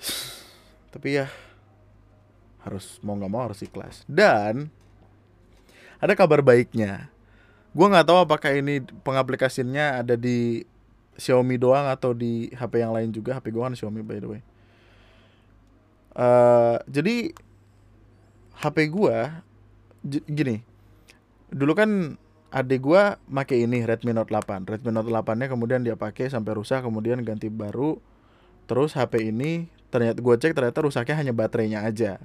Tapi 0.96 1.20
ya 1.20 1.28
harus 2.64 2.96
mau 3.04 3.12
nggak 3.20 3.28
mau 3.32 3.44
harus 3.44 3.60
ikhlas. 3.60 4.08
Dan 4.08 4.72
ada 6.00 6.16
kabar 6.16 6.40
baiknya 6.40 7.12
gue 7.74 7.86
nggak 7.90 8.06
tahu 8.06 8.18
apakah 8.22 8.54
ini 8.54 8.78
pengaplikasiannya 9.02 10.06
ada 10.06 10.14
di 10.14 10.62
Xiaomi 11.18 11.58
doang 11.58 11.90
atau 11.90 12.14
di 12.14 12.50
HP 12.54 12.82
yang 12.82 12.94
lain 12.94 13.10
juga. 13.10 13.38
HP 13.38 13.50
gue 13.50 13.62
kan 13.62 13.74
Xiaomi 13.74 14.02
by 14.02 14.18
the 14.22 14.28
way. 14.30 14.42
Uh, 16.14 16.78
jadi 16.86 17.34
HP 18.62 18.94
gue 18.94 19.16
gini. 20.30 20.62
Dulu 21.50 21.72
kan 21.74 22.14
adik 22.54 22.86
gue 22.86 23.02
make 23.26 23.58
ini 23.58 23.82
Redmi 23.82 24.14
Note 24.14 24.30
8 24.30 24.62
Redmi 24.62 24.94
Note 24.94 25.10
8 25.10 25.34
nya 25.34 25.50
kemudian 25.50 25.82
dia 25.82 25.98
pakai 25.98 26.30
sampai 26.30 26.54
rusak 26.54 26.86
kemudian 26.86 27.18
ganti 27.26 27.50
baru. 27.50 27.98
Terus 28.70 28.94
HP 28.94 29.34
ini 29.34 29.66
ternyata 29.90 30.18
gue 30.22 30.34
cek 30.34 30.54
ternyata 30.54 30.78
rusaknya 30.82 31.14
hanya 31.14 31.30
baterainya 31.34 31.86
aja 31.86 32.22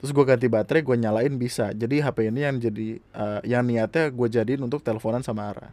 terus 0.00 0.16
gue 0.16 0.24
ganti 0.24 0.48
baterai 0.48 0.80
gue 0.80 0.96
nyalain 0.96 1.34
bisa. 1.36 1.76
Jadi 1.76 2.00
HP 2.00 2.32
ini 2.32 2.40
yang 2.40 2.56
jadi 2.56 2.88
uh, 3.12 3.40
yang 3.44 3.68
niatnya 3.68 4.08
gue 4.08 4.28
jadiin 4.32 4.64
untuk 4.64 4.80
teleponan 4.80 5.20
sama 5.20 5.52
Ara. 5.52 5.68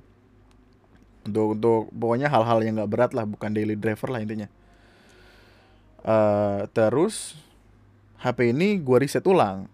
Untuk 1.23 1.55
untuk 1.55 1.81
pokoknya 1.95 2.27
hal-hal 2.27 2.59
yang 2.59 2.75
nggak 2.75 2.91
berat 2.91 3.11
lah 3.15 3.23
bukan 3.23 3.55
daily 3.55 3.79
driver 3.79 4.11
lah 4.11 4.19
intinya. 4.19 4.51
Uh, 6.03 6.67
terus 6.75 7.39
HP 8.19 8.51
ini 8.51 8.83
gue 8.83 8.97
reset 8.99 9.23
ulang. 9.23 9.71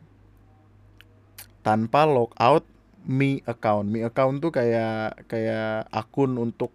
Tanpa 1.65 2.05
logout 2.05 2.69
Mi 3.03 3.41
account. 3.49 3.89
Mi 3.89 4.05
account 4.05 4.37
tuh 4.37 4.53
kayak 4.53 5.27
kayak 5.27 5.89
akun 5.89 6.37
untuk 6.37 6.69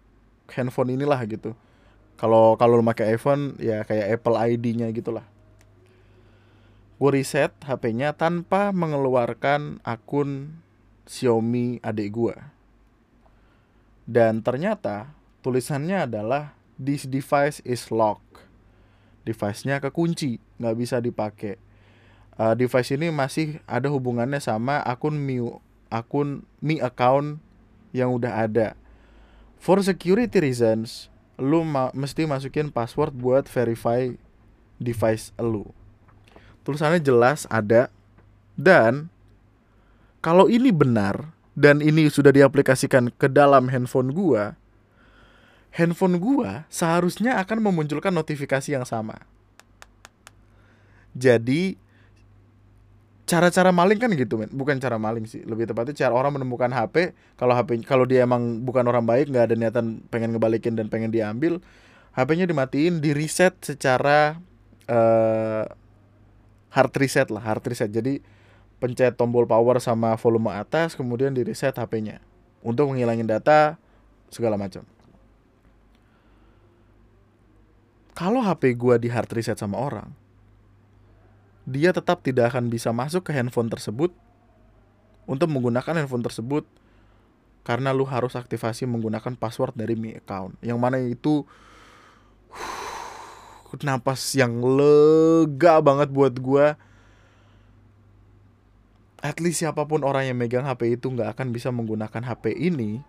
handphone 0.51 0.99
inilah 0.99 1.23
gitu. 1.25 1.55
Kalau 2.19 2.59
kalau 2.59 2.75
lo 2.75 2.83
pakai 2.83 3.15
iPhone 3.15 3.55
ya 3.55 3.87
kayak 3.87 4.19
Apple 4.19 4.35
ID-nya 4.35 4.91
gitulah 4.91 5.23
gue 6.99 7.11
reset 7.15 7.55
HP-nya 7.63 8.11
tanpa 8.11 8.75
mengeluarkan 8.75 9.79
akun 9.87 10.59
Xiaomi 11.07 11.79
adik 11.79 12.11
gue. 12.11 12.35
Dan 14.03 14.43
ternyata 14.43 15.15
tulisannya 15.39 16.03
adalah 16.03 16.59
this 16.75 17.07
device 17.07 17.63
is 17.63 17.87
locked. 17.87 18.43
Device-nya 19.23 19.79
kekunci, 19.79 20.43
nggak 20.59 20.75
bisa 20.75 20.99
dipakai. 20.99 21.55
Uh, 22.35 22.51
device 22.51 22.91
ini 22.91 23.07
masih 23.15 23.63
ada 23.63 23.87
hubungannya 23.87 24.43
sama 24.43 24.83
akun 24.83 25.15
Mi 25.15 25.39
akun 25.87 26.43
Mi 26.59 26.83
account 26.83 27.39
yang 27.95 28.11
udah 28.11 28.43
ada. 28.43 28.75
For 29.55 29.79
security 29.79 30.43
reasons, 30.43 31.07
lu 31.39 31.63
ma 31.63 31.95
mesti 31.95 32.27
masukin 32.27 32.67
password 32.75 33.15
buat 33.15 33.47
verify 33.47 34.11
device 34.83 35.31
lu 35.39 35.78
tulisannya 36.69 37.01
jelas 37.01 37.49
ada. 37.49 37.89
Dan 38.53 39.09
kalau 40.21 40.45
ini 40.45 40.69
benar 40.69 41.33
dan 41.57 41.81
ini 41.81 42.05
sudah 42.13 42.29
diaplikasikan 42.29 43.09
ke 43.17 43.25
dalam 43.25 43.73
handphone 43.73 44.13
gua, 44.13 44.53
handphone 45.73 46.21
gua 46.21 46.69
seharusnya 46.69 47.41
akan 47.41 47.65
memunculkan 47.65 48.13
notifikasi 48.13 48.69
yang 48.69 48.85
sama. 48.85 49.17
Jadi 51.17 51.73
cara-cara 53.25 53.73
maling 53.73 53.97
kan 53.97 54.13
gitu 54.13 54.37
men. 54.37 54.53
Bukan 54.53 54.77
cara 54.77 55.01
maling 55.01 55.25
sih 55.25 55.41
lebih 55.41 55.65
tepatnya 55.65 55.97
cara 56.05 56.13
orang 56.13 56.37
menemukan 56.37 56.69
HP 56.69 57.17
kalau 57.33 57.57
HP 57.57 57.81
kalau 57.81 58.05
dia 58.05 58.29
emang 58.29 58.61
bukan 58.61 58.85
orang 58.85 59.09
baik 59.09 59.33
nggak 59.33 59.49
ada 59.49 59.55
niatan 59.57 60.05
pengen 60.13 60.37
ngebalikin 60.37 60.73
dan 60.77 60.89
pengen 60.89 61.09
diambil 61.09 61.61
HP-nya 62.17 62.49
dimatiin 62.49 62.99
di 62.99 63.13
reset 63.13 63.53
secara 63.61 64.41
uh, 64.89 65.63
hard 66.73 66.93
reset 66.97 67.27
lah 67.29 67.41
hard 67.41 67.65
reset. 67.65 67.89
Jadi 67.89 68.21
pencet 68.79 69.15
tombol 69.19 69.43
power 69.43 69.77
sama 69.83 70.15
volume 70.15 70.55
atas 70.55 70.95
kemudian 70.95 71.35
di 71.35 71.43
reset 71.43 71.75
HP-nya 71.75 72.23
untuk 72.63 72.89
menghilangin 72.91 73.27
data 73.27 73.75
segala 74.31 74.55
macam. 74.55 74.87
Kalau 78.15 78.43
HP 78.43 78.75
gua 78.75 78.99
di 78.99 79.07
hard 79.07 79.31
reset 79.31 79.55
sama 79.55 79.79
orang 79.79 80.11
dia 81.69 81.93
tetap 81.93 82.25
tidak 82.25 82.49
akan 82.49 82.73
bisa 82.73 82.89
masuk 82.89 83.29
ke 83.29 83.31
handphone 83.31 83.69
tersebut 83.69 84.09
untuk 85.29 85.45
menggunakan 85.53 86.01
handphone 86.01 86.25
tersebut 86.25 86.65
karena 87.61 87.93
lu 87.93 88.09
harus 88.09 88.33
aktivasi 88.33 88.89
menggunakan 88.89 89.37
password 89.37 89.77
dari 89.77 89.93
Mi 89.93 90.17
account. 90.17 90.57
Yang 90.65 90.79
mana 90.81 90.97
itu 90.97 91.45
napas 93.85 94.33
yang 94.33 94.61
lega 94.61 95.77
banget 95.79 96.09
buat 96.09 96.33
gua. 96.41 96.75
At 99.19 99.37
least 99.43 99.61
siapa 99.61 99.83
pun 99.83 100.01
orang 100.01 100.31
yang 100.31 100.37
megang 100.39 100.63
HP 100.63 100.95
itu 100.95 101.11
nggak 101.11 101.35
akan 101.35 101.51
bisa 101.51 101.69
menggunakan 101.75 102.23
HP 102.23 102.55
ini 102.55 103.03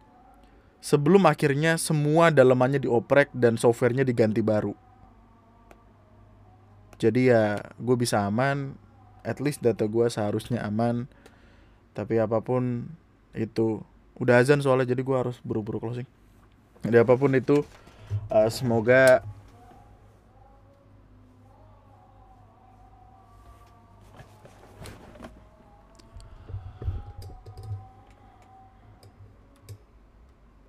sebelum 0.82 1.28
akhirnya 1.28 1.76
semua 1.76 2.32
dalemannya 2.34 2.82
dioprek 2.82 3.30
dan 3.36 3.60
softwarenya 3.60 4.02
diganti 4.02 4.42
baru. 4.42 4.74
Jadi 7.00 7.32
ya 7.32 7.60
gue 7.80 7.96
bisa 7.96 8.20
aman. 8.26 8.76
At 9.20 9.40
least 9.40 9.64
data 9.64 9.88
gue 9.88 10.08
seharusnya 10.08 10.64
aman. 10.64 11.08
Tapi 11.96 12.20
apa 12.20 12.40
pun 12.44 12.92
itu 13.32 13.80
udah 14.20 14.40
azan 14.40 14.60
soalnya 14.60 14.92
jadi 14.92 15.00
gue 15.00 15.16
harus 15.16 15.40
buru-buru 15.40 15.80
closing. 15.80 16.08
Jadi 16.84 16.96
apa 17.00 17.16
pun 17.16 17.32
itu 17.36 17.64
uh, 18.28 18.48
semoga 18.52 19.24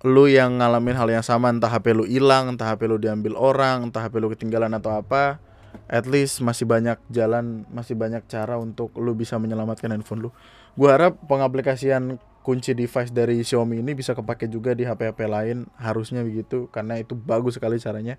lu 0.02 0.26
yang 0.26 0.58
ngalamin 0.58 0.98
hal 0.98 1.06
yang 1.06 1.22
sama 1.22 1.50
entah 1.50 1.70
HP 1.70 1.94
lu 1.94 2.02
hilang, 2.02 2.50
entah 2.50 2.66
HP 2.74 2.90
lu 2.90 2.98
diambil 2.98 3.38
orang, 3.38 3.86
entah 3.86 4.02
HP 4.02 4.18
lu 4.18 4.28
ketinggalan 4.34 4.74
atau 4.74 4.98
apa, 4.98 5.38
at 5.86 6.04
least 6.10 6.42
masih 6.42 6.66
banyak 6.66 6.98
jalan 7.08 7.62
masih 7.70 7.94
banyak 7.94 8.26
cara 8.26 8.58
untuk 8.58 8.90
lu 8.98 9.14
bisa 9.14 9.38
menyelamatkan 9.38 9.94
handphone 9.94 10.28
lu. 10.28 10.30
Gua 10.74 10.98
harap 10.98 11.14
pengaplikasian 11.30 12.18
kunci 12.42 12.74
device 12.74 13.14
dari 13.14 13.38
Xiaomi 13.46 13.78
ini 13.78 13.94
bisa 13.94 14.18
kepake 14.18 14.50
juga 14.50 14.74
di 14.74 14.82
HP-HP 14.82 15.30
lain 15.30 15.70
harusnya 15.78 16.26
begitu 16.26 16.66
karena 16.74 16.98
itu 16.98 17.14
bagus 17.14 17.54
sekali 17.54 17.78
caranya. 17.78 18.18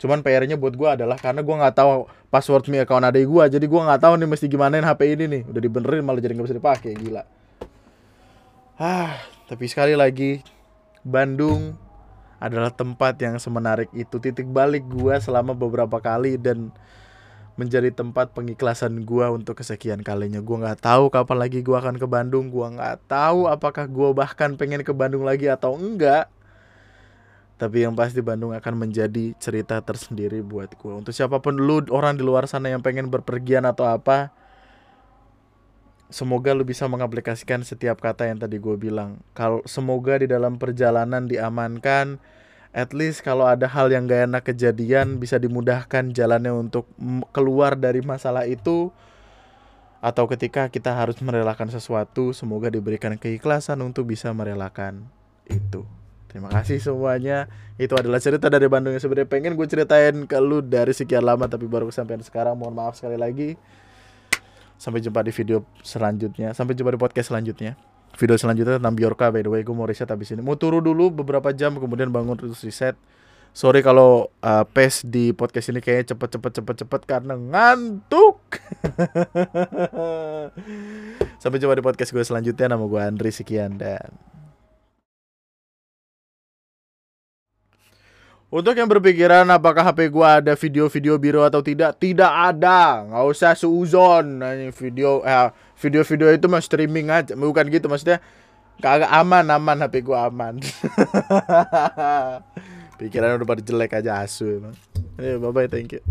Cuman 0.00 0.24
PR-nya 0.24 0.58
buat 0.58 0.74
gua 0.74 0.98
adalah 0.98 1.14
karena 1.20 1.46
gua 1.46 1.62
nggak 1.62 1.76
tahu 1.78 2.10
password 2.32 2.66
mi 2.72 2.82
account 2.82 3.06
adek 3.06 3.28
gua 3.30 3.46
jadi 3.46 3.62
gua 3.70 3.86
nggak 3.86 4.02
tahu 4.02 4.14
nih 4.18 4.28
mesti 4.28 4.46
gimanain 4.50 4.82
HP 4.82 5.00
ini 5.14 5.24
nih. 5.30 5.42
Udah 5.46 5.60
dibenerin 5.62 6.02
malah 6.02 6.18
jadi 6.18 6.34
nggak 6.34 6.46
bisa 6.50 6.58
dipakai 6.58 6.92
gila. 6.98 7.22
Ah 8.80 9.14
tapi 9.46 9.68
sekali 9.70 9.94
lagi 9.94 10.40
Bandung 11.00 11.78
adalah 12.40 12.72
tempat 12.72 13.20
yang 13.20 13.36
semenarik 13.36 13.92
itu 13.92 14.16
titik 14.16 14.48
balik 14.48 14.88
gua 14.88 15.20
selama 15.20 15.52
beberapa 15.52 16.00
kali 16.00 16.40
dan 16.40 16.72
menjadi 17.60 17.92
tempat 17.92 18.32
pengikhlasan 18.32 19.04
gua 19.04 19.28
untuk 19.28 19.60
kesekian 19.60 20.00
kalinya. 20.00 20.40
Gua 20.40 20.64
nggak 20.64 20.80
tahu 20.80 21.12
kapan 21.12 21.36
lagi 21.36 21.60
gua 21.60 21.84
akan 21.84 22.00
ke 22.00 22.06
Bandung. 22.08 22.48
Gua 22.48 22.72
nggak 22.72 23.04
tahu 23.04 23.48
apakah 23.48 23.84
gua 23.84 24.16
bahkan 24.16 24.56
pengen 24.56 24.80
ke 24.80 24.92
Bandung 24.96 25.28
lagi 25.28 25.52
atau 25.52 25.76
enggak. 25.76 26.32
Tapi 27.60 27.84
yang 27.84 27.92
pasti 27.92 28.24
Bandung 28.24 28.56
akan 28.56 28.88
menjadi 28.88 29.36
cerita 29.36 29.84
tersendiri 29.84 30.40
buat 30.40 30.72
gua. 30.80 30.96
Untuk 31.04 31.12
siapa 31.12 31.44
pun 31.44 31.60
lu 31.60 31.84
orang 31.92 32.16
di 32.16 32.24
luar 32.24 32.48
sana 32.48 32.72
yang 32.72 32.80
pengen 32.80 33.12
berpergian 33.12 33.68
atau 33.68 33.84
apa, 33.84 34.32
semoga 36.10 36.52
lu 36.52 36.66
bisa 36.66 36.84
mengaplikasikan 36.90 37.62
setiap 37.62 38.02
kata 38.02 38.28
yang 38.28 38.38
tadi 38.42 38.58
gue 38.58 38.76
bilang. 38.76 39.22
Kalau 39.32 39.62
semoga 39.64 40.18
di 40.18 40.26
dalam 40.26 40.58
perjalanan 40.58 41.30
diamankan, 41.30 42.18
at 42.74 42.90
least 42.92 43.22
kalau 43.22 43.46
ada 43.46 43.70
hal 43.70 43.88
yang 43.90 44.10
gak 44.10 44.30
enak 44.30 44.42
kejadian 44.46 45.22
bisa 45.22 45.38
dimudahkan 45.38 46.12
jalannya 46.14 46.52
untuk 46.52 46.90
keluar 47.30 47.78
dari 47.78 48.02
masalah 48.02 48.44
itu. 48.44 48.90
Atau 50.00 50.26
ketika 50.32 50.66
kita 50.72 50.96
harus 50.96 51.20
merelakan 51.20 51.68
sesuatu 51.68 52.32
semoga 52.32 52.72
diberikan 52.72 53.20
keikhlasan 53.20 53.84
untuk 53.84 54.08
bisa 54.08 54.32
merelakan 54.32 55.06
itu. 55.44 55.84
Terima 56.30 56.48
kasih 56.48 56.78
semuanya. 56.78 57.50
Itu 57.76 57.98
adalah 57.98 58.22
cerita 58.22 58.46
dari 58.48 58.64
Bandung 58.70 58.96
yang 58.96 59.02
sebenarnya 59.02 59.28
pengen 59.28 59.58
gue 59.58 59.66
ceritain 59.68 60.24
ke 60.24 60.38
lu 60.40 60.62
dari 60.62 60.94
sekian 60.94 61.26
lama 61.26 61.50
tapi 61.50 61.66
baru 61.68 61.90
sampai 61.92 62.22
sekarang 62.22 62.56
mohon 62.56 62.72
maaf 62.72 62.96
sekali 62.96 63.18
lagi 63.18 63.60
sampai 64.80 65.04
jumpa 65.04 65.20
di 65.20 65.32
video 65.36 65.68
selanjutnya. 65.84 66.56
Sampai 66.56 66.72
jumpa 66.72 66.96
di 66.96 67.00
podcast 67.00 67.28
selanjutnya. 67.28 67.76
Video 68.16 68.40
selanjutnya 68.40 68.80
tentang 68.80 68.96
Bjorka 68.96 69.28
by 69.28 69.44
the 69.44 69.52
way. 69.52 69.60
Gue 69.60 69.76
mau 69.76 69.84
riset 69.84 70.08
habis 70.08 70.32
ini. 70.32 70.40
Mau 70.40 70.56
turu 70.56 70.80
dulu 70.80 71.12
beberapa 71.12 71.52
jam 71.52 71.76
kemudian 71.76 72.08
bangun 72.08 72.40
terus 72.40 72.64
riset 72.64 72.96
sorry 73.50 73.82
kalau 73.82 74.30
uh, 74.46 74.62
pace 74.62 75.02
di 75.02 75.34
podcast 75.34 75.74
ini 75.74 75.82
kayaknya 75.82 76.14
cepet 76.14 76.38
cepet 76.38 76.52
cepet 76.62 76.76
cepet 76.86 77.00
karena 77.04 77.34
ngantuk. 77.36 78.40
Sampai 81.42 81.58
jumpa 81.60 81.76
di 81.76 81.84
podcast 81.84 82.10
gue 82.14 82.24
selanjutnya. 82.24 82.72
Nama 82.72 82.84
gue 82.84 83.00
Andri 83.00 83.30
sekian 83.34 83.76
dan 83.76 84.29
Untuk 88.50 88.74
yang 88.74 88.90
berpikiran 88.90 89.46
apakah 89.46 89.86
HP 89.86 90.10
gua 90.10 90.42
ada 90.42 90.58
video-video 90.58 91.14
biru 91.22 91.46
atau 91.46 91.62
tidak, 91.62 91.94
tidak 92.02 92.34
ada. 92.34 93.06
Nggak 93.06 93.24
usah 93.30 93.54
seuzon. 93.54 94.42
Nah, 94.42 94.58
video 94.74 95.22
eh, 95.22 95.54
video-video 95.78 96.34
itu 96.34 96.50
mah 96.50 96.58
streaming 96.58 97.14
aja, 97.14 97.38
bukan 97.38 97.70
gitu 97.70 97.86
maksudnya. 97.86 98.18
Kagak 98.82 99.06
aman, 99.06 99.46
aman 99.54 99.86
HP 99.86 100.02
gua 100.02 100.26
aman. 100.26 100.58
Pikiran 102.98 103.38
udah 103.38 103.46
pada 103.46 103.62
jelek 103.62 104.02
aja 104.02 104.18
asu 104.26 104.58
emang. 104.58 104.74
Ya, 105.14 105.38
bye 105.38 105.54
bye, 105.54 105.70
thank 105.70 105.94
you. 105.94 106.02